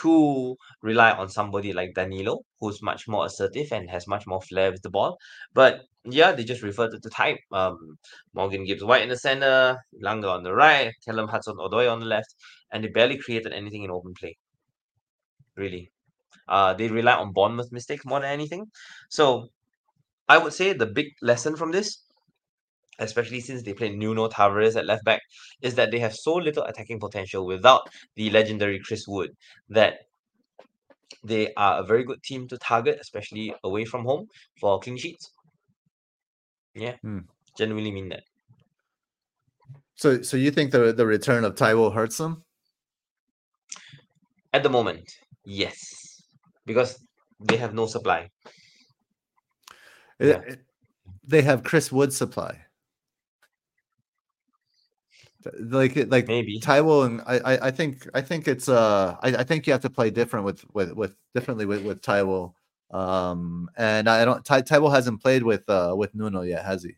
to 0.01 0.57
rely 0.83 1.11
on 1.13 1.29
somebody 1.29 1.73
like 1.73 1.95
Danilo, 1.95 2.41
who's 2.61 2.83
much 2.83 3.07
more 3.07 3.27
assertive 3.27 3.71
and 3.73 3.91
has 3.91 4.07
much 4.07 4.27
more 4.27 4.41
flair 4.41 4.73
with 4.73 4.83
the 4.83 4.91
ball. 4.91 5.19
But 5.53 5.83
yeah, 6.05 6.33
they 6.33 6.45
just 6.45 6.63
reverted 6.63 7.03
to 7.03 7.09
the 7.09 7.15
type. 7.15 7.39
Um, 7.53 7.99
Morgan 8.35 8.65
Gibbs 8.65 8.85
White 8.85 9.03
in 9.03 9.09
the 9.09 9.17
center, 9.17 9.79
Langa 10.03 10.31
on 10.31 10.43
the 10.43 10.55
right, 10.55 10.93
Callum 11.05 11.29
Hudson 11.29 11.57
Odoi 11.57 11.91
on 11.91 12.01
the 12.01 12.07
left, 12.07 12.35
and 12.73 12.83
they 12.83 12.89
barely 12.89 13.19
created 13.19 13.53
anything 13.53 13.83
in 13.85 13.91
open 13.91 14.15
play. 14.19 14.37
Really. 15.57 15.91
Uh, 16.49 16.75
they 16.75 16.89
rely 16.89 17.15
on 17.15 17.33
Bournemouth 17.33 17.73
mistakes 17.73 18.05
more 18.05 18.21
than 18.21 18.31
anything. 18.31 18.67
So 19.09 19.49
I 20.29 20.39
would 20.39 20.53
say 20.53 20.73
the 20.73 20.87
big 20.87 21.07
lesson 21.23 21.57
from 21.57 21.73
this 21.73 22.04
especially 22.99 23.41
since 23.41 23.63
they 23.63 23.73
play 23.75 23.91
Nuno 23.91 24.29
Tavares 24.29 24.77
at 24.77 24.87
left 24.87 25.05
back, 25.05 25.21
is 25.63 25.75
that 25.75 25.91
they 25.91 25.99
have 25.99 26.15
so 26.15 26.35
little 26.35 26.65
attacking 26.65 27.01
potential 27.01 27.47
without 27.47 27.83
the 28.17 28.31
legendary 28.31 28.79
Chris 28.79 29.07
Wood 29.09 29.31
that 29.69 30.07
they 31.23 31.53
are 31.55 31.81
a 31.81 31.87
very 31.87 32.05
good 32.05 32.23
team 32.23 32.47
to 32.49 32.59
target, 32.59 32.99
especially 33.01 33.55
away 33.65 33.85
from 33.85 34.05
home 34.05 34.29
for 34.61 34.79
clean 34.81 34.97
sheets. 34.97 35.31
Yeah, 36.75 36.97
Hmm. 37.03 37.21
genuinely 37.57 37.93
mean 37.93 38.09
that. 38.09 38.25
So, 39.97 40.23
so 40.23 40.37
you 40.37 40.51
think 40.51 40.73
the 40.73 40.93
the 40.93 41.07
return 41.07 41.45
of 41.45 41.55
Taiwo 41.55 41.95
hurts 41.95 42.19
them? 42.19 42.43
At 44.53 44.63
the 44.63 44.71
moment, 44.71 45.09
yes, 45.45 46.23
because 46.67 46.99
they 47.41 47.57
have 47.57 47.75
no 47.75 47.87
supply. 47.87 48.31
It- 50.19 50.29
Yeah. 50.29 50.41
it- 50.41 50.65
they 51.27 51.43
have 51.43 51.63
Chris 51.63 51.91
Wood 51.91 52.13
supply. 52.13 52.64
Like, 55.61 55.97
like 56.09 56.29
Maybe. 56.29 56.61
And 56.61 57.21
I, 57.27 57.39
I, 57.39 57.67
I 57.67 57.71
think, 57.71 58.09
I 58.15 58.21
think 58.21 58.49
it's, 58.49 58.69
uh, 58.69 59.17
I, 59.23 59.37
I 59.37 59.45
think 59.45 59.67
you 59.67 59.73
have 59.73 59.83
to 59.83 59.91
play 59.91 60.11
different 60.11 60.47
with, 60.47 60.65
with, 60.75 60.93
with 60.93 61.17
differently 61.35 61.67
with, 61.67 61.85
with 61.85 62.01
Taiwo. 62.01 62.53
Um, 62.91 63.69
and 63.77 64.09
I 64.09 64.25
don't, 64.25 64.45
Ty, 64.45 64.63
Taiwo 64.63 64.93
hasn't 64.93 65.23
played 65.23 65.43
with, 65.43 65.69
uh, 65.69 65.95
with 65.97 66.15
Nuno 66.15 66.43
yet, 66.43 66.65
has 66.65 66.85
he? 66.85 66.93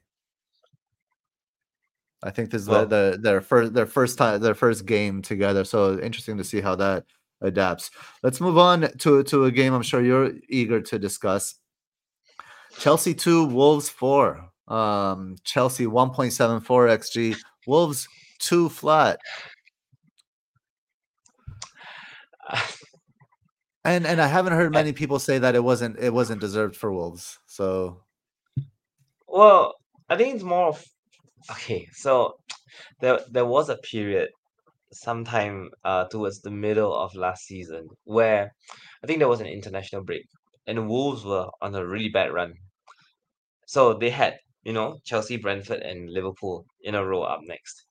I 2.22 2.30
think 2.30 2.50
this 2.50 2.62
is 2.62 2.68
Well- 2.68 2.86
the, 2.86 3.12
the, 3.12 3.18
their 3.18 3.40
first, 3.40 3.74
their 3.74 3.86
first 3.86 4.18
time, 4.18 4.40
their 4.40 4.54
first 4.54 4.86
game 4.86 5.22
together. 5.22 5.64
So 5.64 5.98
interesting 5.98 6.36
to 6.38 6.44
see 6.44 6.60
how 6.60 6.76
that 6.76 7.04
adapts. 7.40 7.90
Let's 8.22 8.40
move 8.40 8.58
on 8.58 8.88
to, 8.98 9.22
to 9.22 9.44
a 9.44 9.50
game 9.50 9.74
I'm 9.74 9.82
sure 9.82 10.02
you're 10.02 10.32
eager 10.48 10.80
to 10.80 10.98
discuss. 10.98 11.56
Chelsea 12.78 13.14
2, 13.14 13.46
Wolves 13.46 13.88
4. 13.88 14.50
Um, 14.68 15.36
Chelsea 15.44 15.86
1.74 15.86 16.60
XG, 16.62 17.36
Wolves 17.66 18.08
2 18.38 18.68
flat. 18.68 19.18
And 23.84 24.04
and 24.06 24.20
I 24.20 24.26
haven't 24.26 24.54
heard 24.54 24.72
many 24.72 24.92
people 24.92 25.18
say 25.20 25.38
that 25.38 25.54
it 25.54 25.62
wasn't 25.62 25.98
it 26.00 26.12
wasn't 26.12 26.40
deserved 26.40 26.76
for 26.76 26.92
Wolves. 26.92 27.38
So 27.46 28.02
Well, 29.28 29.74
I 30.08 30.16
think 30.16 30.34
it's 30.34 30.44
more 30.44 30.68
of 30.68 30.84
okay. 31.52 31.86
So 31.92 32.36
there 33.00 33.20
there 33.30 33.46
was 33.46 33.68
a 33.68 33.76
period 33.78 34.30
sometime 34.92 35.70
uh 35.84 36.04
towards 36.06 36.40
the 36.40 36.50
middle 36.50 36.94
of 36.94 37.14
last 37.14 37.46
season 37.46 37.88
where 38.04 38.52
I 39.02 39.06
think 39.06 39.18
there 39.20 39.28
was 39.28 39.40
an 39.40 39.46
international 39.46 40.02
break 40.02 40.26
and 40.66 40.78
the 40.78 40.82
Wolves 40.82 41.24
were 41.24 41.48
on 41.62 41.74
a 41.74 41.86
really 41.86 42.08
bad 42.08 42.32
run. 42.32 42.54
So 43.66 43.94
they 43.94 44.10
had, 44.10 44.38
you 44.64 44.72
know, 44.72 44.98
Chelsea, 45.04 45.36
Brentford, 45.36 45.80
and 45.82 46.10
Liverpool 46.10 46.66
in 46.82 46.94
a 46.94 47.04
row 47.04 47.22
up 47.22 47.40
next. 47.42 47.86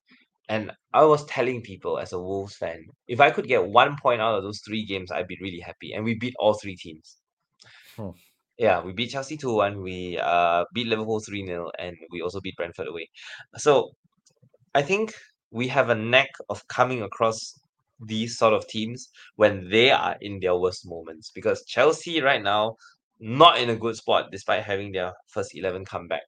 And 0.50 0.72
I 0.94 1.04
was 1.06 1.26
telling 1.26 1.62
people 1.62 1.98
as 1.98 2.14
a 2.14 2.20
Wolves 2.20 2.56
fan, 2.56 2.86
if 3.08 3.20
I 3.20 3.32
could 3.32 3.48
get 3.48 3.66
one 3.66 3.96
point 4.02 4.22
out 4.22 4.36
of 4.36 4.44
those 4.44 4.60
three 4.60 4.86
games, 4.86 5.12
I'd 5.12 5.28
be 5.28 5.38
really 5.42 5.60
happy. 5.60 5.94
And 5.94 6.04
we 6.04 6.16
beat 6.16 6.36
all 6.40 6.54
three 6.54 6.76
teams. 6.76 7.18
Hmm. 7.98 8.12
Yeah, 8.58 8.82
we 8.84 8.94
beat 8.94 9.10
Chelsea 9.10 9.38
2-1, 9.38 9.82
we 9.84 10.18
uh 10.22 10.64
beat 10.74 10.88
Liverpool 10.88 11.20
3-0, 11.20 11.72
and 11.78 11.98
we 12.12 12.22
also 12.22 12.40
beat 12.40 12.56
Brentford 12.56 12.88
away. 12.88 13.10
So 13.58 13.92
I 14.74 14.82
think 14.82 15.14
we 15.52 15.68
have 15.70 15.90
a 15.90 15.96
knack 15.96 16.30
of 16.50 16.68
coming 16.68 17.02
across 17.02 17.54
these 18.00 18.38
sort 18.38 18.54
of 18.54 18.68
teams 18.68 19.10
when 19.36 19.70
they 19.70 19.92
are 19.92 20.16
in 20.22 20.40
their 20.40 20.56
worst 20.58 20.88
moments. 20.88 21.32
Because 21.34 21.66
Chelsea 21.66 22.22
right 22.22 22.42
now, 22.42 22.76
not 23.20 23.60
in 23.60 23.70
a 23.70 23.76
good 23.76 23.96
spot 23.96 24.32
despite 24.32 24.64
having 24.64 24.92
their 24.92 25.14
first 25.30 25.56
11 25.56 25.86
comeback. 25.86 26.24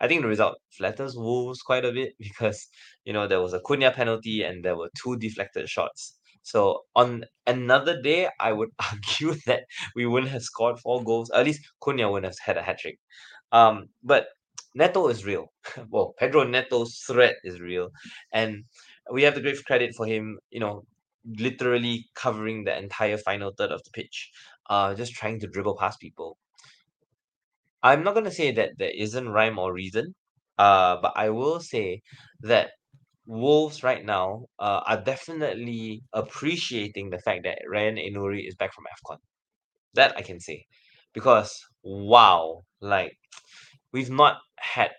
I 0.00 0.08
think 0.08 0.22
the 0.22 0.28
result 0.28 0.58
flatters 0.70 1.16
Wolves 1.16 1.62
quite 1.62 1.84
a 1.84 1.92
bit 1.92 2.14
because, 2.18 2.68
you 3.04 3.12
know, 3.12 3.26
there 3.26 3.40
was 3.40 3.52
a 3.52 3.60
Cunha 3.60 3.92
penalty 3.92 4.42
and 4.42 4.64
there 4.64 4.76
were 4.76 4.90
two 5.02 5.16
deflected 5.16 5.68
shots. 5.68 6.18
So 6.42 6.80
on 6.96 7.24
another 7.46 8.00
day, 8.02 8.28
I 8.40 8.52
would 8.52 8.70
argue 8.92 9.34
that 9.46 9.64
we 9.94 10.06
wouldn't 10.06 10.32
have 10.32 10.42
scored 10.42 10.80
four 10.80 11.02
goals. 11.04 11.30
At 11.30 11.46
least 11.46 11.62
Cunha 11.80 12.10
wouldn't 12.10 12.32
have 12.32 12.38
had 12.44 12.56
a 12.56 12.62
hat 12.62 12.78
trick. 12.78 12.98
Um, 13.52 13.88
but 14.02 14.26
Neto 14.74 15.08
is 15.08 15.24
real. 15.24 15.52
well, 15.90 16.14
Pedro 16.18 16.44
Neto's 16.44 16.98
threat 17.06 17.36
is 17.44 17.60
real, 17.60 17.90
and 18.32 18.64
we 19.10 19.22
have 19.22 19.34
to 19.34 19.40
give 19.40 19.64
credit 19.64 19.94
for 19.94 20.06
him. 20.06 20.38
You 20.50 20.60
know, 20.60 20.84
literally 21.38 22.08
covering 22.14 22.64
the 22.64 22.76
entire 22.76 23.18
final 23.18 23.52
third 23.56 23.70
of 23.70 23.82
the 23.84 23.90
pitch, 23.90 24.30
uh, 24.70 24.94
just 24.94 25.12
trying 25.12 25.40
to 25.40 25.46
dribble 25.46 25.76
past 25.76 26.00
people. 26.00 26.38
I'm 27.82 28.02
not 28.02 28.14
gonna 28.14 28.30
say 28.32 28.50
that 28.52 28.70
there 28.78 28.90
isn't 28.90 29.28
rhyme 29.28 29.58
or 29.58 29.72
reason 29.72 30.14
Uh, 30.58 30.96
but 31.02 31.12
I 31.16 31.30
will 31.30 31.60
say 31.60 32.02
that 32.40 32.70
Wolves 33.26 33.82
right 33.82 34.04
now 34.04 34.46
uh, 34.58 34.80
are 34.90 35.00
definitely 35.02 36.02
appreciating 36.12 37.10
the 37.10 37.18
fact 37.26 37.42
that 37.44 37.58
Rayan 37.72 37.98
Aït-Nouri 37.98 38.46
is 38.48 38.56
back 38.56 38.72
from 38.74 38.84
AFCON. 38.92 39.18
That 39.94 40.16
I 40.18 40.22
can 40.22 40.40
say. 40.40 40.66
Because 41.14 41.52
wow, 41.84 42.62
like 42.80 43.14
we've 43.92 44.10
not 44.10 44.38
had 44.58 44.92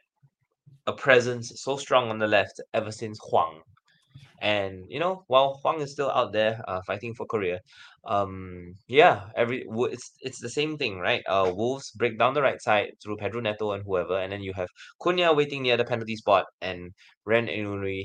a 0.87 0.93
presence 0.93 1.51
so 1.61 1.77
strong 1.77 2.09
on 2.09 2.19
the 2.19 2.27
left 2.27 2.61
ever 2.73 2.91
since 2.91 3.19
Hwang. 3.29 3.61
And 4.41 4.85
you 4.89 4.99
know, 4.99 5.23
while 5.27 5.59
Hwang 5.61 5.81
is 5.81 5.91
still 5.91 6.09
out 6.11 6.33
there 6.33 6.61
uh, 6.67 6.81
fighting 6.85 7.13
for 7.13 7.25
Korea, 7.25 7.59
um, 8.05 8.75
yeah, 8.87 9.29
every 9.35 9.65
it's 9.69 10.11
it's 10.21 10.39
the 10.39 10.49
same 10.49 10.77
thing, 10.77 10.99
right? 10.99 11.23
Uh, 11.27 11.51
Wolves 11.55 11.91
break 11.91 12.19
down 12.19 12.33
the 12.33 12.41
right 12.41 12.61
side 12.61 12.91
through 13.01 13.17
Pedro 13.17 13.41
Neto 13.41 13.71
and 13.71 13.83
whoever, 13.85 14.19
and 14.19 14.31
then 14.31 14.41
you 14.41 14.53
have 14.53 14.67
Cunha 15.01 15.35
waiting 15.35 15.63
near 15.63 15.77
the 15.77 15.85
penalty 15.85 16.15
spot 16.15 16.45
and 16.61 16.91
Rayan 17.27 17.49
Aït-Nouri 17.49 18.03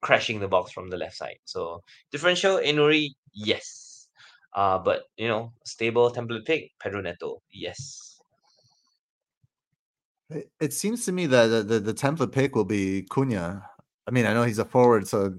crashing 0.00 0.38
the 0.38 0.48
box 0.48 0.70
from 0.70 0.90
the 0.90 0.96
left 0.96 1.16
side. 1.16 1.38
So 1.44 1.80
differential 2.12 2.58
Aït-Nouri, 2.58 3.08
yes. 3.32 4.06
Uh, 4.54 4.78
but 4.78 5.02
you 5.16 5.26
know, 5.26 5.52
stable 5.64 6.12
template 6.12 6.44
pick, 6.44 6.70
Pedro 6.80 7.00
Neto, 7.00 7.42
yes. 7.50 8.20
It, 10.30 10.50
it 10.60 10.72
seems 10.72 11.04
to 11.06 11.12
me 11.12 11.26
that 11.26 11.46
the, 11.48 11.62
the, 11.62 11.80
the 11.80 11.94
template 11.94 12.32
pick 12.32 12.54
will 12.54 12.64
be 12.64 13.06
Cunha. 13.10 13.62
I 14.06 14.10
mean, 14.10 14.26
I 14.26 14.34
know 14.34 14.44
he's 14.44 14.58
a 14.58 14.64
forward, 14.64 15.08
so 15.08 15.34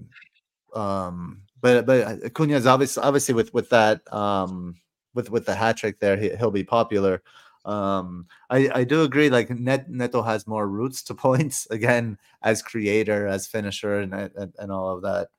um, 0.73 1.41
but 1.61 1.85
but 1.85 2.33
Cunha 2.33 2.55
is 2.55 2.67
obviously 2.67 3.03
obviously 3.03 3.33
with 3.33 3.53
with 3.53 3.69
that 3.69 4.01
um 4.13 4.75
with 5.13 5.29
with 5.31 5.45
the 5.45 5.55
hat 5.55 5.77
trick 5.77 5.99
there, 5.99 6.17
he, 6.17 6.35
he'll 6.35 6.51
be 6.51 6.63
popular. 6.63 7.23
Um, 7.63 8.27
I 8.49 8.69
I 8.73 8.83
do 8.83 9.01
agree. 9.03 9.29
Like 9.29 9.49
Net 9.49 9.89
Neto 9.89 10.21
has 10.21 10.47
more 10.47 10.67
roots 10.67 11.01
to 11.03 11.15
points 11.27 11.67
again 11.71 12.17
as 12.43 12.61
creator, 12.61 13.27
as 13.27 13.47
finisher, 13.47 13.99
and 13.99 14.13
and, 14.13 14.53
and 14.57 14.71
all 14.71 14.95
of 14.95 15.01
that. 15.03 15.29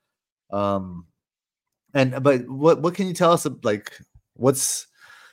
Um, 0.55 1.05
and 1.93 2.21
but 2.23 2.47
what 2.49 2.81
what 2.81 2.95
can 2.95 3.07
you 3.07 3.13
tell 3.13 3.31
us? 3.31 3.47
Like 3.63 3.97
what's 4.33 4.87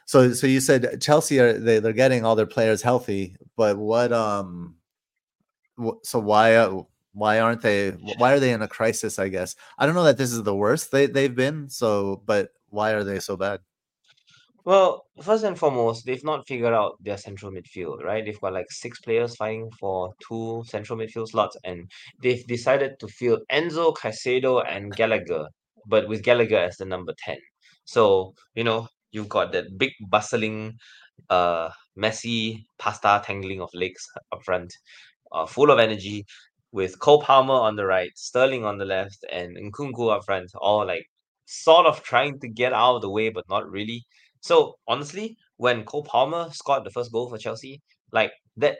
so 0.07 0.32
so 0.32 0.47
you 0.47 0.61
said 0.61 1.01
Chelsea 1.01 1.40
are 1.40 1.55
they 1.59 1.78
they're 1.80 1.92
getting 1.92 2.24
all 2.24 2.36
their 2.36 2.47
players 2.47 2.82
healthy, 2.82 3.36
but 3.57 3.76
what 3.76 4.12
um 4.12 4.76
so 6.03 6.18
why 6.20 6.55
uh, 6.55 6.82
why 7.15 7.41
aren't 7.41 7.62
they 7.62 7.91
why 8.19 8.33
are 8.33 8.41
they 8.41 8.53
in 8.53 8.62
a 8.62 8.69
crisis 8.69 9.19
i 9.19 9.29
guess 9.29 9.57
i 9.79 9.87
don't 9.87 9.95
know 9.95 10.05
that 10.05 10.19
this 10.19 10.33
is 10.33 10.43
the 10.43 10.55
worst 10.55 10.91
they, 10.91 11.07
they've 11.07 11.35
been 11.35 11.69
so 11.69 12.23
but 12.27 12.51
why 12.69 12.91
are 12.93 13.05
they 13.05 13.19
so 13.21 13.37
bad 13.37 13.61
Well, 14.65 15.07
first 15.23 15.45
and 15.45 15.59
foremost, 15.59 16.07
they've 16.07 16.25
not 16.25 16.47
figured 16.47 16.73
out 16.73 16.97
their 17.01 17.19
central 17.19 17.53
midfield, 17.53 18.03
right? 18.03 18.25
They've 18.25 18.41
got 18.41 18.55
like 18.55 18.71
six 18.71 18.99
players 19.01 19.37
fighting 19.37 19.71
for 19.79 20.15
two 20.27 20.65
central 20.67 20.99
midfield 20.99 21.29
slots, 21.29 21.57
and 21.65 21.91
they've 22.23 22.47
decided 22.47 22.99
to 23.01 23.09
field 23.09 23.41
Enzo, 23.53 23.95
Caicedo, 23.95 24.65
and 24.67 24.95
Gallagher, 24.97 25.49
but 25.87 26.09
with 26.09 26.23
Gallagher 26.23 26.59
as 26.59 26.79
the 26.79 26.87
number 26.87 27.12
10. 27.19 27.37
So, 27.85 28.35
you 28.55 28.65
know, 28.65 28.89
you've 29.12 29.29
got 29.29 29.53
that 29.53 29.77
big 29.77 29.93
bustling, 30.09 30.79
uh, 31.29 31.71
messy 31.95 32.67
pasta 32.79 33.23
tangling 33.25 33.61
of 33.61 33.69
legs 33.75 34.07
up 34.33 34.43
front, 34.45 34.73
uh, 35.33 35.47
full 35.47 35.71
of 35.71 35.79
energy, 35.79 36.25
with 36.75 36.99
Cole 36.99 37.22
Palmer 37.22 37.55
on 37.55 37.77
the 37.77 37.87
right, 37.87 38.11
Sterling 38.16 38.64
on 38.64 38.79
the 38.79 38.85
left, 38.85 39.25
and 39.33 39.57
Nkunku 39.57 40.11
up 40.14 40.25
front, 40.25 40.51
all 40.61 40.85
like 40.87 41.07
sort 41.47 41.87
of 41.87 42.03
trying 42.03 42.41
to 42.41 42.49
get 42.49 42.72
out 42.72 42.97
of 42.97 43.03
the 43.03 43.11
way, 43.11 43.29
but 43.31 43.49
not 43.49 43.70
really. 43.70 44.05
So 44.41 44.77
honestly, 44.89 45.37
when 45.57 45.85
Cole 45.85 46.05
Palmer 46.05 46.51
scored 46.53 46.85
the 46.85 46.91
first 46.91 47.12
goal 47.12 47.31
for 47.31 47.39
Chelsea, 47.39 47.81
like 48.12 48.33
that 48.57 48.79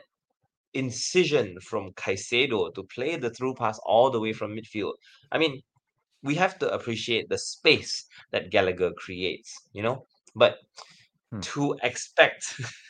incision 0.73 1.57
from 1.61 1.93
Caicedo 1.93 2.73
to 2.75 2.83
play 2.95 3.15
the 3.15 3.29
through 3.29 3.55
pass 3.55 3.79
all 3.85 4.09
the 4.11 4.19
way 4.19 4.33
from 4.33 4.55
midfield. 4.57 4.95
I 5.31 5.37
mean, 5.37 5.61
we 6.23 6.35
have 6.35 6.59
to 6.59 6.73
appreciate 6.73 7.29
the 7.29 7.37
space 7.37 8.05
that 8.31 8.51
Gallagher 8.51 8.91
creates, 8.97 9.55
you 9.73 9.83
know. 9.83 10.05
But 10.35 10.57
Hmm. 11.31 11.41
to 11.41 11.75
expect 11.83 12.59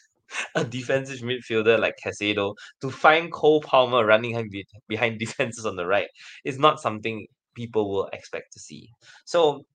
a 0.55 0.63
defensive 0.63 1.19
midfielder 1.19 1.79
like 1.79 1.95
Caicedo 2.03 2.55
to 2.81 2.89
find 2.89 3.31
Cole 3.31 3.61
Palmer 3.61 4.05
running 4.05 4.49
behind 4.87 5.19
defenses 5.25 5.65
on 5.65 5.75
the 5.75 5.85
right 5.85 6.07
is 6.43 6.59
not 6.59 6.79
something 6.81 7.27
people 7.55 7.89
will 7.89 8.07
expect 8.13 8.53
to 8.53 8.59
see. 8.59 8.89
So 9.25 9.65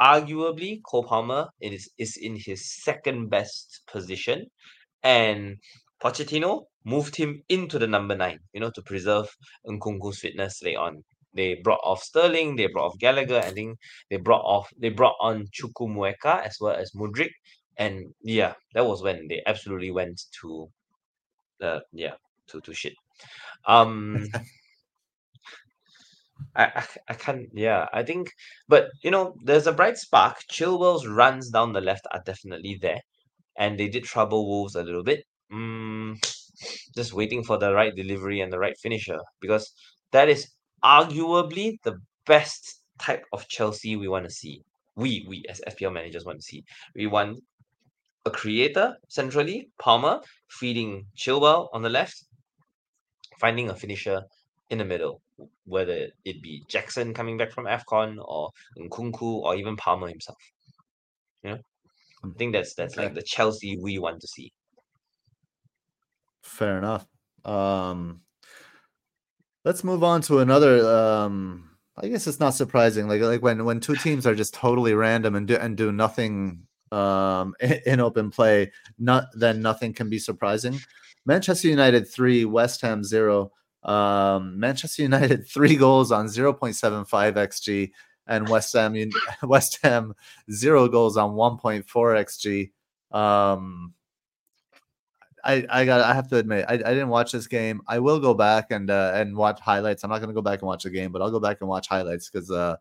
arguably 0.00 0.80
Cole 0.88 1.04
Palmer 1.04 1.48
is 1.60 1.88
is 1.98 2.16
in 2.16 2.36
his 2.36 2.82
second 2.82 3.28
best 3.30 3.82
position, 3.90 4.46
and 5.02 5.56
Pochettino 6.02 6.64
moved 6.84 7.16
him 7.16 7.42
into 7.48 7.78
the 7.78 7.86
number 7.86 8.16
nine, 8.16 8.38
you 8.52 8.60
know, 8.60 8.70
to 8.74 8.82
preserve 8.82 9.28
Nkunku's 9.66 10.18
fitness 10.18 10.62
late 10.62 10.76
on. 10.76 11.02
They 11.32 11.54
brought 11.54 11.80
off 11.82 12.02
Sterling, 12.02 12.56
they 12.56 12.68
brought 12.68 12.88
off 12.88 12.98
Gallagher, 12.98 13.38
I 13.38 13.50
think 13.50 13.78
they 14.10 14.16
brought 14.18 14.42
off 14.42 14.68
they 14.78 14.90
brought 14.90 15.16
on 15.20 15.46
Chukwuemeka 15.48 16.44
as 16.46 16.58
well 16.60 16.76
as 16.76 16.92
Mudryk, 16.92 17.32
and 17.76 18.14
yeah, 18.22 18.54
that 18.74 18.86
was 18.86 19.02
when 19.02 19.28
they 19.28 19.42
absolutely 19.46 19.90
went 19.90 20.22
to 20.40 20.68
the 21.60 21.82
yeah 21.92 22.14
to 22.48 22.60
to 22.60 22.74
shit. 22.74 22.94
Um, 23.66 24.26
I, 26.56 26.64
I 26.64 26.84
I 27.08 27.14
can't 27.14 27.48
yeah 27.52 27.86
I 27.92 28.02
think 28.02 28.30
but 28.68 28.88
you 29.02 29.10
know 29.10 29.34
there's 29.44 29.66
a 29.66 29.72
bright 29.72 29.98
spark. 29.98 30.38
Chilwell's 30.50 31.06
runs 31.06 31.50
down 31.50 31.72
the 31.72 31.80
left 31.80 32.06
are 32.12 32.22
definitely 32.24 32.78
there, 32.80 33.00
and 33.58 33.78
they 33.78 33.88
did 33.88 34.04
trouble 34.04 34.48
Wolves 34.48 34.74
a 34.74 34.82
little 34.82 35.02
bit. 35.02 35.24
Mm, 35.52 36.16
just 36.96 37.12
waiting 37.12 37.44
for 37.44 37.58
the 37.58 37.72
right 37.74 37.94
delivery 37.94 38.40
and 38.40 38.52
the 38.52 38.58
right 38.58 38.76
finisher 38.78 39.18
because 39.40 39.72
that 40.12 40.28
is 40.28 40.48
arguably 40.84 41.78
the 41.84 41.98
best 42.26 42.80
type 42.98 43.24
of 43.32 43.48
Chelsea 43.48 43.96
we 43.96 44.08
want 44.08 44.24
to 44.24 44.30
see. 44.30 44.62
We 44.96 45.24
we 45.28 45.44
as 45.48 45.60
FPL 45.66 45.92
managers 45.92 46.24
want 46.24 46.38
to 46.38 46.44
see. 46.44 46.64
We 46.94 47.06
want 47.06 47.40
a 48.26 48.30
creator 48.30 48.96
centrally, 49.08 49.70
Palmer 49.78 50.20
feeding 50.48 51.06
Chilwell 51.16 51.68
on 51.72 51.82
the 51.82 51.90
left, 51.90 52.24
finding 53.38 53.70
a 53.70 53.74
finisher 53.74 54.22
in 54.70 54.78
the 54.78 54.84
middle, 54.84 55.20
whether 55.64 56.08
it 56.24 56.42
be 56.42 56.64
Jackson 56.68 57.12
coming 57.14 57.36
back 57.36 57.52
from 57.52 57.66
AFCON 57.66 58.16
or 58.24 58.50
Nkunku 58.78 59.22
or 59.22 59.54
even 59.56 59.76
Palmer 59.76 60.08
himself. 60.08 60.38
You 61.42 61.50
know, 61.50 61.58
I 62.24 62.28
think 62.38 62.52
that's 62.54 62.74
that's 62.74 62.96
like 62.96 63.14
the 63.14 63.22
Chelsea 63.22 63.76
we 63.76 63.98
want 63.98 64.20
to 64.20 64.26
see. 64.26 64.52
fair 66.44 66.78
enough 66.78 67.06
um 67.44 68.20
let's 69.64 69.82
move 69.82 70.04
on 70.04 70.20
to 70.20 70.38
another 70.38 70.86
um 70.86 71.70
i 71.96 72.06
guess 72.06 72.26
it's 72.26 72.40
not 72.40 72.54
surprising 72.54 73.08
like 73.08 73.20
like 73.20 73.42
when 73.42 73.64
when 73.64 73.80
two 73.80 73.96
teams 73.96 74.26
are 74.26 74.34
just 74.34 74.54
totally 74.54 74.94
random 74.94 75.34
and 75.34 75.48
do 75.48 75.56
and 75.56 75.76
do 75.76 75.90
nothing 75.90 76.66
um 76.94 77.54
in, 77.86 78.00
open 78.00 78.30
play 78.30 78.70
not 78.98 79.26
then 79.34 79.60
nothing 79.60 79.92
can 79.92 80.08
be 80.08 80.18
surprising 80.18 80.78
manchester 81.26 81.68
united 81.68 82.08
3 82.08 82.44
west 82.44 82.80
ham 82.80 83.02
0 83.02 83.50
um 83.82 84.58
manchester 84.58 85.02
united 85.02 85.46
3 85.52 85.76
goals 85.76 86.12
on 86.12 86.26
0.75 86.26 87.06
xg 87.06 87.90
and 88.26 88.48
west 88.48 88.72
ham 88.72 88.94
west 89.42 89.78
ham 89.82 90.14
0 90.52 90.88
goals 90.88 91.16
on 91.16 91.32
1.4 91.32 92.70
xg 93.12 93.16
um 93.16 93.92
I 95.46 95.66
I 95.68 95.84
got 95.84 96.00
I 96.00 96.14
have 96.14 96.28
to 96.28 96.38
admit 96.38 96.64
I, 96.68 96.74
I 96.74 96.76
didn't 96.76 97.10
watch 97.10 97.32
this 97.32 97.46
game. 97.46 97.82
I 97.86 97.98
will 97.98 98.18
go 98.18 98.32
back 98.32 98.70
and 98.70 98.90
uh, 98.90 99.12
and 99.14 99.36
watch 99.36 99.60
highlights. 99.60 100.02
I'm 100.02 100.08
not 100.08 100.20
going 100.20 100.30
to 100.30 100.34
go 100.34 100.40
back 100.40 100.62
and 100.62 100.66
watch 100.66 100.84
the 100.84 100.90
game, 100.90 101.12
but 101.12 101.20
I'll 101.20 101.30
go 101.30 101.38
back 101.38 101.58
and 101.60 101.68
watch 101.68 101.86
highlights 101.86 102.30
because 102.30 102.50
uh 102.50 102.76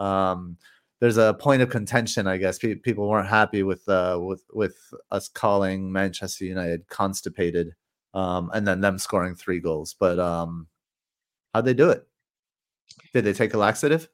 um 0.00 0.56
there's 1.00 1.16
a 1.18 1.34
point 1.34 1.62
of 1.62 1.70
contention. 1.70 2.26
I 2.26 2.36
guess 2.38 2.58
Pe- 2.58 2.76
people 2.76 3.08
weren't 3.08 3.28
happy 3.28 3.62
with 3.62 3.88
uh 3.88 4.18
with 4.20 4.42
with 4.52 4.76
us 5.10 5.28
calling 5.28 5.92
Manchester 5.92 6.44
United 6.44 6.88
constipated, 6.88 7.74
um 8.14 8.50
and 8.54 8.66
then 8.66 8.80
them 8.80 8.98
scoring 8.98 9.34
three 9.34 9.60
goals. 9.60 9.94
But 9.98 10.18
um 10.18 10.68
how'd 11.54 11.64
they 11.64 11.74
do 11.74 11.90
it? 11.90 12.06
Did 13.12 13.24
they 13.24 13.32
take 13.32 13.54
a 13.54 13.58
laxative? 13.58 14.08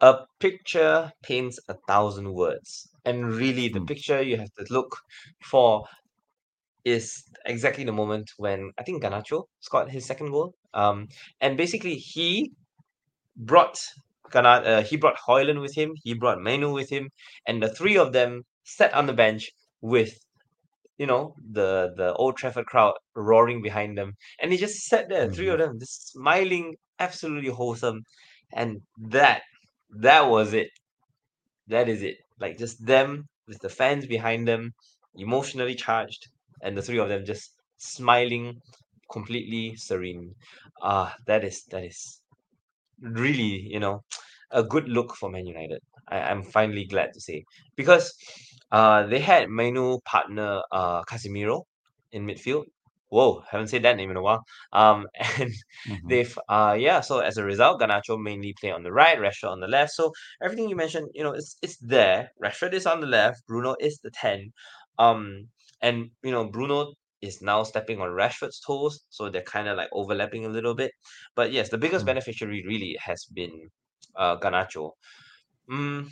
A 0.00 0.26
picture 0.40 1.12
paints 1.22 1.60
a 1.68 1.74
thousand 1.86 2.32
words, 2.34 2.88
and 3.04 3.32
really, 3.34 3.68
the 3.68 3.78
Hmm. 3.78 3.86
picture 3.86 4.20
you 4.20 4.36
have 4.36 4.52
to 4.58 4.66
look 4.70 4.96
for 5.44 5.84
is 6.84 7.22
exactly 7.46 7.84
the 7.84 7.92
moment 7.92 8.32
when 8.36 8.72
I 8.76 8.82
think 8.82 9.02
Garnacho 9.02 9.44
scored 9.60 9.88
his 9.88 10.04
second 10.04 10.32
goal. 10.32 10.56
Um, 10.74 11.08
and 11.40 11.56
basically 11.56 11.94
he 11.94 12.50
brought 13.36 13.78
Uh, 14.34 14.82
he 14.82 14.96
brought 14.96 15.18
Højlund 15.26 15.60
with 15.60 15.74
him, 15.74 15.94
he 16.02 16.14
brought 16.14 16.40
Mainoo 16.40 16.72
with 16.72 16.90
him, 16.90 17.10
and 17.46 17.62
the 17.62 17.68
three 17.68 17.96
of 17.96 18.12
them 18.12 18.42
sat 18.64 18.92
on 18.94 19.06
the 19.06 19.12
bench 19.12 19.50
with 19.80 20.18
you 20.98 21.06
know 21.06 21.34
the 21.50 21.92
the 21.96 22.12
Old 22.14 22.36
Trafford 22.36 22.66
crowd 22.66 22.94
roaring 23.14 23.62
behind 23.62 23.98
them, 23.98 24.14
and 24.40 24.52
they 24.52 24.56
just 24.56 24.86
sat 24.86 25.08
there, 25.08 25.28
three 25.30 25.48
of 25.48 25.58
them, 25.58 25.78
just 25.78 26.12
smiling, 26.12 26.76
absolutely 26.98 27.50
wholesome, 27.50 28.02
and 28.54 28.80
that 29.10 29.42
that 30.00 30.28
was 30.28 30.54
it. 30.54 30.70
That 31.66 31.88
is 31.88 32.02
it. 32.02 32.18
Like 32.38 32.56
just 32.58 32.84
them 32.86 33.28
with 33.48 33.58
the 33.60 33.68
fans 33.68 34.06
behind 34.06 34.46
them, 34.46 34.72
emotionally 35.16 35.74
charged, 35.74 36.28
and 36.62 36.76
the 36.76 36.82
three 36.82 36.98
of 36.98 37.08
them 37.08 37.24
just 37.24 37.50
smiling, 37.78 38.60
completely 39.10 39.76
serene. 39.76 40.34
Ah, 40.82 41.14
that 41.26 41.44
is 41.44 41.64
that 41.70 41.84
is 41.84 42.21
really, 43.02 43.66
you 43.70 43.80
know, 43.80 44.02
a 44.50 44.62
good 44.62 44.88
look 44.88 45.16
for 45.16 45.30
Man 45.30 45.46
United. 45.46 45.80
I, 46.08 46.20
I'm 46.20 46.42
finally 46.44 46.84
glad 46.86 47.12
to 47.14 47.20
say 47.20 47.44
because 47.76 48.14
uh 48.72 49.06
they 49.06 49.20
had 49.20 49.50
Mainoo 49.50 49.98
partner 50.04 50.62
uh 50.72 51.02
Casemiro 51.04 51.62
in 52.12 52.26
midfield. 52.26 52.64
Whoa, 53.08 53.42
haven't 53.50 53.68
said 53.68 53.82
that 53.84 53.96
name 53.96 54.10
in 54.10 54.16
a 54.16 54.22
while. 54.22 54.42
Um, 54.72 55.06
and 55.38 55.52
Mhm. 55.86 55.98
they've 56.08 56.36
uh 56.48 56.76
yeah. 56.78 57.00
So 57.00 57.20
as 57.20 57.36
a 57.36 57.44
result, 57.44 57.80
Garnacho 57.80 58.20
mainly 58.20 58.54
play 58.60 58.70
on 58.70 58.82
the 58.82 58.92
right, 58.92 59.18
Rashford 59.18 59.50
on 59.50 59.60
the 59.60 59.68
left. 59.68 59.92
So 59.92 60.12
everything 60.42 60.68
you 60.68 60.76
mentioned, 60.76 61.08
you 61.14 61.22
know, 61.24 61.32
it's 61.32 61.56
it's 61.62 61.76
there. 61.78 62.30
Rashford 62.42 62.72
is 62.72 62.86
on 62.86 63.00
the 63.00 63.06
left. 63.06 63.46
Bruno 63.46 63.76
is 63.80 63.98
the 64.02 64.10
ten. 64.10 64.52
Um, 64.98 65.48
and 65.80 66.10
you 66.22 66.30
know 66.30 66.48
Bruno 66.48 66.92
is 67.22 67.40
now 67.42 67.62
stepping 67.62 68.00
on 68.00 68.10
Rashford's 68.10 68.60
toes, 68.60 69.04
so 69.10 69.28
they're 69.30 69.42
kind 69.42 69.68
of 69.68 69.76
like 69.76 69.88
overlapping 69.92 70.44
a 70.44 70.48
little 70.48 70.74
bit. 70.74 70.92
But 71.36 71.52
yes, 71.52 71.68
the 71.70 71.78
biggest 71.78 72.04
Mm. 72.04 72.08
beneficiary 72.08 72.64
really 72.66 72.96
has 73.04 73.24
been 73.26 73.70
uh 74.16 74.36
Garnacho. 74.38 74.92
Mm, 75.70 76.10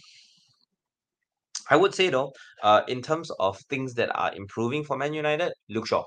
I 1.71 1.77
would 1.77 1.95
say 1.95 2.11
though, 2.11 2.33
uh, 2.63 2.83
in 2.89 3.01
terms 3.03 3.31
of 3.39 3.59
things 3.71 3.95
that 3.95 4.11
are 4.15 4.35
improving 4.35 4.85
for 4.85 4.97
Man 4.97 5.15
United, 5.15 5.53
Luke 5.69 5.87
Shaw. 5.87 6.05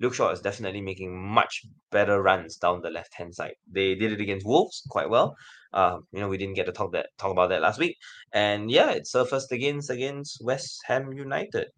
Luke 0.00 0.14
Shaw 0.14 0.30
is 0.30 0.40
definitely 0.40 0.80
making 0.82 1.16
much 1.16 1.62
better 1.90 2.22
runs 2.22 2.56
down 2.58 2.82
the 2.82 2.90
left 2.90 3.14
hand 3.14 3.34
side. 3.34 3.54
They 3.70 3.94
did 3.94 4.12
it 4.12 4.20
against 4.20 4.46
Wolves 4.46 4.82
quite 4.90 5.08
well. 5.10 5.36
Uh, 5.72 5.98
you 6.12 6.20
know, 6.20 6.28
we 6.28 6.38
didn't 6.38 6.54
get 6.56 6.66
to 6.66 6.72
talk 6.72 6.92
that 6.92 7.08
talk 7.18 7.32
about 7.32 7.50
that 7.50 7.62
last 7.62 7.78
week, 7.78 7.96
and 8.32 8.70
yeah, 8.70 8.90
it 8.92 9.06
surfaced 9.06 9.52
against 9.52 9.90
against 9.90 10.38
West 10.44 10.82
Ham 10.86 11.12
United. 11.12 11.68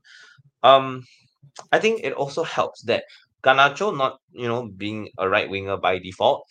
Um, 0.63 1.05
I 1.73 1.79
think 1.79 2.01
it 2.05 2.13
also 2.13 2.43
helps 2.45 2.83
that 2.83 3.05
Garnacho, 3.43 3.97
not 3.97 4.19
you 4.33 4.49
know 4.49 4.69
being 4.77 5.09
a 5.19 5.29
right 5.29 5.49
winger 5.49 5.77
by 5.77 5.99
default, 5.99 6.45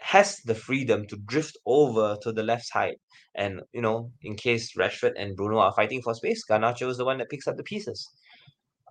has 0.00 0.38
the 0.44 0.54
freedom 0.54 1.06
to 1.08 1.16
drift 1.26 1.56
over 1.66 2.16
to 2.22 2.32
the 2.32 2.42
left 2.42 2.66
side. 2.66 2.96
And 3.34 3.62
you 3.72 3.80
know, 3.82 4.10
in 4.22 4.36
case 4.36 4.74
Rashford 4.76 5.12
and 5.16 5.36
Bruno 5.36 5.58
are 5.58 5.72
fighting 5.74 6.02
for 6.02 6.14
space, 6.14 6.44
Garnacho 6.48 6.88
is 6.88 6.98
the 6.98 7.04
one 7.04 7.18
that 7.18 7.30
picks 7.30 7.48
up 7.48 7.56
the 7.56 7.62
pieces. 7.64 8.08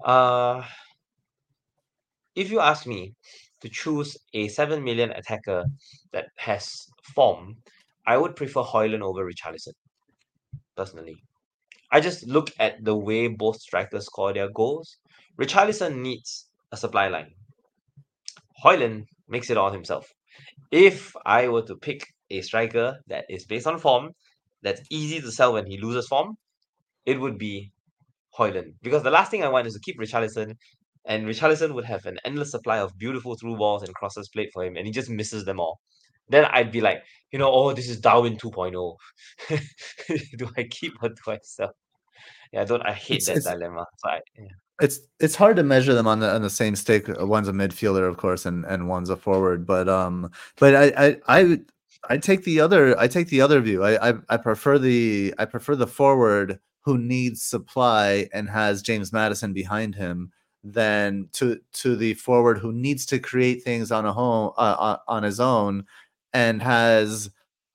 Uh 0.04 0.64
if 2.36 2.49
you 2.49 2.60
ask 2.60 2.88
me 2.88 3.14
to 3.62 3.70
choose 3.70 4.18
a 4.34 4.47
seven 4.47 4.84
million 4.84 5.12
attacker 5.12 5.64
that 6.12 6.26
has 6.38 6.88
form, 7.16 7.56
I 8.08 8.18
would 8.18 8.36
prefer 8.36 8.62
Højlund 8.62 9.01
over 9.01 9.26
Richarlison. 9.26 9.74
Personally. 10.76 11.16
I 11.91 11.99
just 11.99 12.26
look 12.26 12.49
at 12.60 12.84
the 12.84 12.95
way 12.95 13.28
both 13.28 13.62
strikers 13.62 14.06
score 14.06 14.34
their 14.34 14.49
goals. 14.49 14.97
Richarlison 15.39 15.97
needs 15.97 16.47
a 16.71 16.77
supply 16.77 17.07
line. 17.07 17.31
Højlund 18.63 19.05
makes 19.27 19.49
it 19.49 19.57
all 19.57 19.71
himself. 19.71 20.07
If 20.71 21.15
I 21.25 21.47
were 21.47 21.63
to 21.63 21.75
pick 21.75 22.05
a 22.29 22.41
striker 22.41 22.99
that 23.07 23.25
is 23.29 23.45
based 23.45 23.67
on 23.67 23.79
form, 23.79 24.11
that's 24.61 24.81
easy 24.89 25.19
to 25.21 25.31
sell 25.31 25.53
when 25.53 25.65
he 25.65 25.77
loses 25.77 26.07
form, 26.07 26.36
it 27.05 27.19
would 27.19 27.38
be 27.38 27.71
Højlund. 28.38 28.73
Because 28.81 29.03
the 29.03 29.11
last 29.11 29.31
thing 29.31 29.43
I 29.43 29.49
want 29.49 29.67
is 29.67 29.73
to 29.73 29.79
keep 29.79 29.99
Richarlison, 29.99 30.55
and 31.05 31.25
Richarlison 31.25 31.73
would 31.73 31.86
have 31.86 32.05
an 32.05 32.17
endless 32.25 32.51
supply 32.51 32.77
of 32.79 32.97
beautiful 32.97 33.36
through 33.36 33.57
balls 33.57 33.84
and 33.84 33.93
crosses 33.93 34.29
played 34.29 34.49
for 34.53 34.63
him, 34.63 34.77
and 34.77 34.86
he 34.86 34.91
just 34.91 35.09
misses 35.09 35.45
them 35.45 35.59
all. 35.59 35.79
Then 36.29 36.45
I'd 36.45 36.71
be 36.71 36.79
like, 36.79 37.03
you 37.31 37.39
know, 37.39 37.51
oh, 37.51 37.73
this 37.73 37.89
is 37.89 37.99
Darwin 37.99 38.38
2.0. 38.38 38.95
do 40.38 40.49
I 40.57 40.63
keep 40.63 40.93
or 41.01 41.09
do 41.09 41.31
I 41.31 41.39
sell? 41.43 41.73
Yeah, 42.53 42.61
I 42.61 42.65
don't. 42.65 42.88
I 42.88 42.93
hate 42.93 43.17
It's 43.17 43.25
that 43.27 43.38
it's 43.38 43.45
dilemma. 43.45 43.86
So 43.97 44.09
I, 44.09 44.19
yeah. 44.38 44.45
It's 44.84 44.99
it's 45.19 45.36
hard 45.36 45.55
to 45.57 45.63
measure 45.63 45.93
them 45.93 46.07
on 46.07 46.19
the 46.19 46.29
on 46.36 46.41
the 46.41 46.49
same 46.49 46.75
stake. 46.75 47.05
One's 47.07 47.47
a 47.47 47.53
midfielder, 47.53 48.07
of 48.07 48.17
course, 48.17 48.45
and 48.45 48.65
and 48.65 48.89
one's 48.89 49.09
a 49.09 49.15
forward. 49.17 49.65
But 49.65 49.88
um, 49.89 50.29
but 50.57 50.75
I 50.75 50.86
I 51.07 51.17
I 51.41 51.61
I 52.09 52.17
take 52.17 52.43
the 52.43 52.59
other 52.59 52.99
I 52.99 53.07
take 53.07 53.29
the 53.29 53.41
other 53.41 53.61
view. 53.61 53.84
I, 53.84 54.09
I 54.09 54.13
I 54.29 54.38
prefer 54.38 54.77
the 54.79 55.34
I 55.39 55.45
prefer 55.45 55.75
the 55.75 55.88
forward 55.88 56.59
who 56.81 56.97
needs 56.97 57.41
supply 57.41 58.27
and 58.34 58.49
has 58.49 58.81
James 58.81 59.13
Maddison 59.13 59.53
behind 59.53 59.95
him 59.95 60.31
than 60.65 61.29
to 61.34 61.59
to 61.73 61.95
the 61.95 62.13
forward 62.15 62.57
who 62.57 62.73
needs 62.73 63.05
to 63.07 63.19
create 63.19 63.63
things 63.63 63.91
on 63.91 64.05
a 64.05 64.13
home 64.13 64.51
uh, 64.57 64.75
on- 64.79 64.99
on 65.07 65.23
his 65.23 65.39
own 65.39 65.86
and 66.34 66.61
has 66.61 67.29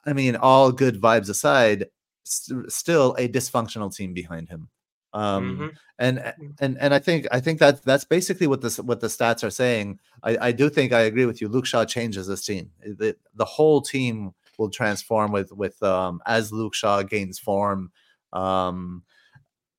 I 0.07 0.13
mean 0.15 0.37
all 0.37 0.73
good 0.73 1.01
vibes 1.01 1.31
aside 1.31 1.87
st- 2.25 2.71
still 2.73 3.15
a 3.19 3.29
dysfunctional 3.29 3.95
team 3.95 4.13
behind 4.15 4.49
him. 4.51 4.69
Um 5.15 5.59
Mhm. 5.59 5.77
and 5.99 6.35
and 6.61 6.77
and 6.81 6.95
I 6.95 6.99
think 6.99 7.27
I 7.33 7.41
think 7.41 7.59
that 7.61 7.83
that's 7.85 8.05
basically 8.05 8.47
what 8.47 8.61
this 8.61 8.79
what 8.79 9.01
the 9.01 9.07
stats 9.09 9.43
are 9.43 9.51
saying. 9.51 9.99
I, 10.23 10.37
I 10.49 10.53
do 10.53 10.69
think 10.71 10.93
I 10.93 11.01
agree 11.01 11.25
with 11.27 11.41
you. 11.41 11.49
Luke 11.49 11.67
Shaw 11.67 11.85
changes 11.85 12.27
this 12.27 12.45
team. 12.45 12.71
The, 12.83 13.17
the 13.35 13.45
whole 13.45 13.81
team 13.81 14.33
will 14.59 14.71
transform 14.71 15.33
with 15.33 15.51
with 15.53 15.83
um 15.83 16.21
as 16.27 16.53
Luke 16.53 16.75
Shaw 16.75 17.03
gains 17.03 17.39
form. 17.39 17.91
Um 18.33 19.03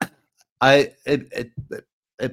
I 0.62 0.92
it 1.06 1.28
it 1.32 1.52
it- 1.72 1.86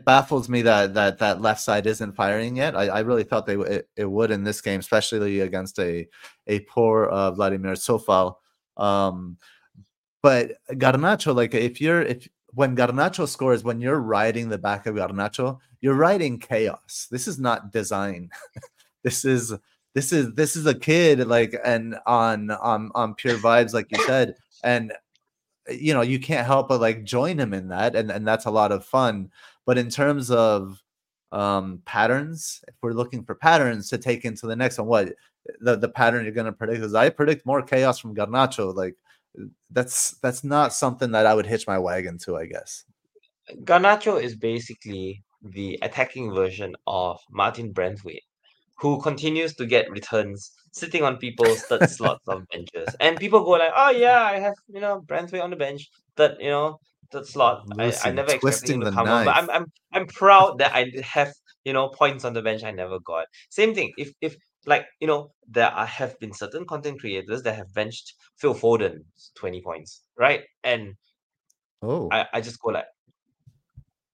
baffles 0.04 0.48
me 0.48 0.62
that 0.62 0.94
that 0.94 1.18
that 1.18 1.40
left 1.40 1.60
side 1.60 1.86
isn't 1.86 2.14
firing 2.16 2.56
yet. 2.56 2.74
I, 2.76 2.88
I 2.88 3.00
really 3.00 3.22
thought 3.22 3.46
they 3.46 3.54
it, 3.56 3.88
it 3.96 4.04
would 4.10 4.32
in 4.32 4.42
this 4.42 4.60
game, 4.60 4.80
especially 4.80 5.40
against 5.40 5.78
a 5.78 6.08
a 6.48 6.60
poor 6.60 7.04
uh, 7.06 7.30
Vladimir 7.30 7.74
Coufal. 7.74 8.34
Um, 8.76 9.36
but 10.22 10.52
Garnacho, 10.72 11.34
like 11.36 11.54
if 11.54 11.80
you're 11.80 12.02
if 12.02 12.28
when 12.54 12.76
Garnacho 12.76 13.28
scores, 13.28 13.64
when 13.64 13.80
you're 13.80 14.00
riding 14.00 14.48
the 14.48 14.58
back 14.58 14.86
of 14.86 14.94
Garnacho, 14.94 15.58
you're 15.80 15.94
riding 15.94 16.38
chaos. 16.38 17.08
This 17.10 17.28
is 17.28 17.38
not 17.38 17.72
design. 17.72 18.30
this 19.04 19.24
is 19.24 19.54
this 19.94 20.12
is 20.12 20.34
this 20.34 20.56
is 20.56 20.66
a 20.66 20.74
kid 20.74 21.26
like 21.26 21.54
and 21.64 21.96
on 22.06 22.50
on 22.50 22.90
on 22.94 23.14
pure 23.14 23.38
vibes, 23.38 23.72
like 23.72 23.90
you 23.90 24.02
said, 24.04 24.36
and 24.62 24.92
you 25.68 25.94
know 25.94 26.02
you 26.02 26.18
can't 26.18 26.46
help 26.46 26.68
but 26.68 26.80
like 26.80 27.04
join 27.04 27.38
him 27.38 27.54
in 27.54 27.68
that, 27.68 27.96
and 27.96 28.10
and 28.10 28.26
that's 28.26 28.46
a 28.46 28.50
lot 28.50 28.72
of 28.72 28.84
fun. 28.84 29.30
But 29.64 29.78
in 29.78 29.90
terms 29.90 30.30
of 30.30 30.82
um 31.32 31.82
patterns, 31.84 32.62
if 32.68 32.74
we're 32.82 32.92
looking 32.92 33.24
for 33.24 33.34
patterns 33.34 33.88
to 33.90 33.98
take 33.98 34.24
into 34.24 34.46
the 34.46 34.56
next 34.56 34.78
one, 34.78 34.86
what 34.86 35.14
the 35.60 35.76
the 35.76 35.88
pattern 35.88 36.24
you're 36.24 36.32
going 36.32 36.46
to 36.46 36.52
predict 36.52 36.84
is 36.84 36.94
I 36.94 37.08
predict 37.10 37.46
more 37.46 37.62
chaos 37.62 37.98
from 37.98 38.14
Garnacho, 38.14 38.74
like 38.74 38.96
that's 39.70 40.16
that's 40.22 40.44
not 40.44 40.72
something 40.72 41.10
that 41.12 41.26
I 41.26 41.34
would 41.34 41.46
hitch 41.46 41.66
my 41.66 41.78
wagon 41.78 42.18
to, 42.24 42.36
I 42.36 42.46
guess. 42.46 42.84
Garnacho 43.64 44.20
is 44.20 44.36
basically 44.36 45.22
the 45.42 45.78
attacking 45.82 46.34
version 46.34 46.74
of 46.86 47.20
Martin 47.30 47.72
Branthwaite, 47.72 48.24
who 48.78 49.00
continues 49.00 49.54
to 49.54 49.66
get 49.66 49.90
returns 49.90 50.50
sitting 50.72 51.02
on 51.02 51.16
people's 51.16 51.62
third 51.62 51.88
slots 51.96 52.26
of 52.28 52.46
benches. 52.48 52.94
And 53.00 53.16
people 53.18 53.44
go 53.44 53.52
like, 53.52 53.72
oh 53.76 53.90
yeah, 53.90 54.22
I 54.22 54.38
have, 54.38 54.54
you 54.68 54.80
know, 54.80 55.02
Branthwaite 55.06 55.42
on 55.42 55.50
the 55.50 55.56
bench, 55.56 55.88
third, 56.16 56.36
you 56.40 56.50
know, 56.50 56.78
third 57.12 57.26
slot. 57.26 57.62
I, 57.78 57.92
I 58.04 58.10
never 58.10 58.32
expected 58.32 58.70
him 58.70 58.80
to 58.80 58.86
the 58.86 58.92
come 58.92 59.08
on, 59.08 59.24
but. 59.24 59.36
I'm 59.36 59.50
I'm 59.50 59.66
I'm 59.92 60.06
proud 60.06 60.58
that 60.58 60.74
I 60.74 60.90
have, 61.02 61.32
you 61.64 61.72
know, 61.72 61.88
points 61.88 62.24
on 62.24 62.32
the 62.32 62.42
bench 62.42 62.64
I 62.64 62.70
never 62.70 62.98
got. 63.00 63.26
Same 63.50 63.74
thing. 63.74 63.92
If 63.96 64.12
if 64.20 64.36
like, 64.66 64.86
you 65.00 65.06
know, 65.06 65.32
there 65.48 65.68
are, 65.68 65.86
have 65.86 66.18
been 66.18 66.32
certain 66.32 66.66
content 66.66 67.00
creators 67.00 67.42
that 67.42 67.56
have 67.56 67.72
benched 67.72 68.14
Phil 68.36 68.54
Foden 68.54 69.04
20 69.36 69.62
points, 69.62 70.02
right? 70.18 70.42
And 70.64 70.94
Oh, 71.82 72.08
I, 72.10 72.26
I 72.34 72.40
just 72.40 72.60
go 72.60 72.70
like, 72.70 72.86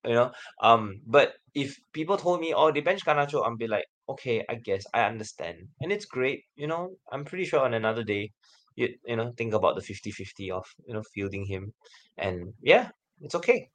you 0.04 0.14
know 0.14 0.32
um 0.62 1.00
but 1.06 1.34
if 1.54 1.76
people 1.92 2.16
told 2.16 2.40
me 2.40 2.52
oh 2.54 2.72
they 2.72 2.80
bench 2.80 3.04
Garnacho 3.04 3.46
I'd 3.46 3.58
be 3.58 3.68
like 3.68 3.84
okay 4.08 4.44
I 4.48 4.56
guess 4.56 4.84
I 4.92 5.02
understand. 5.02 5.58
And 5.80 5.92
it's 5.92 6.06
great 6.06 6.44
you 6.56 6.66
know 6.66 6.96
I'm 7.12 7.24
pretty 7.24 7.44
sure 7.44 7.60
on 7.60 7.74
another 7.74 8.02
day 8.02 8.30
you 8.74 8.88
you 9.06 9.16
know 9.16 9.32
think 9.36 9.54
about 9.54 9.76
the 9.76 9.82
50-50 9.82 10.50
of 10.50 10.64
you 10.86 10.94
know 10.94 11.02
fielding 11.14 11.46
him. 11.46 11.72
And 12.18 12.54
yeah 12.62 12.90
it's 13.20 13.34
okay. 13.36 13.68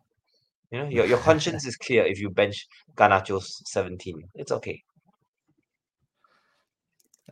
You 0.71 0.79
know 0.79 0.89
your, 0.89 1.05
your 1.05 1.19
conscience 1.19 1.65
is 1.69 1.77
clear 1.77 2.05
if 2.05 2.19
you 2.19 2.29
bench 2.29 2.67
Garnacho's 2.95 3.61
17 3.71 4.23
it's 4.35 4.51
okay 4.51 4.83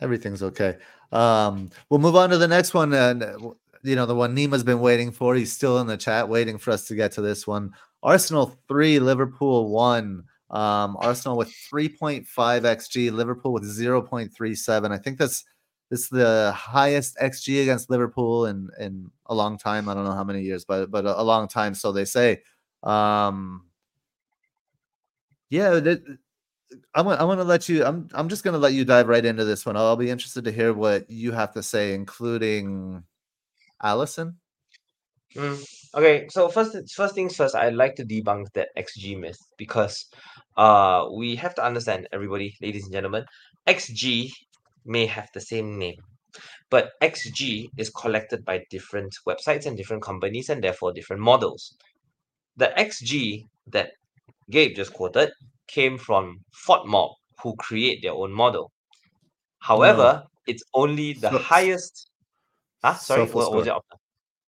everything's 0.01 0.43
okay. 0.43 0.77
Um, 1.11 1.69
we'll 1.89 1.99
move 1.99 2.15
on 2.15 2.29
to 2.29 2.37
the 2.37 2.47
next 2.47 2.73
one, 2.73 2.93
and 2.93 3.21
you 3.83 3.95
know 3.95 4.05
the 4.05 4.15
one 4.15 4.33
Nima's 4.33 4.63
been 4.63 4.79
waiting 4.79 5.11
for. 5.11 5.35
He's 5.35 5.51
still 5.51 5.79
in 5.79 5.87
the 5.87 5.97
chat, 5.97 6.29
waiting 6.29 6.57
for 6.57 6.71
us 6.71 6.87
to 6.87 6.95
get 6.95 7.11
to 7.13 7.21
this 7.21 7.45
one. 7.47 7.73
Arsenal 8.03 8.57
three, 8.67 8.99
Liverpool 8.99 9.69
one. 9.69 10.25
Um, 10.51 10.95
Arsenal 10.99 11.37
with 11.37 11.49
3.5 11.49 12.23
xg, 12.27 13.11
Liverpool 13.11 13.51
with 13.51 13.63
0.37. 13.63 14.91
I 14.91 14.97
think 14.97 15.17
that's 15.17 15.43
this 15.89 16.01
is 16.01 16.09
the 16.09 16.53
highest 16.55 17.17
xg 17.17 17.63
against 17.63 17.89
Liverpool 17.89 18.45
in 18.45 18.69
in 18.79 19.09
a 19.25 19.35
long 19.35 19.57
time. 19.57 19.89
I 19.89 19.93
don't 19.93 20.05
know 20.05 20.13
how 20.13 20.23
many 20.23 20.41
years, 20.41 20.63
but 20.65 20.91
but 20.91 21.05
a, 21.05 21.19
a 21.19 21.23
long 21.23 21.47
time, 21.47 21.73
so 21.73 21.91
they 21.91 22.05
say. 22.05 22.41
Um, 22.83 23.65
yeah, 25.49 25.79
th- 25.79 26.03
I'm 26.93 27.05
gonna, 27.05 27.21
I'm 27.21 27.27
gonna 27.27 27.43
let 27.43 27.69
you. 27.69 27.85
I'm 27.85 28.09
I'm 28.13 28.29
just 28.29 28.43
gonna 28.43 28.57
let 28.57 28.73
you 28.73 28.85
dive 28.85 29.07
right 29.07 29.25
into 29.25 29.45
this 29.45 29.65
one. 29.65 29.77
I'll 29.77 29.95
be 29.97 30.09
interested 30.09 30.43
to 30.45 30.51
hear 30.51 30.73
what 30.73 31.09
you 31.09 31.31
have 31.31 31.53
to 31.53 31.63
say, 31.63 31.93
including 31.93 33.03
Alisson. 33.83 34.35
Mm, 35.35 35.63
Okay, 35.95 36.27
so 36.29 36.49
first 36.49 36.75
first 36.93 37.15
things 37.15 37.35
first, 37.35 37.55
I'd 37.55 37.73
like 37.75 37.95
to 37.95 38.05
debunk 38.05 38.47
that 38.53 38.69
XG 38.77 39.17
myth 39.19 39.39
because 39.57 40.05
uh 40.57 41.07
we 41.15 41.35
have 41.35 41.55
to 41.55 41.63
understand 41.65 42.07
everybody, 42.13 42.55
ladies 42.61 42.83
and 42.85 42.93
gentlemen, 42.93 43.25
XG 43.67 44.31
may 44.85 45.05
have 45.05 45.29
the 45.33 45.41
same 45.41 45.77
name, 45.77 45.99
but 46.69 46.91
XG 47.01 47.69
is 47.77 47.89
collected 47.91 48.45
by 48.45 48.63
different 48.69 49.15
websites 49.27 49.65
and 49.65 49.77
different 49.77 50.03
companies 50.03 50.49
and 50.49 50.63
therefore 50.63 50.93
different 50.93 51.21
models. 51.21 51.77
The 52.57 52.73
XG 52.77 53.47
that 53.67 53.91
Gabe 54.49 54.75
just 54.75 54.93
quoted 54.93 55.31
came 55.67 55.97
from 55.97 56.39
FotMob, 56.67 57.13
who 57.41 57.55
create 57.57 58.01
their 58.01 58.13
own 58.13 58.31
model. 58.31 58.71
However, 59.59 60.23
it's 60.47 60.63
only 60.73 61.13
the 61.13 61.29
highest. 61.29 62.09
Ah, 62.83 62.93
sorry, 62.93 63.25
what 63.31 63.51
was 63.53 63.67
it? 63.67 63.73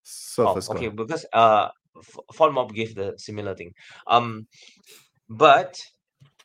SofaScore. 0.06 0.70
after? 0.70 0.70
Oh, 0.72 0.76
okay, 0.76 0.88
because 0.90 1.26
uh, 1.34 1.70
F- 1.98 2.38
FotMob 2.38 2.74
gave 2.74 2.96
the 2.96 3.14
similar 3.18 3.56
thing. 3.56 3.72
Um, 4.08 4.48
but 5.30 5.76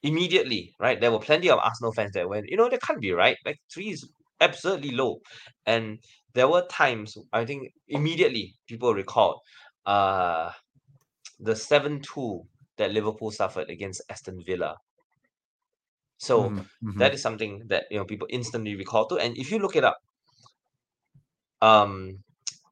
immediately, 0.02 0.74
right, 0.80 1.00
there 1.00 1.12
were 1.12 1.18
plenty 1.18 1.50
of 1.50 1.58
Arsenal 1.58 1.92
fans 1.92 2.12
that 2.12 2.28
went, 2.28 2.48
you 2.48 2.56
know, 2.56 2.68
that 2.68 2.82
can't 2.82 3.00
be 3.00 3.12
right. 3.12 3.36
Like 3.44 3.58
three 3.72 3.90
is 3.90 4.08
absurdly 4.40 4.90
low, 4.90 5.20
and 5.66 5.98
there 6.34 6.48
were 6.48 6.66
times 6.66 7.16
I 7.32 7.44
think 7.44 7.68
immediately 7.88 8.54
people 8.66 8.94
recalled, 8.94 9.38
uh, 9.86 10.50
the 11.40 11.54
seven 11.54 12.00
two 12.00 12.42
that 12.82 12.92
Liverpool 12.92 13.30
suffered 13.30 13.70
against 13.70 14.02
Aston 14.10 14.42
Villa. 14.44 14.76
So 16.16 16.54
Mhm, 16.54 16.68
mhm. 16.82 16.94
that 16.98 17.12
is 17.12 17.20
something 17.20 17.66
that 17.68 17.84
you 17.90 17.98
know 17.98 18.04
people 18.06 18.26
instantly 18.30 18.74
recall 18.76 19.06
to, 19.08 19.18
and 19.18 19.36
if 19.36 19.50
you 19.50 19.58
look 19.58 19.76
it 19.76 19.84
up, 19.84 19.98
um, 21.60 22.22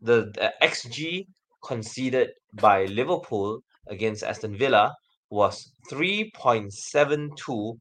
the, 0.01 0.31
the 0.35 0.53
XG 0.63 1.27
conceded 1.63 2.31
by 2.55 2.87
Liverpool 2.87 3.61
against 3.89 4.23
Aston 4.23 4.57
Villa 4.57 4.95
was 5.31 5.73
3.72 5.91 7.79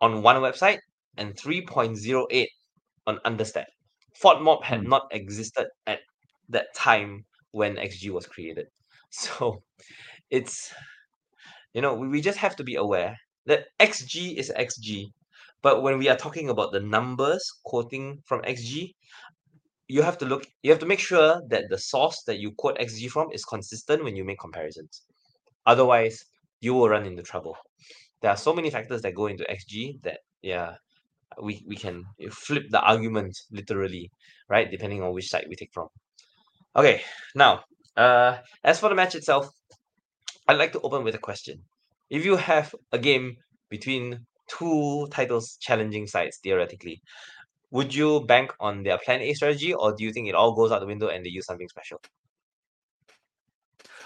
on 0.00 0.22
one 0.22 0.36
website 0.36 0.78
and 1.16 1.36
3.08 1.36 2.48
on 3.06 3.18
Understat. 3.24 3.66
FotMob 4.22 4.64
had 4.64 4.82
Hmm. 4.82 4.86
not 4.86 5.02
existed 5.12 5.68
at 5.86 6.00
that 6.48 6.66
time 6.74 7.24
when 7.52 7.78
XG 7.78 8.10
was 8.10 8.26
created. 8.26 8.66
So 9.14 9.62
it's, 10.30 10.72
you 11.74 11.80
know, 11.80 11.94
we, 11.94 12.08
we 12.08 12.20
just 12.20 12.38
have 12.38 12.56
to 12.56 12.64
be 12.64 12.76
aware 12.76 13.16
that 13.46 13.66
XG 13.80 14.36
is 14.36 14.52
XG. 14.56 15.06
But 15.62 15.82
when 15.82 15.98
we 15.98 16.08
are 16.08 16.16
talking 16.16 16.50
about 16.50 16.72
the 16.72 16.80
numbers 16.80 17.44
quoting 17.64 18.18
from 18.24 18.42
XG, 18.42 18.94
you 19.88 20.02
have 20.02 20.18
to 20.18 20.24
look 20.24 20.46
you 20.62 20.70
have 20.70 20.80
to 20.80 20.86
make 20.86 20.98
sure 20.98 21.40
that 21.48 21.64
the 21.68 21.78
source 21.78 22.22
that 22.26 22.38
you 22.38 22.52
quote 22.56 22.78
xg 22.78 23.10
from 23.10 23.28
is 23.32 23.44
consistent 23.44 24.02
when 24.02 24.16
you 24.16 24.24
make 24.24 24.38
comparisons. 24.38 25.02
Otherwise 25.66 26.24
you 26.60 26.72
will 26.74 26.88
run 26.88 27.04
into 27.04 27.22
trouble. 27.22 27.56
There 28.20 28.30
are 28.30 28.36
so 28.36 28.54
many 28.54 28.70
factors 28.70 29.02
that 29.02 29.14
go 29.14 29.26
into 29.26 29.44
xg 29.44 30.02
that 30.02 30.20
yeah 30.42 30.76
we 31.42 31.62
we 31.66 31.76
can 31.76 32.04
flip 32.30 32.64
the 32.70 32.80
argument 32.80 33.36
literally 33.50 34.10
right 34.48 34.70
depending 34.70 35.02
on 35.02 35.12
which 35.12 35.28
side 35.28 35.46
we 35.48 35.56
take 35.56 35.72
from. 35.72 35.88
Okay 36.74 37.02
now 37.34 37.60
uh 37.96 38.38
as 38.64 38.80
for 38.80 38.88
the 38.88 38.94
match 38.94 39.14
itself 39.14 39.50
i'd 40.48 40.58
like 40.58 40.72
to 40.72 40.80
open 40.80 41.04
with 41.04 41.14
a 41.14 41.18
question 41.18 41.60
if 42.10 42.24
you 42.24 42.36
have 42.36 42.74
a 42.92 42.98
game 42.98 43.36
between 43.68 44.26
two 44.48 45.08
titles 45.10 45.56
challenging 45.60 46.06
sides 46.06 46.38
theoretically 46.42 47.02
would 47.72 47.94
you 47.94 48.20
bank 48.20 48.52
on 48.60 48.82
their 48.82 48.98
plan 48.98 49.22
A 49.22 49.32
strategy, 49.32 49.72
or 49.72 49.94
do 49.96 50.04
you 50.04 50.12
think 50.12 50.28
it 50.28 50.34
all 50.34 50.54
goes 50.54 50.70
out 50.70 50.80
the 50.80 50.86
window 50.86 51.08
and 51.08 51.24
they 51.24 51.30
use 51.30 51.46
something 51.46 51.68
special? 51.68 52.00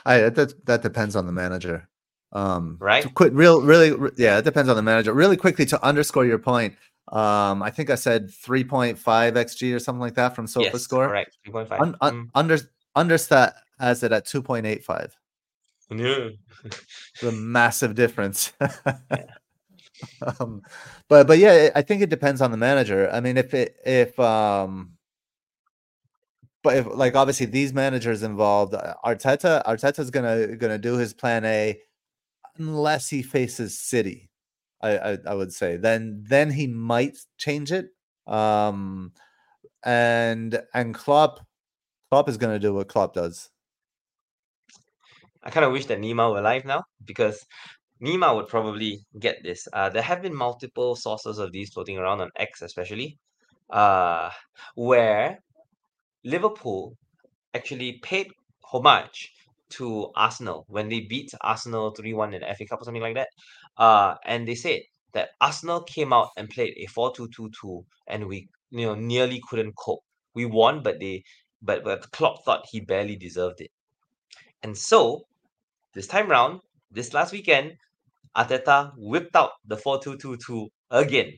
I 0.06 0.30
that 0.30 0.64
that 0.66 0.82
depends 0.82 1.16
on 1.16 1.26
the 1.26 1.32
manager. 1.32 1.88
Um, 2.32 2.76
Right. 2.80 3.02
To 3.02 3.08
quit 3.08 3.32
real, 3.32 3.60
really, 3.60 3.92
yeah, 4.16 4.38
it 4.38 4.44
depends 4.44 4.70
on 4.70 4.76
the 4.76 4.82
manager. 4.82 5.12
Really 5.12 5.36
quickly 5.36 5.66
to 5.66 5.84
underscore 5.84 6.24
your 6.24 6.38
point. 6.38 6.76
Um, 7.08 7.62
I 7.62 7.70
think 7.70 7.90
I 7.90 7.94
said 7.96 8.28
3.5 8.28 8.98
xg 8.98 9.74
or 9.74 9.78
something 9.78 10.00
like 10.00 10.14
that 10.14 10.34
from 10.34 10.46
SofaScore. 10.46 10.62
yes, 10.62 10.86
correct. 10.88 11.38
Three 11.44 11.52
point 11.52 11.68
five. 11.68 11.80
Un, 11.80 11.96
un, 12.00 12.30
under 12.34 12.58
understat 12.96 13.54
has 13.80 14.02
it 14.02 14.12
at 14.12 14.26
2.85. 14.26 15.10
Mm. 15.90 16.36
The 17.22 17.32
massive 17.32 17.94
difference. 17.94 18.52
um, 20.40 20.62
but 21.08 21.26
but 21.26 21.38
yeah, 21.38 21.70
I 21.74 21.82
think 21.82 22.02
it 22.02 22.10
depends 22.10 22.40
on 22.40 22.50
the 22.50 22.56
manager. 22.56 23.10
I 23.12 23.20
mean, 23.20 23.36
if 23.36 23.54
it 23.54 23.76
if 23.84 24.18
um, 24.18 24.92
but 26.62 26.76
if 26.76 26.86
like 26.86 27.14
obviously 27.14 27.46
these 27.46 27.72
managers 27.72 28.22
involved, 28.22 28.74
uh, 28.74 28.94
Arteta 29.04 29.64
Arteta's 29.64 30.10
gonna 30.10 30.56
gonna 30.56 30.78
do 30.78 30.96
his 30.96 31.14
plan 31.14 31.44
A 31.44 31.78
unless 32.58 33.08
he 33.08 33.22
faces 33.22 33.78
City. 33.78 34.28
I, 34.82 34.98
I 34.98 35.18
I 35.28 35.34
would 35.34 35.52
say 35.52 35.76
then 35.76 36.24
then 36.26 36.50
he 36.50 36.66
might 36.66 37.16
change 37.38 37.72
it. 37.72 37.90
Um, 38.26 39.12
and 39.84 40.60
and 40.74 40.94
Klopp 40.94 41.46
Klopp 42.10 42.28
is 42.28 42.36
gonna 42.36 42.58
do 42.58 42.74
what 42.74 42.88
Klopp 42.88 43.14
does. 43.14 43.48
I 45.46 45.50
kind 45.50 45.64
of 45.64 45.70
wish 45.70 45.86
that 45.86 46.00
Nima 46.00 46.32
were 46.32 46.40
alive 46.40 46.64
now 46.64 46.82
because 47.04 47.46
Nima 48.02 48.34
would 48.34 48.48
probably 48.48 49.06
get 49.20 49.44
this. 49.44 49.68
Uh, 49.72 49.88
there 49.88 50.02
have 50.02 50.20
been 50.20 50.34
multiple 50.34 50.96
sources 50.96 51.38
of 51.38 51.52
these 51.52 51.70
floating 51.72 51.98
around 51.98 52.20
on 52.20 52.30
X, 52.34 52.62
especially, 52.62 53.16
uh, 53.70 54.30
where 54.74 55.38
Liverpool 56.24 56.96
actually 57.54 58.00
paid 58.02 58.26
homage 58.64 59.30
to 59.70 60.10
Arsenal 60.16 60.64
when 60.68 60.88
they 60.88 61.00
beat 61.00 61.32
Arsenal 61.42 61.92
3 61.92 62.12
1 62.12 62.34
in 62.34 62.40
the 62.40 62.54
FA 62.56 62.66
Cup 62.66 62.82
or 62.82 62.84
something 62.84 63.02
like 63.02 63.14
that. 63.14 63.28
Uh, 63.78 64.16
and 64.24 64.48
they 64.48 64.56
said 64.56 64.80
that 65.12 65.28
Arsenal 65.40 65.80
came 65.82 66.12
out 66.12 66.30
and 66.36 66.50
played 66.50 66.74
a 66.76 66.86
4 66.86 67.14
2 67.14 67.28
2 67.28 67.50
2, 67.60 67.84
and 68.08 68.26
we 68.26 68.48
you 68.70 68.84
know 68.84 68.96
nearly 68.96 69.40
couldn't 69.48 69.74
cope. 69.76 70.02
We 70.34 70.44
won, 70.44 70.82
but 70.82 70.98
they 70.98 71.22
but, 71.62 71.84
but 71.84 72.10
Klopp 72.10 72.44
thought 72.44 72.66
he 72.68 72.80
barely 72.80 73.14
deserved 73.14 73.60
it. 73.60 73.70
And 74.64 74.76
so, 74.76 75.26
this 75.96 76.06
time 76.06 76.30
round, 76.30 76.60
this 76.90 77.14
last 77.14 77.32
weekend, 77.32 77.72
Arteta 78.36 78.92
whipped 78.98 79.34
out 79.34 79.52
the 79.64 79.78
4 79.78 79.98
2 80.02 80.18
2 80.18 80.36
2 80.36 80.68
again 80.90 81.32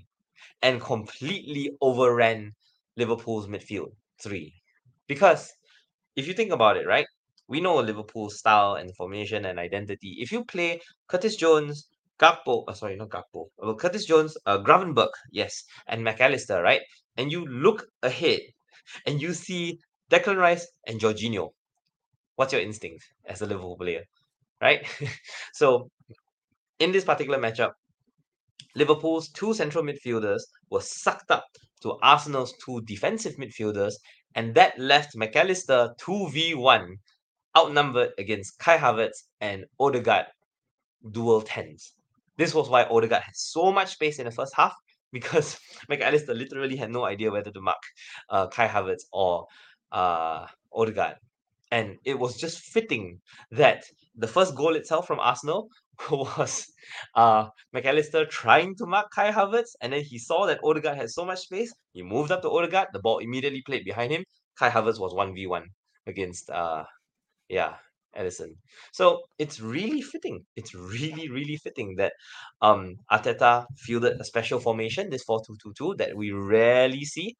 and 0.63 0.81
completely 0.81 1.71
overran 1.81 2.51
Liverpool's 2.97 3.47
midfield 3.47 3.93
three. 4.21 4.53
Because 5.07 5.53
if 6.17 6.27
you 6.27 6.35
think 6.35 6.51
about 6.51 6.77
it, 6.77 6.89
right, 6.89 7.07
we 7.47 7.61
know 7.61 7.77
Liverpool's 7.77 8.41
style 8.41 8.75
and 8.75 8.95
formation 8.97 9.45
and 9.45 9.61
identity. 9.61 10.17
If 10.19 10.33
you 10.33 10.45
play 10.45 10.81
Curtis 11.07 11.37
Jones, 11.37 11.89
Gakpo, 12.21 12.65
uh, 12.67 12.75
sorry, 12.75 12.97
not 12.97 13.11
Gakpo, 13.11 13.47
uh, 13.63 13.75
Curtis 13.75 14.07
Jones, 14.07 14.37
uh, 14.45 14.59
Gravenberg, 14.59 15.11
yes, 15.31 15.63
and 15.87 16.03
Mac 16.03 16.21
Allister, 16.21 16.61
right, 16.63 16.83
and 17.17 17.31
you 17.31 17.47
look 17.47 17.87
ahead 18.03 18.41
and 19.07 19.23
you 19.23 19.35
see 19.35 19.79
Declan 20.11 20.37
Rice 20.37 20.67
and 20.89 21.01
Jorginho, 21.01 21.51
what's 22.35 22.53
your 22.53 22.63
instinct 22.63 23.05
as 23.25 23.41
a 23.41 23.47
Liverpool 23.47 23.77
player, 23.79 24.03
right? 24.61 24.87
so, 25.53 25.91
in 26.79 26.93
this 26.93 27.05
particular 27.05 27.39
matchup, 27.39 27.73
Liverpool's 28.75 29.31
two 29.31 29.55
central 29.55 29.85
midfielders 29.85 30.41
were 30.71 30.81
sucked 30.81 31.31
up 31.31 31.45
to 31.83 31.99
Arsenal's 32.03 32.55
two 32.65 32.81
defensive 32.83 33.37
midfielders, 33.37 33.95
and 34.35 34.55
that 34.55 34.79
left 34.79 35.17
Mac 35.17 35.35
Allister 35.37 35.95
2v1 36.01 36.97
outnumbered 37.57 38.11
against 38.19 38.59
Kai 38.59 38.77
Havertz 38.77 39.25
and 39.41 39.65
Odegaard 39.81 40.27
dual 41.11 41.43
tens. 41.43 41.93
This 42.37 42.55
was 42.55 42.69
why 42.69 42.85
Odegaard 42.85 43.23
had 43.23 43.35
so 43.35 43.73
much 43.73 43.93
space 43.93 44.19
in 44.19 44.27
the 44.27 44.31
first 44.31 44.55
half 44.55 44.75
because 45.13 45.59
Mac 45.89 46.01
Allister 46.03 46.35
literally 46.35 46.77
had 46.77 46.91
no 46.91 47.05
idea 47.05 47.31
whether 47.31 47.51
to 47.51 47.61
mark 47.61 47.83
uh, 48.31 48.47
Kai 48.49 48.69
Havertz 48.69 49.05
or 49.13 49.47
uh, 49.91 50.47
Odegaard. 50.73 51.17
And 51.71 51.97
it 52.05 52.19
was 52.19 52.37
just 52.37 52.61
fitting 52.61 53.21
that 53.51 53.85
the 54.19 54.27
first 54.27 54.55
goal 54.55 54.75
itself 54.75 55.07
from 55.07 55.21
Arsenal 55.21 55.69
was 56.11 56.67
uh, 57.15 57.49
Mac 57.73 57.87
Allister 57.87 58.27
trying 58.27 58.75
to 58.77 58.87
mark 58.87 59.07
Kai 59.15 59.31
Havertz, 59.31 59.75
and 59.81 59.93
then 59.93 60.03
he 60.03 60.19
saw 60.19 60.47
that 60.47 60.61
Odegaard 60.63 60.97
had 60.97 61.11
so 61.11 61.25
much 61.25 61.41
space. 61.41 61.73
He 61.93 62.03
moved 62.03 62.33
up 62.33 62.43
to 62.43 62.51
Odegaard. 62.51 62.89
The 62.93 63.01
ball 63.01 63.19
immediately 63.19 63.63
played 63.65 63.85
behind 63.85 64.13
him. 64.13 64.25
Kai 64.59 64.71
Havertz 64.71 64.99
was 65.01 65.15
one 65.15 65.35
v 65.35 65.47
one 65.47 65.67
against 66.07 66.51
uh, 66.51 66.85
yeah, 67.49 67.75
Edison. 68.15 68.57
So 68.93 69.21
it's 69.39 69.61
really 69.61 70.03
fitting. 70.03 70.45
It's 70.57 70.75
really 70.75 71.29
really 71.29 71.57
fitting 71.57 71.95
that 71.97 72.13
um 72.61 72.97
Arteta 73.13 73.67
fielded 73.79 74.21
a 74.21 74.25
special 74.25 74.61
formation, 74.61 75.11
this 75.11 75.25
four 75.25 75.41
two 75.47 75.57
two 75.63 75.73
two 75.79 75.95
that 75.99 76.17
we 76.17 76.33
rarely 76.33 77.05
see, 77.05 77.37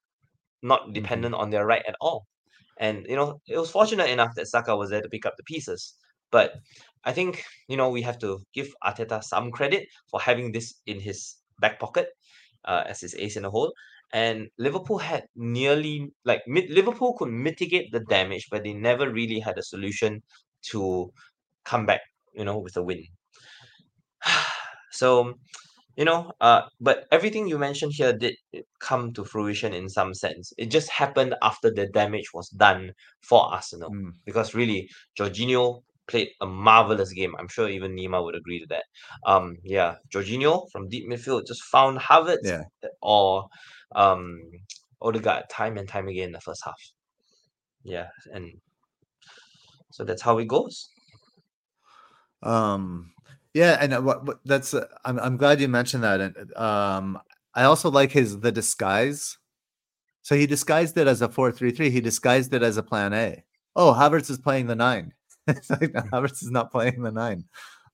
not 0.63 0.93
dependent 0.93 1.35
on 1.35 1.51
their 1.51 1.67
right 1.67 1.83
at 1.89 1.97
all. 2.01 2.27
And 2.79 3.05
you 3.09 3.17
know, 3.17 3.41
it 3.49 3.59
was 3.59 3.71
fortunate 3.71 4.11
enough 4.11 4.35
that 4.37 4.47
Saka 4.49 4.77
was 4.77 4.91
there 4.91 5.03
to 5.03 5.09
pick 5.09 5.27
up 5.27 5.35
the 5.37 5.43
pieces. 5.45 5.95
But 6.31 6.55
I 7.05 7.13
think 7.13 7.45
you 7.69 7.77
know 7.77 7.91
we 7.91 8.03
have 8.03 8.19
to 8.21 8.41
give 8.55 8.69
Arteta 8.85 9.23
some 9.23 9.51
credit 9.51 9.89
for 10.11 10.21
having 10.21 10.53
this 10.53 10.75
in 10.87 11.01
his 11.01 11.37
back 11.61 11.79
pocket 11.81 12.09
uh, 12.65 12.85
as 12.87 13.01
his 13.01 13.15
ace 13.15 13.37
in 13.37 13.43
the 13.43 13.51
hole. 13.51 13.73
And 14.13 14.49
Liverpool 14.59 14.99
had 14.99 15.25
nearly 15.37 16.11
like 16.25 16.43
mid- 16.47 16.71
Liverpool 16.71 17.15
could 17.19 17.29
mitigate 17.31 17.93
the 17.93 18.01
damage, 18.01 18.49
but 18.51 18.65
they 18.65 18.73
never 18.73 19.11
really 19.11 19.39
had 19.39 19.59
a 19.59 19.63
solution 19.63 20.23
to 20.71 21.13
come 21.65 21.85
back, 21.85 22.01
you 22.35 22.45
know, 22.45 22.59
with 22.59 22.77
a 22.77 22.83
win. 22.83 23.05
so, 24.93 25.35
you 25.97 26.05
know, 26.05 26.33
uh, 26.41 26.63
but 26.81 27.07
everything 27.13 27.49
you 27.49 27.59
mentioned 27.59 27.93
here 27.93 28.15
did 28.15 28.37
come 28.81 29.13
to 29.13 29.25
fruition 29.25 29.75
in 29.75 29.89
some 29.91 30.15
sense. 30.15 30.53
It 30.57 30.71
just 30.71 30.89
happened 30.89 31.35
after 31.43 31.71
the 31.71 31.87
damage 31.89 32.33
was 32.33 32.49
done 32.51 32.93
for 33.21 33.53
Arsenal. 33.53 33.91
Mm. 33.91 34.13
Because 34.25 34.55
really, 34.55 34.89
Jorginho 35.19 35.83
played 36.09 36.29
a 36.41 36.47
marvelous 36.47 37.13
game. 37.13 37.35
I'm 37.39 37.49
sure 37.49 37.69
even 37.69 37.95
Nima 37.95 38.23
would 38.23 38.35
agree 38.35 38.61
to 38.61 38.67
that. 38.69 38.85
Um, 39.27 39.57
yeah, 39.63 39.97
Jorginho 40.13 40.67
from 40.73 40.89
deep 40.89 41.09
midfield 41.09 41.47
just 41.47 41.63
found 41.65 41.99
Havertz 41.99 42.45
Yeah. 42.45 42.65
or 43.03 43.49
um 43.95 44.41
Odegaard 45.01 45.45
time 45.49 45.79
and 45.79 45.89
time 45.89 46.09
again 46.09 46.29
in 46.29 46.33
the 46.33 46.41
first 46.41 46.63
half. 46.65 46.81
Yeah, 47.85 48.09
and 48.35 48.51
so 49.93 50.05
that's 50.05 50.23
how 50.23 50.39
it 50.39 50.49
goes. 50.49 50.91
Um, 52.43 53.13
yeah, 53.55 53.79
and 53.81 53.95
uh, 53.95 54.01
what, 54.01 54.25
what 54.27 54.41
that's 54.45 54.75
uh, 54.75 54.87
I'm 55.05 55.19
I'm 55.19 55.37
glad 55.37 55.61
you 55.61 55.69
mentioned 55.69 56.05
that, 56.05 56.21
and 56.21 56.57
um, 56.57 57.19
I 57.55 57.65
also 57.65 57.91
like 57.91 58.13
his 58.13 58.41
the 58.41 58.53
disguise. 58.53 59.39
So 60.23 60.37
he 60.37 60.47
disguised 60.47 60.97
it 60.99 61.07
as 61.07 61.23
a 61.23 61.29
four 61.29 61.51
three 61.53 61.71
three. 61.71 61.91
He 61.91 62.01
disguised 62.01 62.53
it 62.53 62.63
as 62.63 62.77
a 62.77 62.83
plan 62.83 63.13
A. 63.13 63.45
Oh, 63.75 63.93
Havertz 63.95 64.31
is 64.31 64.39
playing 64.39 64.67
the 64.67 64.77
nine. 64.77 65.15
It's 65.49 65.71
like 65.71 65.93
Havertz 65.93 66.43
is 66.43 66.51
not 66.51 66.71
playing 66.71 67.03
the 67.03 67.13
nine. 67.13 67.45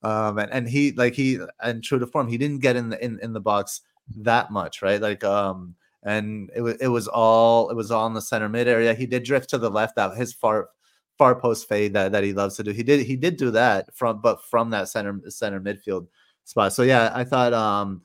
Um, 0.03 0.37
and, 0.37 0.51
and 0.51 0.69
he 0.69 0.91
like 0.91 1.13
he 1.13 1.39
and 1.61 1.83
true 1.83 1.99
to 1.99 2.07
form, 2.07 2.27
he 2.27 2.37
didn't 2.37 2.59
get 2.59 2.75
in 2.75 2.89
the 2.89 3.03
in, 3.03 3.19
in 3.21 3.33
the 3.33 3.39
box 3.39 3.81
that 4.17 4.51
much, 4.51 4.81
right? 4.81 5.01
Like 5.01 5.23
um, 5.23 5.75
and 6.03 6.51
it 6.55 6.61
was 6.61 6.75
it 6.75 6.87
was 6.87 7.07
all 7.07 7.69
it 7.69 7.75
was 7.75 7.91
all 7.91 8.07
in 8.07 8.13
the 8.13 8.21
center 8.21 8.49
mid 8.49 8.67
area. 8.67 8.93
He 8.93 9.05
did 9.05 9.23
drift 9.23 9.49
to 9.49 9.57
the 9.57 9.69
left 9.69 9.97
out 9.97 10.15
his 10.15 10.33
far 10.33 10.69
far 11.17 11.33
post 11.33 11.67
fade 11.67 11.93
that, 11.93 12.11
that 12.11 12.23
he 12.23 12.33
loves 12.33 12.55
to 12.57 12.63
do. 12.63 12.71
He 12.71 12.83
did 12.83 13.05
he 13.05 13.15
did 13.15 13.37
do 13.37 13.51
that 13.51 13.93
from 13.95 14.21
but 14.21 14.43
from 14.43 14.69
that 14.71 14.89
center 14.89 15.19
center 15.29 15.59
midfield 15.59 16.07
spot. 16.43 16.73
So 16.73 16.83
yeah, 16.83 17.11
I 17.15 17.23
thought 17.23 17.53
um 17.53 18.01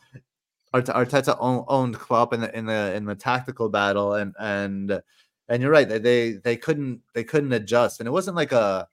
Arte- 0.73 0.93
Arteta 0.93 1.37
own, 1.41 1.65
owned 1.69 1.99
Klopp 1.99 2.33
in 2.33 2.41
the 2.41 2.57
in 2.57 2.67
the 2.67 2.95
in 2.95 3.05
the 3.05 3.15
tactical 3.15 3.69
battle 3.69 4.15
and 4.15 4.35
and 4.39 5.03
and 5.49 5.63
you're 5.63 5.73
right 5.73 5.89
they, 5.89 6.35
they 6.35 6.57
couldn't 6.57 7.01
they 7.13 7.25
couldn't 7.25 7.53
adjust 7.53 8.01
and 8.01 8.07
it 8.07 8.13
wasn't 8.13 8.37
like 8.37 8.53
a 8.53 8.87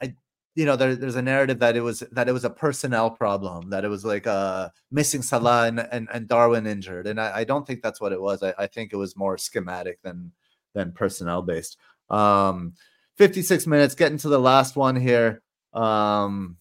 I, 0.00 0.14
you 0.54 0.64
know 0.64 0.76
there, 0.76 0.96
there's 0.96 1.16
a 1.16 1.22
narrative 1.22 1.58
that 1.60 1.76
it 1.76 1.80
was 1.80 2.00
that 2.12 2.28
it 2.28 2.32
was 2.32 2.44
a 2.44 2.50
personnel 2.50 3.10
problem 3.10 3.70
that 3.70 3.84
it 3.84 3.88
was 3.88 4.04
like 4.04 4.26
uh 4.26 4.68
missing 4.90 5.22
Salah 5.22 5.68
and, 5.68 5.80
and, 5.80 6.08
and 6.12 6.28
Darwin 6.28 6.66
injured 6.66 7.06
and 7.06 7.20
I, 7.20 7.38
I 7.38 7.44
don't 7.44 7.66
think 7.66 7.82
that's 7.82 8.00
what 8.00 8.12
it 8.12 8.20
was. 8.20 8.42
I, 8.42 8.54
I 8.58 8.66
think 8.66 8.92
it 8.92 8.96
was 8.96 9.16
more 9.16 9.38
schematic 9.38 10.02
than 10.02 10.32
than 10.74 10.92
personnel 10.92 11.42
based. 11.42 11.76
Um 12.08 12.74
56 13.16 13.66
minutes 13.66 13.94
getting 13.94 14.18
to 14.18 14.28
the 14.28 14.38
last 14.38 14.76
one 14.76 14.96
here. 14.96 15.42
Um 15.72 16.56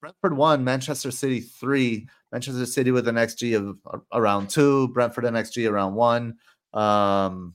Brentford 0.00 0.36
one 0.36 0.64
Manchester 0.64 1.10
City 1.10 1.40
three. 1.40 2.08
Manchester 2.32 2.66
City 2.66 2.90
with 2.90 3.08
an 3.08 3.16
XG 3.16 3.56
of 3.56 3.78
around 4.12 4.50
two 4.50 4.88
Brentford 4.88 5.24
an 5.24 5.34
XG 5.34 5.70
around 5.70 5.94
one. 5.94 6.36
Um 6.72 7.54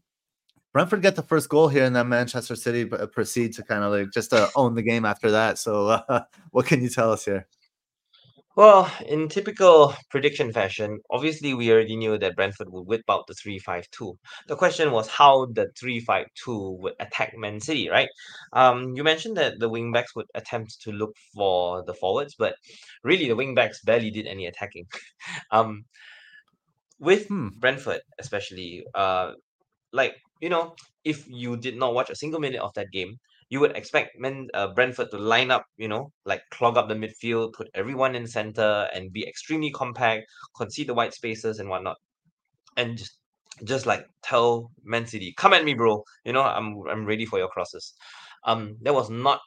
Brentford 0.73 1.01
get 1.03 1.15
the 1.15 1.23
first 1.23 1.49
goal 1.49 1.67
here, 1.69 1.85
and 1.85 1.95
then 1.95 2.09
Manchester 2.09 2.55
City 2.55 2.85
proceed 2.85 3.53
to 3.53 3.63
kind 3.63 3.83
of 3.83 3.91
like 3.93 4.11
just 4.11 4.33
uh, 4.33 4.49
own 4.55 4.75
the 4.75 4.81
game 4.81 5.05
after 5.05 5.31
that. 5.31 5.57
So, 5.59 5.87
uh, 5.87 6.23
what 6.51 6.65
can 6.65 6.81
you 6.81 6.89
tell 6.89 7.11
us 7.11 7.25
here? 7.25 7.47
Well, 8.55 8.91
in 9.07 9.29
typical 9.29 9.95
prediction 10.11 10.51
fashion, 10.53 10.99
obviously 11.09 11.53
we 11.55 11.71
already 11.71 11.95
knew 11.95 12.17
that 12.19 12.35
Brentford 12.35 12.69
would 12.69 12.85
whip 12.87 13.03
out 13.09 13.25
the 13.27 13.33
3-5-2. 13.33 14.15
The 14.47 14.55
question 14.55 14.91
was 14.91 15.07
how 15.07 15.47
the 15.47 15.67
3-5-2 15.75 16.79
would 16.79 16.93
attack 16.99 17.33
Man 17.35 17.59
City, 17.59 17.89
right? 17.89 18.09
Um, 18.53 18.93
you 18.95 19.03
mentioned 19.03 19.37
that 19.37 19.59
the 19.59 19.69
wingbacks 19.69 20.15
would 20.15 20.27
attempt 20.35 20.81
to 20.81 20.91
look 20.91 21.15
for 21.33 21.83
the 21.83 21.95
forwards, 21.95 22.35
but 22.37 22.55
really 23.03 23.27
the 23.27 23.35
wingbacks 23.35 23.83
barely 23.83 24.11
did 24.11 24.27
any 24.27 24.45
attacking. 24.45 24.85
um, 25.51 25.85
with 26.99 27.27
Hmm. 27.27 27.49
Brentford, 27.59 28.01
especially, 28.19 28.85
uh, 28.95 29.33
like 29.91 30.15
you 30.43 30.49
know, 30.49 30.75
if 31.05 31.25
you 31.29 31.55
did 31.55 31.77
not 31.77 31.93
watch 31.93 32.09
a 32.09 32.15
single 32.15 32.41
minute 32.41 32.59
of 32.59 32.73
that 32.73 32.91
game, 32.91 33.17
you 33.47 33.61
would 33.61 33.77
expect 33.77 34.19
Men, 34.19 34.49
uh, 34.53 34.67
Brentford 34.73 35.09
to 35.11 35.17
line 35.17 35.51
up, 35.51 35.65
you 35.77 35.87
know, 35.87 36.11
like 36.25 36.41
clog 36.51 36.75
up 36.77 36.89
the 36.89 36.95
midfield, 36.95 37.53
put 37.53 37.69
everyone 37.73 38.13
in 38.13 38.27
center, 38.27 38.89
and 38.93 39.13
be 39.13 39.25
extremely 39.25 39.71
compact, 39.71 40.23
concede 40.57 40.87
the 40.87 40.93
white 40.93 41.13
spaces 41.13 41.59
and 41.59 41.69
whatnot, 41.69 41.95
and 42.75 42.97
just 42.97 43.19
just 43.63 43.85
like 43.85 44.05
tell 44.21 44.69
Man 44.83 45.05
City, 45.07 45.33
come 45.37 45.53
at 45.53 45.63
me, 45.63 45.75
bro. 45.75 46.03
You 46.25 46.33
know, 46.33 46.41
I'm 46.41 46.67
I'm 46.91 47.05
ready 47.05 47.25
for 47.25 47.39
your 47.39 47.47
crosses. 47.47 47.93
Um, 48.43 48.75
that 48.81 48.93
was 48.93 49.09
not 49.09 49.39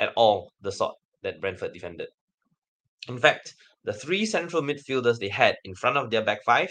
at 0.00 0.12
all 0.14 0.52
the 0.60 0.72
sort 0.72 0.94
that 1.22 1.40
Brentford 1.40 1.72
defended. 1.72 2.08
In 3.08 3.18
fact, 3.18 3.54
the 3.84 3.94
three 3.94 4.26
central 4.26 4.62
midfielders 4.62 5.18
they 5.18 5.30
had 5.30 5.56
in 5.64 5.74
front 5.74 5.96
of 5.96 6.10
their 6.10 6.22
back 6.22 6.44
five, 6.44 6.70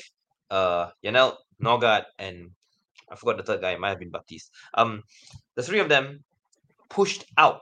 uh, 0.52 0.90
Janelt, 1.04 1.38
Nørgaard, 1.60 2.04
and 2.20 2.52
I 3.14 3.16
forgot 3.16 3.38
the 3.38 3.44
third 3.44 3.62
guy. 3.62 3.72
It 3.72 3.80
might 3.80 3.90
have 3.90 4.00
been 4.00 4.10
Baptiste. 4.10 4.52
Um, 4.74 5.04
the 5.56 5.62
three 5.64 5.80
of 5.80 5.88
them 5.88 6.24
pushed 6.90 7.26
out. 7.38 7.62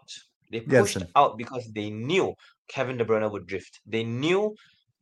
They 0.51 0.61
pushed 0.61 0.93
Jensen. 0.93 1.07
out 1.15 1.37
because 1.37 1.69
they 1.73 1.89
knew 1.89 2.33
Kevin 2.69 2.97
De 2.97 3.05
Bruyne 3.05 3.29
would 3.29 3.47
drift. 3.47 3.81
They 3.85 4.03
knew 4.03 4.55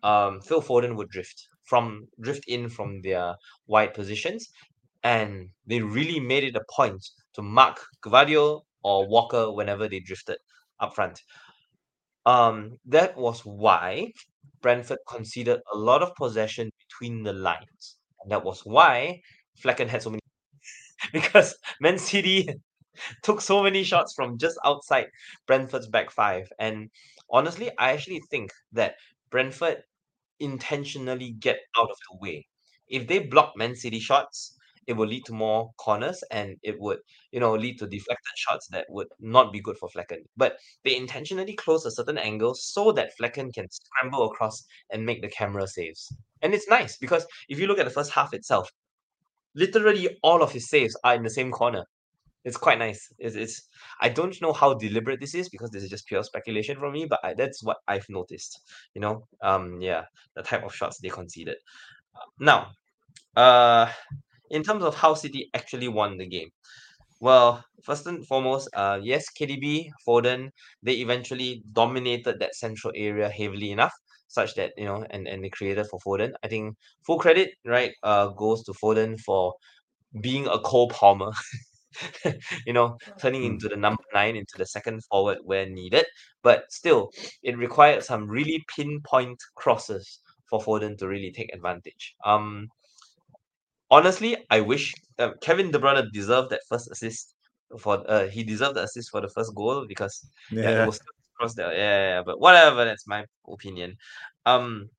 um, 0.03 0.41
Phil 0.41 0.61
Foden 0.61 0.95
would 0.95 1.09
drift 1.09 1.47
from 1.63 2.07
drift 2.19 2.45
in 2.47 2.67
from 2.67 3.01
their 3.01 3.35
wide 3.67 3.93
positions, 3.93 4.49
and 5.03 5.49
they 5.67 5.81
really 5.81 6.19
made 6.19 6.43
it 6.43 6.55
a 6.55 6.63
point 6.75 7.07
to 7.33 7.41
mark 7.43 7.79
Gvardiol 8.03 8.61
or 8.83 9.07
Walker 9.07 9.51
whenever 9.51 9.87
they 9.87 9.99
drifted 9.99 10.37
up 10.79 10.95
front. 10.95 11.21
Um, 12.25 12.77
that 12.85 13.15
was 13.15 13.41
why 13.45 14.13
Brentford 14.61 14.99
conceded 15.07 15.59
a 15.73 15.77
lot 15.77 16.01
of 16.01 16.15
possession 16.15 16.71
between 16.87 17.23
the 17.23 17.33
lines, 17.33 17.97
and 18.21 18.31
that 18.31 18.43
was 18.43 18.61
why 18.61 19.21
Flekken 19.63 19.87
had 19.87 20.01
so 20.01 20.09
many 20.09 20.21
because 21.13 21.55
Man 21.81 21.97
City 21.97 22.47
took 23.23 23.41
so 23.41 23.63
many 23.63 23.83
shots 23.83 24.13
from 24.15 24.37
just 24.37 24.57
outside 24.65 25.07
Brentford's 25.47 25.87
back 25.87 26.11
five. 26.11 26.51
And 26.59 26.89
honestly, 27.29 27.71
I 27.77 27.91
actually 27.91 28.21
think 28.31 28.51
that 28.73 28.95
Brentford 29.31 29.83
intentionally 30.39 31.31
get 31.31 31.59
out 31.77 31.89
of 31.91 31.97
the 32.11 32.17
way. 32.19 32.47
If 32.87 33.07
they 33.07 33.19
block 33.19 33.53
Man 33.55 33.75
City 33.75 33.99
shots, 33.99 34.55
it 34.87 34.93
will 34.93 35.07
lead 35.07 35.23
to 35.25 35.33
more 35.33 35.71
corners 35.77 36.23
and 36.31 36.57
it 36.63 36.79
would, 36.79 36.99
you 37.31 37.39
know, 37.39 37.53
lead 37.53 37.77
to 37.79 37.87
deflected 37.87 38.33
shots 38.37 38.67
that 38.71 38.87
would 38.89 39.07
not 39.19 39.53
be 39.53 39.59
good 39.61 39.77
for 39.77 39.87
Flekken. 39.89 40.23
But 40.35 40.57
they 40.83 40.95
intentionally 40.95 41.53
close 41.55 41.85
a 41.85 41.91
certain 41.91 42.17
angle 42.17 42.55
so 42.55 42.91
that 42.93 43.11
Flekken 43.17 43.53
can 43.53 43.67
scramble 43.69 44.25
across 44.25 44.63
and 44.91 45.05
make 45.05 45.21
the 45.21 45.27
camera 45.29 45.67
saves. 45.67 46.11
And 46.41 46.53
it's 46.55 46.67
nice 46.67 46.97
because 46.97 47.27
if 47.49 47.59
you 47.59 47.67
look 47.67 47.77
at 47.79 47.85
the 47.85 47.91
first 47.91 48.11
half 48.11 48.33
itself, 48.33 48.71
literally 49.60 50.18
all 50.24 50.41
of 50.41 50.51
his 50.51 50.70
saves 50.70 50.95
are 51.03 51.16
in 51.16 51.24
the 51.24 51.30
same 51.30 51.51
corner. 51.51 51.84
It's 52.45 52.55
quite 52.55 52.80
nice. 52.80 53.12
It's, 53.20 53.36
it's 53.36 53.68
I 53.99 54.07
don't 54.07 54.41
know 54.41 54.53
how 54.53 54.74
deliberate 54.74 55.20
this 55.20 55.36
is 55.36 55.49
because 55.49 55.70
this 55.72 55.84
is 55.84 55.89
just 55.89 56.07
pure 56.07 56.24
speculation 56.24 56.78
from 56.80 56.93
me, 56.93 57.05
but 57.05 57.20
I, 57.24 57.34
that's 57.34 57.62
what 57.62 57.78
I've 57.88 58.07
noticed. 58.10 58.62
You 58.95 59.01
know, 59.01 59.28
um, 59.43 59.82
yeah, 59.82 60.03
the 60.36 60.43
type 60.43 60.64
of 60.64 60.74
shots 60.74 60.99
they 60.99 61.10
conceded. 61.10 61.57
Now, 62.39 62.72
uh, 63.36 63.91
in 64.49 64.64
terms 64.64 64.84
of 64.84 64.95
how 64.95 65.14
City 65.14 65.49
actually 65.53 65.89
won 65.89 66.18
the 66.18 66.26
game, 66.26 66.49
well, 67.20 67.66
first 67.84 68.07
and 68.07 68.26
foremost, 68.26 68.70
uh, 68.74 68.99
yes, 69.03 69.26
KDB, 69.38 69.89
Foden, 70.07 70.49
they 70.82 70.93
eventually 70.93 71.62
dominated 71.74 72.39
that 72.39 72.55
central 72.55 72.93
area 72.95 73.30
heavily 73.30 73.72
enough, 73.72 73.93
such 74.30 74.55
that 74.55 74.71
you 74.77 74.86
know, 74.86 75.05
and 75.09 75.27
and 75.27 75.43
the 75.43 75.49
creator 75.49 75.84
for 75.84 75.99
Foden. 75.99 76.32
I 76.43 76.47
think 76.47 76.77
full 77.05 77.19
credit, 77.19 77.49
right, 77.65 77.91
uh, 78.03 78.27
goes 78.30 78.63
to 78.63 78.73
Foden 78.73 79.19
for 79.19 79.53
being 80.21 80.47
a 80.47 80.59
Cole 80.59 80.89
Palmer. 80.89 81.32
you 82.65 82.73
know, 82.73 82.97
turning 83.19 83.41
Mm. 83.41 83.47
into 83.53 83.67
the 83.67 83.75
number 83.75 84.03
nine, 84.13 84.36
into 84.36 84.57
the 84.57 84.65
second 84.65 85.03
forward 85.05 85.39
where 85.43 85.67
needed. 85.67 86.05
But 86.43 86.71
still, 86.71 87.11
it 87.43 87.57
required 87.57 88.03
some 88.03 88.27
really 88.30 88.63
pinpoint 88.75 89.39
crosses 89.55 90.19
for 90.49 90.59
Foden 90.61 90.97
to 90.99 91.07
really 91.07 91.32
take 91.32 91.53
advantage. 91.53 92.15
Um, 92.25 92.69
honestly, 93.91 94.38
I 94.49 94.61
wish 94.61 94.93
uh, 95.19 95.32
Kevin 95.41 95.71
De 95.71 95.80
Bruyne 95.80 96.11
deserved 96.13 96.51
that 96.51 96.61
first 96.69 96.89
assist. 96.91 97.34
For 97.80 98.03
uh, 98.09 98.27
he 98.27 98.43
deserved 98.43 98.75
the 98.77 98.84
assist 98.84 99.11
for 99.11 99.21
the 99.21 99.30
first 99.30 99.53
goal 99.53 99.86
because 99.88 100.25
yeah, 100.51 100.84
it 100.84 100.88
was 100.88 100.99
Yeah, 101.57 102.21
but 102.25 102.39
whatever. 102.39 102.85
That's 102.85 103.07
my 103.07 103.25
opinion. 103.47 103.97
Um, 104.45 104.89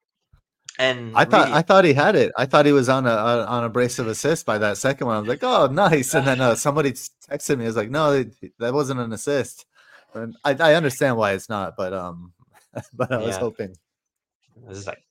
and 0.78 1.12
I 1.14 1.24
thought 1.24 1.47
really, 1.47 1.59
I 1.59 1.62
thought 1.62 1.84
he 1.84 1.93
had 1.93 2.16
it. 2.16 2.32
I 2.38 2.47
thought 2.47 2.64
he 2.66 2.72
was 2.72 2.88
on 2.88 3.07
a 3.07 3.11
a- 3.11 3.47
on 3.47 3.64
a 3.64 3.68
brace 3.68 3.99
of 3.99 4.07
assist 4.09 4.47
by 4.47 4.59
that 4.59 4.78
second 4.78 5.07
one. 5.07 5.16
I 5.16 5.20
was 5.20 5.28
like, 5.28 5.43
oh, 5.43 5.66
nice. 5.72 6.14
And 6.14 6.26
then 6.26 6.41
uh, 6.41 6.55
somebody 6.55 6.93
texted 6.93 7.59
me. 7.59 7.64
I 7.64 7.68
was 7.68 7.76
like, 7.76 7.91
no, 7.91 8.12
it, 8.12 8.34
that 8.59 8.72
wasn't 8.72 9.01
an 9.01 9.12
assist. 9.12 9.66
And 10.14 10.36
I, 10.45 10.55
I 10.59 10.74
understand 10.74 11.16
why 11.16 11.32
it's 11.32 11.49
not, 11.49 11.74
but 11.76 11.93
um, 11.93 12.32
but 12.95 13.12
I 13.12 13.18
was 13.18 13.28
Yeah. 13.34 13.38
hoping. 13.41 13.76
It's 14.68 14.78
just 14.78 14.86
like 14.86 15.03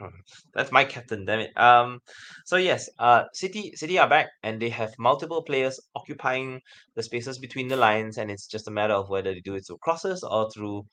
That's 0.54 0.72
my 0.72 0.84
captain, 0.84 1.24
damn 1.24 1.40
it. 1.40 1.56
Um, 1.56 2.00
so 2.44 2.56
yes, 2.56 2.88
uh, 2.98 3.24
City 3.32 3.72
City 3.76 3.98
are 3.98 4.08
back 4.08 4.28
and 4.42 4.60
they 4.60 4.70
have 4.70 4.92
multiple 4.98 5.42
players 5.42 5.80
occupying 5.94 6.60
the 6.94 7.02
spaces 7.02 7.38
between 7.38 7.68
the 7.68 7.76
lines, 7.76 8.18
and 8.18 8.30
it's 8.30 8.46
just 8.46 8.68
a 8.68 8.70
matter 8.70 8.94
of 8.94 9.08
whether 9.08 9.32
they 9.34 9.40
do 9.40 9.54
it 9.54 9.64
through 9.66 9.78
crosses 9.82 10.22
or 10.22 10.50
through 10.50 10.86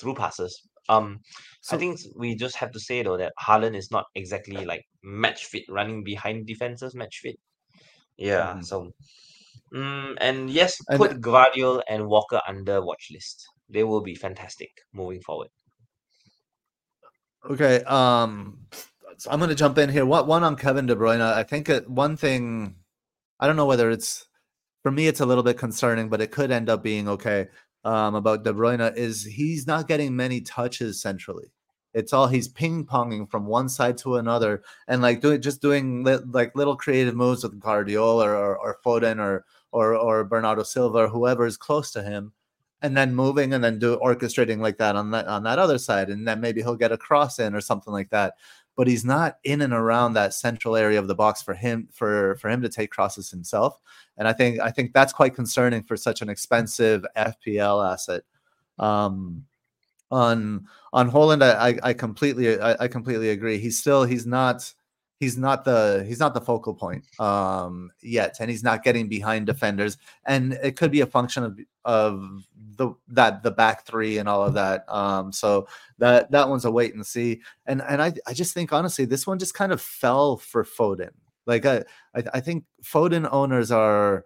through 0.00 0.14
passes. 0.14 0.62
Um, 0.88 1.20
I 1.70 1.76
So 1.76 1.78
think 1.78 2.00
we 2.16 2.34
just 2.36 2.56
have 2.56 2.72
to 2.72 2.80
say 2.80 3.02
though 3.02 3.16
that 3.18 3.32
Haaland 3.40 3.76
is 3.76 3.90
not 3.90 4.06
exactly 4.14 4.64
like 4.64 4.84
match 5.02 5.44
fit, 5.46 5.64
running 5.68 6.02
behind 6.04 6.46
defenses 6.46 6.94
match 6.94 7.18
fit. 7.22 7.36
Yeah, 8.18 8.56
mhm. 8.56 8.62
so 8.62 8.92
mm, 9.74 10.16
and 10.20 10.50
yes, 10.50 10.78
and 10.88 11.02
put 11.02 11.20
Gvardiol 11.20 11.82
and 11.88 12.08
Walker 12.08 12.40
under 12.48 12.82
watch 12.84 13.08
list. 13.12 13.46
They 13.68 13.84
will 13.84 14.02
be 14.02 14.14
fantastic 14.14 14.70
moving 14.92 15.20
forward. 15.22 15.48
Okay, 17.48 17.82
um, 17.84 18.58
so 19.18 19.30
I'm 19.30 19.40
gonna 19.40 19.54
jump 19.54 19.78
in 19.78 19.88
here. 19.88 20.06
What 20.06 20.26
one 20.28 20.44
on 20.44 20.56
Kevin 20.56 20.86
De 20.86 20.94
Bruyne? 20.94 21.20
I 21.20 21.42
think 21.42 21.68
it, 21.68 21.88
one 21.90 22.16
thing 22.16 22.76
I 23.40 23.46
don't 23.46 23.56
know 23.56 23.66
whether 23.66 23.90
it's 23.90 24.26
for 24.82 24.92
me 24.92 25.08
it's 25.08 25.20
a 25.20 25.26
little 25.26 25.42
bit 25.42 25.58
concerning, 25.58 26.08
but 26.08 26.20
it 26.20 26.30
could 26.30 26.50
end 26.52 26.68
up 26.70 26.82
being 26.82 27.08
okay. 27.08 27.48
Um, 27.84 28.14
about 28.14 28.44
De 28.44 28.52
Bruyne 28.52 28.96
is 28.96 29.24
he's 29.24 29.66
not 29.66 29.88
getting 29.88 30.14
many 30.14 30.40
touches 30.40 31.02
centrally. 31.02 31.50
It's 31.94 32.12
all 32.12 32.28
he's 32.28 32.46
ping 32.48 32.86
ponging 32.86 33.28
from 33.30 33.46
one 33.46 33.68
side 33.68 33.98
to 33.98 34.16
another, 34.16 34.62
and 34.88 35.02
like 35.02 35.20
doing 35.20 35.42
just 35.42 35.60
doing 35.60 36.04
li- 36.04 36.18
like 36.30 36.54
little 36.56 36.76
creative 36.76 37.16
moves 37.16 37.42
with 37.42 37.60
Gvardiol 37.60 38.24
or, 38.24 38.36
or, 38.36 38.56
or 38.58 38.78
Foden 38.84 39.18
or 39.20 39.44
or 39.72 39.96
or 39.96 40.24
Bernardo 40.24 40.62
Silva 40.62 40.98
or 40.98 41.08
whoever 41.08 41.44
is 41.46 41.56
close 41.56 41.90
to 41.92 42.02
him, 42.04 42.32
and 42.82 42.96
then 42.96 43.14
moving 43.14 43.54
and 43.54 43.62
then 43.62 43.78
do 43.78 43.96
orchestrating 43.98 44.58
like 44.58 44.78
that 44.78 44.96
on 44.96 45.10
that 45.12 45.26
on 45.26 45.42
that 45.44 45.58
other 45.58 45.78
side, 45.78 46.10
and 46.10 46.26
then 46.26 46.40
maybe 46.40 46.62
he'll 46.62 46.76
get 46.76 46.92
a 46.92 46.98
cross 46.98 47.38
in 47.38 47.54
or 47.54 47.60
something 47.60 47.92
like 47.92 48.10
that. 48.10 48.34
But 48.74 48.88
he's 48.88 49.04
not 49.04 49.36
in 49.44 49.60
and 49.60 49.74
around 49.74 50.14
that 50.14 50.32
central 50.32 50.76
area 50.76 50.98
of 50.98 51.06
the 51.06 51.14
box 51.14 51.42
for 51.42 51.54
him 51.54 51.88
for 51.92 52.36
for 52.36 52.48
him 52.48 52.62
to 52.62 52.68
take 52.68 52.90
crosses 52.90 53.30
himself 53.30 53.78
and 54.16 54.28
I 54.28 54.32
think 54.32 54.60
I 54.60 54.70
think 54.70 54.92
that's 54.92 55.12
quite 55.12 55.34
concerning 55.34 55.82
for 55.82 55.96
such 55.96 56.22
an 56.22 56.28
expensive 56.28 57.04
FPL 57.16 57.92
asset. 57.92 58.22
Um, 58.78 59.44
on 60.10 60.66
on 60.92 61.10
Haaland, 61.10 61.42
I, 61.42 61.78
I 61.82 61.92
completely 61.94 62.60
I, 62.60 62.76
I 62.84 62.88
completely 62.88 63.30
agree. 63.30 63.58
He's 63.58 63.78
still 63.78 64.04
he's 64.04 64.26
not 64.26 64.72
he's 65.18 65.38
not 65.38 65.64
the 65.64 66.04
he's 66.06 66.20
not 66.20 66.34
the 66.34 66.40
focal 66.40 66.74
point 66.74 67.04
um, 67.18 67.90
yet, 68.02 68.36
and 68.40 68.50
he's 68.50 68.62
not 68.62 68.84
getting 68.84 69.08
behind 69.08 69.46
defenders. 69.46 69.96
And 70.26 70.52
it 70.62 70.76
could 70.76 70.90
be 70.90 71.00
a 71.00 71.06
function 71.06 71.44
of 71.44 71.58
of 71.84 72.46
the 72.76 72.94
that 73.08 73.42
the 73.42 73.50
back 73.50 73.86
three 73.86 74.18
and 74.18 74.28
all 74.28 74.42
of 74.42 74.54
that. 74.54 74.84
Um, 74.88 75.32
so 75.32 75.66
that 75.98 76.30
that 76.30 76.48
one's 76.48 76.64
a 76.64 76.70
wait 76.70 76.94
and 76.94 77.06
see. 77.06 77.40
And 77.66 77.82
and 77.82 78.02
I 78.02 78.12
I 78.26 78.32
just 78.32 78.54
think 78.54 78.72
honestly, 78.72 79.04
this 79.04 79.26
one 79.26 79.38
just 79.38 79.54
kind 79.54 79.72
of 79.72 79.80
fell 79.80 80.36
for 80.36 80.64
Foden. 80.64 81.10
Like 81.46 81.66
I 81.66 81.84
I, 82.14 82.24
I 82.34 82.40
think 82.40 82.64
Foden 82.84 83.28
owners 83.30 83.70
are. 83.70 84.24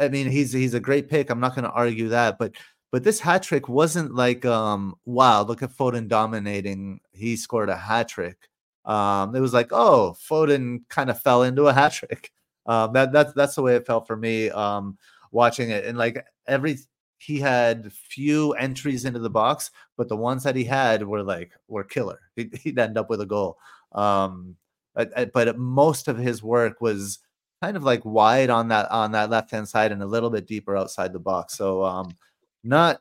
I, 0.00 0.08
mean, 0.08 0.28
he's 0.28 0.52
he's 0.52 0.74
a 0.74 0.80
great 0.80 1.08
pick. 1.08 1.30
I'm 1.30 1.38
not 1.38 1.54
going 1.54 1.64
to 1.64 1.70
argue 1.70 2.08
that, 2.08 2.36
but 2.36 2.56
but 2.90 3.04
this 3.04 3.20
hat 3.20 3.44
trick 3.44 3.68
wasn't 3.68 4.14
like 4.14 4.44
um 4.44 4.96
wow, 5.04 5.42
look 5.42 5.62
at 5.62 5.70
Foden 5.70 6.08
dominating. 6.08 7.00
He 7.12 7.36
scored 7.36 7.68
a 7.68 7.76
hat 7.76 8.08
trick. 8.08 8.48
Um, 8.84 9.36
it 9.36 9.40
was 9.40 9.52
like 9.52 9.68
oh, 9.72 10.16
Foden 10.28 10.80
kind 10.88 11.10
of 11.10 11.20
fell 11.22 11.42
into 11.44 11.66
a 11.66 11.72
hat 11.72 11.92
trick. 11.92 12.32
Um, 12.66 12.92
that 12.94 13.12
that's 13.12 13.32
that's 13.34 13.54
the 13.54 13.62
way 13.62 13.76
it 13.76 13.86
felt 13.86 14.06
for 14.06 14.16
me. 14.16 14.50
Um, 14.50 14.98
watching 15.30 15.70
it 15.70 15.84
and 15.84 15.98
like 15.98 16.24
every 16.46 16.78
he 17.18 17.38
had 17.40 17.92
few 17.92 18.52
entries 18.52 19.04
into 19.04 19.18
the 19.18 19.30
box, 19.30 19.70
but 19.96 20.08
the 20.08 20.16
ones 20.16 20.44
that 20.44 20.56
he 20.56 20.64
had 20.64 21.06
were 21.06 21.22
like 21.22 21.52
were 21.66 21.84
killer. 21.84 22.20
He'd, 22.36 22.56
he'd 22.56 22.78
end 22.78 22.96
up 22.96 23.10
with 23.10 23.20
a 23.20 23.26
goal. 23.26 23.58
Um, 23.92 24.56
but, 24.94 25.12
uh, 25.16 25.26
but 25.26 25.58
most 25.58 26.08
of 26.08 26.16
his 26.16 26.42
work 26.42 26.80
was 26.80 27.18
kind 27.60 27.76
of 27.76 27.82
like 27.82 28.04
wide 28.04 28.50
on 28.50 28.68
that 28.68 28.90
on 28.90 29.12
that 29.12 29.30
left 29.30 29.50
hand 29.50 29.68
side 29.68 29.90
and 29.90 30.02
a 30.02 30.06
little 30.06 30.30
bit 30.30 30.46
deeper 30.46 30.76
outside 30.76 31.12
the 31.12 31.18
box. 31.18 31.56
So 31.56 31.84
um, 31.84 32.16
not 32.62 33.00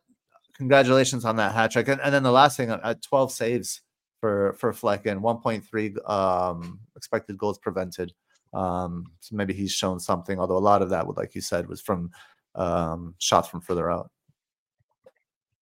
congratulations 0.55 1.23
on 1.23 1.35
that 1.35 1.53
hat 1.53 1.71
trick. 1.71 1.87
And, 1.87 2.01
and 2.01 2.13
then 2.13 2.23
the 2.23 2.31
last 2.31 2.57
thing, 2.57 2.71
uh, 2.71 2.95
12 3.01 3.31
saves 3.31 3.81
for 4.19 4.53
for 4.53 4.73
Flekken, 4.73 5.21
1.3 5.21 6.09
um, 6.09 6.79
expected 6.95 7.37
goals 7.37 7.59
prevented. 7.59 8.13
Um, 8.53 9.05
so 9.19 9.35
maybe 9.35 9.53
he's 9.53 9.71
shown 9.71 9.99
something, 9.99 10.39
although 10.39 10.57
a 10.57 10.59
lot 10.59 10.81
of 10.81 10.89
that, 10.89 11.07
like 11.15 11.35
you 11.35 11.41
said, 11.41 11.67
was 11.67 11.81
from 11.81 12.09
um, 12.57 13.15
shots 13.19 13.49
from 13.49 13.61
further 13.61 13.91
out. 13.91 14.11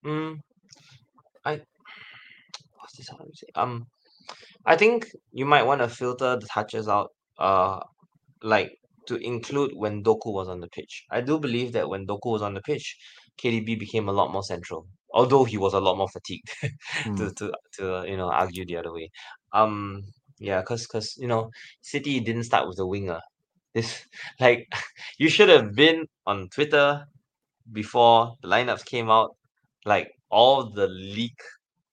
Mm, 0.04 0.40
I 1.46 1.62
what's 2.80 2.98
this? 2.98 3.10
How 3.10 3.18
do 3.18 3.26
you 3.28 3.34
say? 3.36 3.48
Um, 3.56 3.88
I 4.66 4.76
think 4.78 5.08
you 5.32 5.46
might 5.46 5.64
want 5.64 5.82
to 5.82 5.90
filter 5.90 6.38
the 6.40 6.48
touches 6.54 6.88
out. 6.90 7.12
Uh, 7.40 7.80
like 8.44 8.78
to 9.08 9.18
include 9.18 9.72
when 9.76 10.04
Doku 10.04 10.34
was 10.34 10.50
on 10.50 10.62
the 10.62 10.70
pitch. 10.70 11.06
I 11.12 11.22
do 11.22 11.40
believe 11.40 11.74
that 11.74 11.90
when 11.90 12.08
Doku 12.08 12.32
was 12.34 12.42
on 12.44 12.54
the 12.56 12.62
pitch, 12.62 12.98
KDB 13.38 13.76
became 13.76 14.10
a 14.10 14.14
lot 14.14 14.32
more 14.32 14.44
central. 14.44 14.88
Although 15.14 15.46
he 15.46 15.58
was 15.58 15.74
a 15.74 15.80
lot 15.82 15.98
more 15.98 16.10
fatigued, 16.10 16.50
to 17.18 17.26
Mm, 17.26 17.36
to 17.36 17.54
to 17.76 17.96
uh, 18.00 18.04
you 18.06 18.18
know 18.18 18.32
argue 18.32 18.66
the 18.66 18.78
other 18.78 18.94
way. 18.94 19.10
Um, 19.54 20.04
yeah, 20.40 20.62
cause 20.64 20.88
cause 20.88 21.16
you 21.18 21.28
know 21.28 21.52
City 21.82 22.20
didn't 22.22 22.46
start 22.46 22.68
with 22.68 22.80
a 22.80 22.88
winger. 22.88 23.22
This 23.76 24.08
like 24.42 24.68
you 25.20 25.30
should 25.30 25.50
have 25.50 25.76
been 25.76 26.08
on 26.28 26.50
Twitter 26.50 27.06
before 27.74 28.36
the 28.42 28.48
lineups 28.50 28.86
came 28.86 29.10
out. 29.12 29.36
Like 29.86 30.12
all 30.32 30.72
the 30.72 30.88
leak 30.88 31.40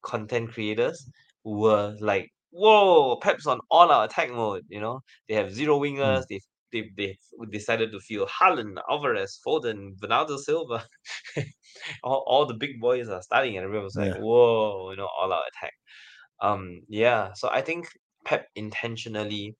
content 0.03 0.53
creators 0.53 1.09
were 1.45 1.97
like, 2.01 2.31
"Whoa, 2.51 3.19
Pep's 3.23 3.47
on 3.47 3.61
all 3.71 3.91
our 3.93 4.05
attack 4.07 4.31
mode." 4.31 4.65
You 4.69 4.81
know, 4.81 5.01
they 5.29 5.35
have 5.35 5.53
zero 5.53 5.79
wingers. 5.81 6.25
mm, 6.25 6.27
They 6.31 6.41
they 6.73 6.91
they 6.97 7.19
decided 7.51 7.93
to 7.93 8.01
feel 8.01 8.27
Haaland, 8.27 8.77
Alvarez, 8.91 9.41
Foden, 9.47 9.99
Bernardo 10.01 10.37
Silva. 10.39 10.87
all, 12.05 12.25
all 12.27 12.47
the 12.47 12.55
big 12.55 12.81
boys 12.81 13.09
are 13.09 13.23
starting, 13.23 13.57
and 13.57 13.65
everyone 13.65 13.85
was 13.85 13.97
like. 13.97 14.13
"Whoa," 14.15 14.91
you 14.91 14.97
know, 14.97 15.09
all 15.19 15.33
our 15.33 15.43
attack. 15.53 15.75
Um, 16.41 16.83
yeah. 16.89 17.33
So 17.35 17.49
I 17.51 17.63
think 17.63 17.89
Pep 18.25 18.49
intentionally 18.57 19.57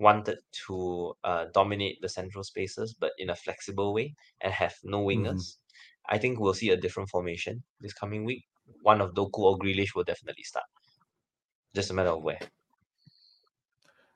wanted 0.00 0.38
to 0.66 1.12
uh, 1.24 1.44
dominate 1.52 2.00
the 2.00 2.08
central 2.08 2.42
spaces, 2.42 2.94
but 2.98 3.12
in 3.18 3.30
a 3.30 3.36
flexible 3.36 3.92
way 3.92 4.14
and 4.40 4.52
have 4.52 4.74
no 4.82 5.04
wingers. 5.04 5.56
I 6.08 6.18
think 6.18 6.40
we'll 6.40 6.54
see 6.54 6.70
a 6.70 6.76
different 6.76 7.10
formation 7.10 7.62
this 7.80 7.92
coming 7.92 8.24
week. 8.24 8.44
One 8.82 9.00
of 9.00 9.14
Doku 9.14 9.38
or 9.38 9.58
Grealish 9.58 9.94
will 9.94 10.04
definitely 10.04 10.42
start. 10.44 10.64
Just 11.74 11.90
a 11.90 11.94
matter 11.94 12.10
of 12.10 12.22
where. 12.22 12.40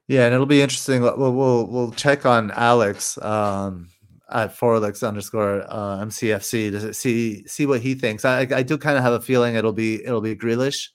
Yeah, 0.09 0.25
and 0.25 0.35
it'll 0.35 0.47
be 0.47 0.63
interesting. 0.63 1.03
We'll 1.03 1.17
we'll, 1.17 1.67
we'll 1.67 1.93
check 1.93 2.27
on 2.27 2.51
Alex 2.51 3.17
um, 3.23 3.89
at 4.31 4.55
Forlex 4.55 5.03
underscore 5.03 5.65
uh, 5.69 6.05
MCFC 6.05 6.71
to 6.73 6.93
see 6.93 7.47
see 7.47 7.67
what 7.67 7.81
he 7.81 7.95
thinks. 7.95 8.25
I 8.25 8.41
I 8.41 8.63
do 8.63 8.77
kind 8.77 8.99
of 8.99 9.05
have 9.05 9.15
a 9.15 9.21
feeling 9.21 9.55
it'll 9.55 9.73
be 9.73 10.05
it'll 10.05 10.21
be 10.21 10.37
Grealish, 10.37 10.89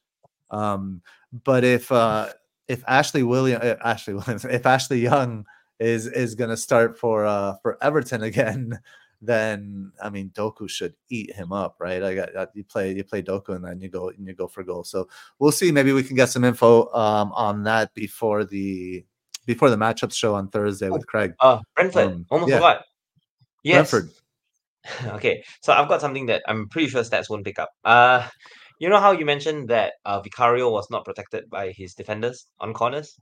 um, 0.52 1.02
but 1.44 1.64
if 1.64 1.92
uh, 1.92 2.30
if 2.70 2.84
Ashley 2.88 3.24
William 3.24 3.60
uh, 3.62 3.76
Ashley 3.84 4.14
Williams 4.14 4.46
if 4.46 4.66
Ashley 4.66 5.00
Young 5.02 5.46
is 5.80 6.08
is 6.08 6.36
going 6.36 6.52
to 6.52 6.58
start 6.58 6.98
for 6.98 7.26
uh, 7.26 7.56
for 7.62 7.78
Everton 7.84 8.24
again, 8.32 8.80
then 9.22 9.92
I 10.02 10.10
mean 10.10 10.30
Doku 10.30 10.70
should 10.70 10.94
eat 11.10 11.34
him 11.34 11.52
up, 11.52 11.76
right? 11.80 12.02
I 12.02 12.16
got 12.16 12.36
uh, 12.36 12.46
you 12.54 12.64
play 12.64 12.94
you 12.94 13.04
play 13.04 13.22
Doku 13.22 13.56
and 13.56 13.66
then 13.66 13.82
you 13.82 13.90
go 13.90 14.10
and 14.10 14.26
you 14.26 14.34
go 14.34 14.48
for 14.48 14.64
goal. 14.64 14.86
So 14.86 15.10
we'll 15.40 15.52
see. 15.52 15.72
Maybe 15.72 15.92
we 15.92 16.04
can 16.04 16.16
get 16.16 16.30
some 16.30 16.46
info 16.46 16.94
um, 16.94 17.34
on 17.34 17.64
that 17.64 17.94
before 17.94 18.46
the 18.46 19.04
before 19.46 19.72
the 19.72 19.78
matchups 19.78 20.14
show 20.14 20.36
on 20.36 20.48
Thursday 20.50 20.90
with 20.90 21.08
Craig. 21.08 21.34
uh, 21.40 21.60
Brentford. 21.76 22.08
Um, 22.08 22.26
Almost 22.30 22.52
yeah, 22.52 22.58
forgot. 22.58 22.86
Yes. 23.64 23.92
Brentford. 23.92 24.14
okay. 25.16 25.44
So 25.62 25.74
I've 25.74 25.90
got 25.90 26.02
something 26.02 26.28
that 26.28 26.44
I'm 26.48 26.70
pretty 26.70 26.88
sure 26.88 27.02
stats 27.02 27.30
won't 27.30 27.44
pick 27.44 27.58
up. 27.58 27.72
Uh, 27.84 28.28
you 28.80 28.90
know 28.90 29.00
how 29.00 29.12
you 29.12 29.26
mentioned 29.26 29.70
that 29.70 29.94
uh, 30.06 30.22
Vicario 30.22 30.72
was 30.72 30.90
not 30.90 31.06
protected 31.06 31.50
by 31.50 31.72
his 31.72 31.94
defenders 31.94 32.48
on 32.60 32.74
corners? 32.74 33.20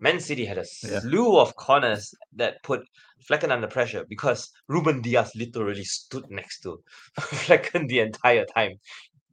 Man 0.00 0.20
City 0.20 0.44
had 0.44 0.58
a 0.58 0.66
Yeah, 0.82 1.00
slew 1.00 1.38
of 1.38 1.56
corners 1.56 2.14
that 2.34 2.62
put 2.62 2.86
Flekken 3.26 3.50
under 3.50 3.68
pressure 3.68 4.04
because 4.06 4.50
Ruben 4.68 5.00
Dias 5.00 5.34
literally 5.34 5.84
stood 5.84 6.30
next 6.30 6.60
to 6.64 6.84
Flekken 7.18 7.88
the 7.88 8.00
entire 8.00 8.44
time. 8.44 8.80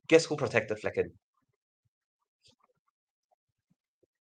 Guess 0.08 0.26
who 0.26 0.38
protected 0.38 0.78
Flekken? 0.80 1.12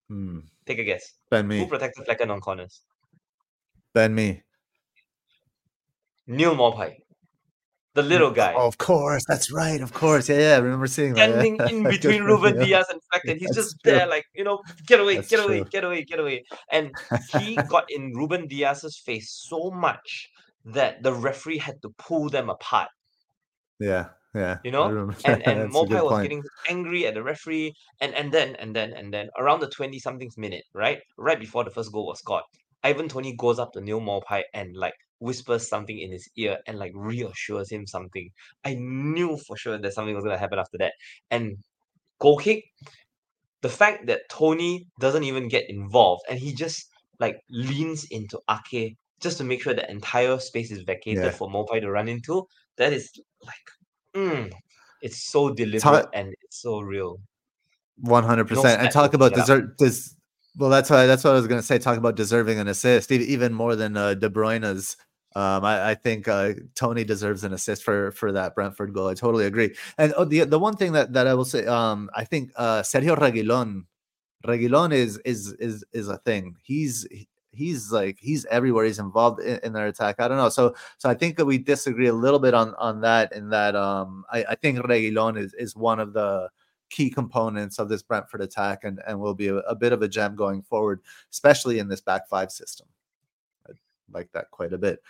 hmm. 0.08 0.40
Take 0.66 0.78
a 0.78 0.84
guess. 0.84 1.14
Ben 1.30 1.48
me. 1.48 1.58
Who 1.58 1.66
protected 1.66 2.06
Flekken 2.06 2.30
on 2.30 2.40
corners? 2.40 2.84
Ben 3.92 4.14
me. 4.14 4.42
Neal 6.28 6.54
Maupay, 6.54 7.02
the 7.98 8.02
little 8.12 8.30
guy, 8.30 8.52
Oh, 8.56 8.66
of 8.66 8.78
course, 8.78 9.24
that's 9.26 9.50
right. 9.52 9.80
Of 9.80 9.92
course, 9.92 10.28
yeah, 10.28 10.38
yeah. 10.38 10.54
I 10.56 10.58
remember 10.58 10.86
seeing 10.86 11.14
that. 11.14 11.30
standing 11.30 11.56
in 11.70 11.84
Yeah, 11.84 11.90
good 12.00 12.00
between 12.00 12.22
Ruben 12.24 12.54
you. 12.54 12.60
Dias 12.60 12.88
and 12.90 13.00
Yeah, 13.24 13.34
Flekken. 13.34 13.38
He's 13.38 13.52
that's 13.52 13.56
just 13.56 13.76
true. 13.82 13.92
there, 13.92 14.06
like, 14.06 14.26
you 14.34 14.44
know, 14.44 14.58
get 14.86 15.00
away, 15.00 15.16
That's 15.16 15.28
get 15.28 15.40
away, 15.40 15.62
true. 15.62 15.68
get 15.70 15.84
away, 15.84 16.04
get 16.04 16.20
away. 16.20 16.44
And 16.70 16.92
he 17.32 17.62
got 17.74 17.84
in 17.90 18.12
Ruben 18.14 18.48
Dias's 18.48 18.96
face 18.98 19.30
so 19.30 19.70
much 19.70 20.28
that 20.64 21.02
the 21.02 21.12
referee 21.12 21.58
had 21.58 21.80
to 21.82 21.90
pull 21.98 22.28
them 22.28 22.48
apart. 22.50 22.88
Yeah, 23.80 24.06
Yeah, 24.34 24.58
you 24.64 24.70
know, 24.70 24.84
and 25.24 25.42
that. 25.44 25.46
and 25.46 25.70
Maupay 25.72 26.02
was 26.02 26.12
point. 26.14 26.22
getting 26.22 26.42
angry 26.68 27.06
at 27.06 27.14
the 27.14 27.22
referee, 27.22 27.74
and 28.00 28.14
and 28.14 28.32
then 28.32 28.56
and 28.56 28.74
then 28.76 28.92
and 28.92 29.12
then 29.14 29.28
around 29.38 29.60
the 29.60 29.68
twenty 29.70 29.98
somethings 29.98 30.36
minute, 30.36 30.64
right, 30.74 31.00
right 31.16 31.38
before 31.40 31.64
the 31.64 31.70
first 31.70 31.92
goal 31.92 32.06
was 32.06 32.18
scored, 32.18 32.44
Ivan 32.84 33.08
Toney 33.08 33.34
goes 33.36 33.58
up 33.58 33.72
to 33.72 33.80
Neal 33.80 34.00
Maupay 34.00 34.42
and 34.54 34.76
like 34.76 34.94
whispers 35.20 35.68
something 35.68 35.98
in 35.98 36.12
his 36.12 36.28
ear 36.36 36.58
and 36.66 36.78
like 36.78 36.92
reassures 36.94 37.70
him 37.70 37.86
something. 37.86 38.30
I 38.64 38.74
knew 38.74 39.36
for 39.36 39.56
sure 39.56 39.78
that 39.78 39.92
something 39.92 40.14
was 40.14 40.24
gonna 40.24 40.38
happen 40.38 40.58
after 40.58 40.78
that, 40.78 40.92
and 41.30 41.56
goal 42.18 42.38
kick. 42.38 42.64
The 43.60 43.68
fact 43.68 44.06
that 44.06 44.28
Toney 44.30 44.86
doesn't 45.00 45.24
even 45.24 45.48
get 45.48 45.68
involved 45.68 46.22
and 46.30 46.38
he 46.38 46.54
just 46.54 46.86
like 47.18 47.40
leans 47.50 48.04
into 48.04 48.38
Ake 48.48 48.96
just 49.20 49.38
to 49.38 49.44
make 49.44 49.62
sure 49.62 49.74
the 49.74 49.90
entire 49.90 50.38
space 50.38 50.70
is 50.70 50.82
vacated 50.82 51.24
Yeah. 51.24 51.30
for 51.30 51.48
Maupay 51.48 51.80
to 51.80 51.90
run 51.90 52.08
into, 52.08 52.46
that 52.76 52.92
is 52.92 53.10
like, 53.42 53.66
mm, 54.14 54.52
it's 55.02 55.28
so 55.30 55.50
deliberate 55.50 56.06
and 56.14 56.32
it's 56.42 56.62
so 56.62 56.78
real. 56.80 57.18
One 58.00 58.22
hundred 58.22 58.46
percent. 58.46 58.80
And 58.80 58.92
talk 58.92 59.14
about 59.14 59.32
it 59.36 59.76
Des- 59.76 60.14
well, 60.56 60.70
that's 60.70 60.90
why. 60.90 61.06
That's 61.06 61.22
what 61.22 61.30
I 61.30 61.34
was 61.34 61.46
going 61.46 61.60
to 61.60 61.66
say. 61.66 61.78
Talk 61.78 61.98
about 61.98 62.16
deserving 62.16 62.58
an 62.58 62.68
assist, 62.68 63.12
even 63.12 63.54
more 63.54 63.76
than 63.76 63.96
uh, 63.96 64.14
De 64.14 64.28
Bruyne's. 64.28 64.96
Um, 65.36 65.64
I, 65.64 65.90
I 65.90 65.94
think 65.94 66.26
uh, 66.26 66.54
Toney 66.74 67.04
deserves 67.04 67.44
an 67.44 67.52
assist 67.52 67.82
for 67.82 68.10
for 68.12 68.32
that 68.32 68.54
Brentford 68.54 68.94
goal. 68.94 69.08
I 69.08 69.14
totally 69.14 69.46
agree. 69.46 69.74
And 69.98 70.14
oh, 70.16 70.24
the 70.24 70.44
the 70.44 70.58
one 70.58 70.76
thing 70.76 70.92
that, 70.92 71.12
that 71.12 71.26
I 71.26 71.34
will 71.34 71.44
say, 71.44 71.66
um, 71.66 72.10
I 72.14 72.24
think 72.24 72.50
uh, 72.56 72.82
Sergio 72.82 73.16
Reguilon, 73.16 73.84
Reguilon 74.46 74.92
is 74.92 75.18
is 75.18 75.52
is 75.54 75.84
is 75.92 76.08
a 76.08 76.18
thing. 76.18 76.56
He's 76.62 77.06
he's 77.52 77.92
like 77.92 78.18
he's 78.20 78.46
everywhere. 78.46 78.86
He's 78.86 78.98
involved 78.98 79.40
in, 79.40 79.60
in 79.62 79.72
their 79.74 79.86
attack. 79.86 80.16
I 80.18 80.28
don't 80.28 80.38
know. 80.38 80.48
So 80.48 80.74
so 80.96 81.10
I 81.10 81.14
think 81.14 81.36
that 81.36 81.44
we 81.44 81.58
disagree 81.58 82.06
a 82.06 82.12
little 82.14 82.40
bit 82.40 82.54
on 82.54 82.74
on 82.76 83.02
that. 83.02 83.32
In 83.32 83.50
that 83.50 83.76
um, 83.76 84.24
I, 84.32 84.44
I 84.50 84.54
think 84.54 84.78
Reguilon 84.78 85.38
is 85.38 85.52
is 85.54 85.76
one 85.76 86.00
of 86.00 86.14
the 86.14 86.48
key 86.90 87.10
components 87.10 87.78
of 87.78 87.90
this 87.90 88.02
Brentford 88.02 88.40
attack 88.40 88.84
and, 88.84 89.00
and 89.06 89.20
will 89.20 89.34
be 89.34 89.48
a, 89.48 89.56
a 89.56 89.74
bit 89.74 89.92
of 89.92 90.00
a 90.00 90.08
gem 90.08 90.34
going 90.34 90.62
forward, 90.62 91.00
especially 91.30 91.78
in 91.80 91.88
this 91.88 92.00
back 92.00 92.28
five 92.28 92.50
system. 92.50 92.88
Like 94.12 94.30
that 94.32 94.50
quite 94.50 94.72
a 94.72 94.78
bit. 94.78 95.00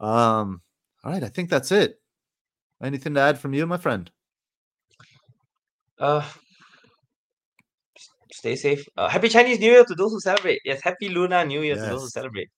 Um, 0.00 0.62
all 1.04 1.12
right, 1.12 1.22
I 1.22 1.28
think 1.28 1.50
that's 1.50 1.72
it. 1.72 2.00
Anything 2.82 3.14
to 3.14 3.20
add 3.20 3.38
from 3.38 3.54
you, 3.54 3.66
my 3.66 3.78
friend? 3.78 4.10
Uh, 5.98 6.22
stay 8.32 8.56
safe. 8.56 8.86
Uh, 8.96 9.08
happy 9.08 9.28
Chinese 9.28 9.58
New 9.58 9.70
Year 9.70 9.84
to 9.84 9.94
those 9.94 10.12
who 10.12 10.20
celebrate. 10.20 10.60
Yes, 10.64 10.82
happy 10.82 11.08
Lunar 11.08 11.44
New 11.44 11.62
Year 11.62 11.76
to 11.76 11.80
those 11.80 12.02
who 12.02 12.08
celebrate. 12.08 12.48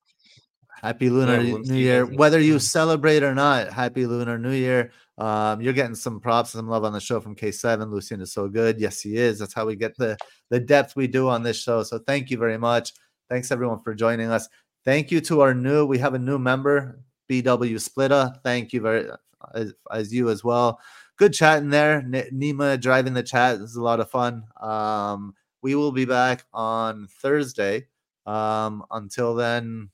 Happy 0.83 1.11
Lunar 1.11 1.41
Yeah, 1.41 1.57
New 1.59 1.75
Year. 1.75 2.07
Whether 2.07 2.41
you 2.41 2.59
celebrate 2.59 3.23
or 3.23 3.35
not, 3.35 3.73
happy 3.73 4.07
Lunar 4.07 4.39
New 4.39 4.53
Year. 4.53 4.93
Um, 5.17 5.61
you're 5.61 5.73
getting 5.73 5.97
some 5.97 6.21
props, 6.21 6.51
some 6.51 6.69
love 6.69 6.85
on 6.85 6.93
the 6.93 7.01
show 7.01 7.21
from 7.21 7.35
K7. 7.35 7.91
Lucien 7.91 8.21
is 8.21 8.33
so 8.33 8.49
good. 8.49 8.81
Yes, 8.81 9.01
he 9.01 9.17
is. 9.17 9.41
That's 9.41 9.55
how 9.55 9.67
we 9.67 9.75
get 9.75 9.97
the 9.97 10.17
the 10.51 10.61
depth 10.61 10.95
we 10.95 11.09
do 11.09 11.29
on 11.29 11.43
this 11.43 11.61
show. 11.61 11.83
So 11.83 11.99
thank 11.99 12.31
you 12.31 12.39
very 12.39 12.59
much. 12.59 12.93
Thanks 13.29 13.51
everyone 13.51 13.81
for 13.83 13.95
joining 13.95 14.31
us. 14.31 14.49
Thank 14.89 15.11
you 15.11 15.21
to 15.21 15.43
our 15.43 15.53
new. 15.53 15.85
We 15.85 15.99
have 15.99 16.15
a 16.15 16.19
new 16.19 16.39
member, 16.39 16.99
BW 17.31 17.75
Splitta. 17.75 18.41
Thank 18.43 18.73
you 18.73 18.81
very 18.81 19.07
as, 19.55 19.75
as 19.93 20.15
you 20.15 20.31
as 20.31 20.43
well. 20.43 20.81
Good 21.19 21.35
chat 21.35 21.59
in 21.59 21.69
there. 21.69 21.99
N- 21.99 22.31
Nima 22.33 22.81
driving 22.81 23.13
the 23.13 23.23
chat. 23.23 23.59
This 23.59 23.69
is 23.69 23.77
a 23.77 23.83
lot 23.83 24.01
of 24.01 24.11
fun. 24.11 24.45
Um, 24.59 25.35
we 25.61 25.75
will 25.75 25.93
be 25.93 26.07
back 26.07 26.47
on 26.55 27.07
Thursday. 27.21 27.87
Um, 28.25 28.83
until 28.91 29.35
then, 29.35 29.91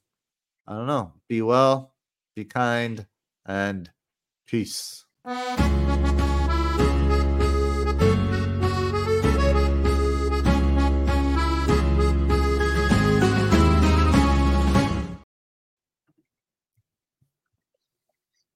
I 0.68 0.74
don't 0.74 0.86
know. 0.86 1.14
Be 1.28 1.42
well, 1.42 1.96
be 2.36 2.44
kind, 2.44 3.04
and 3.46 3.90
peace. 4.46 5.06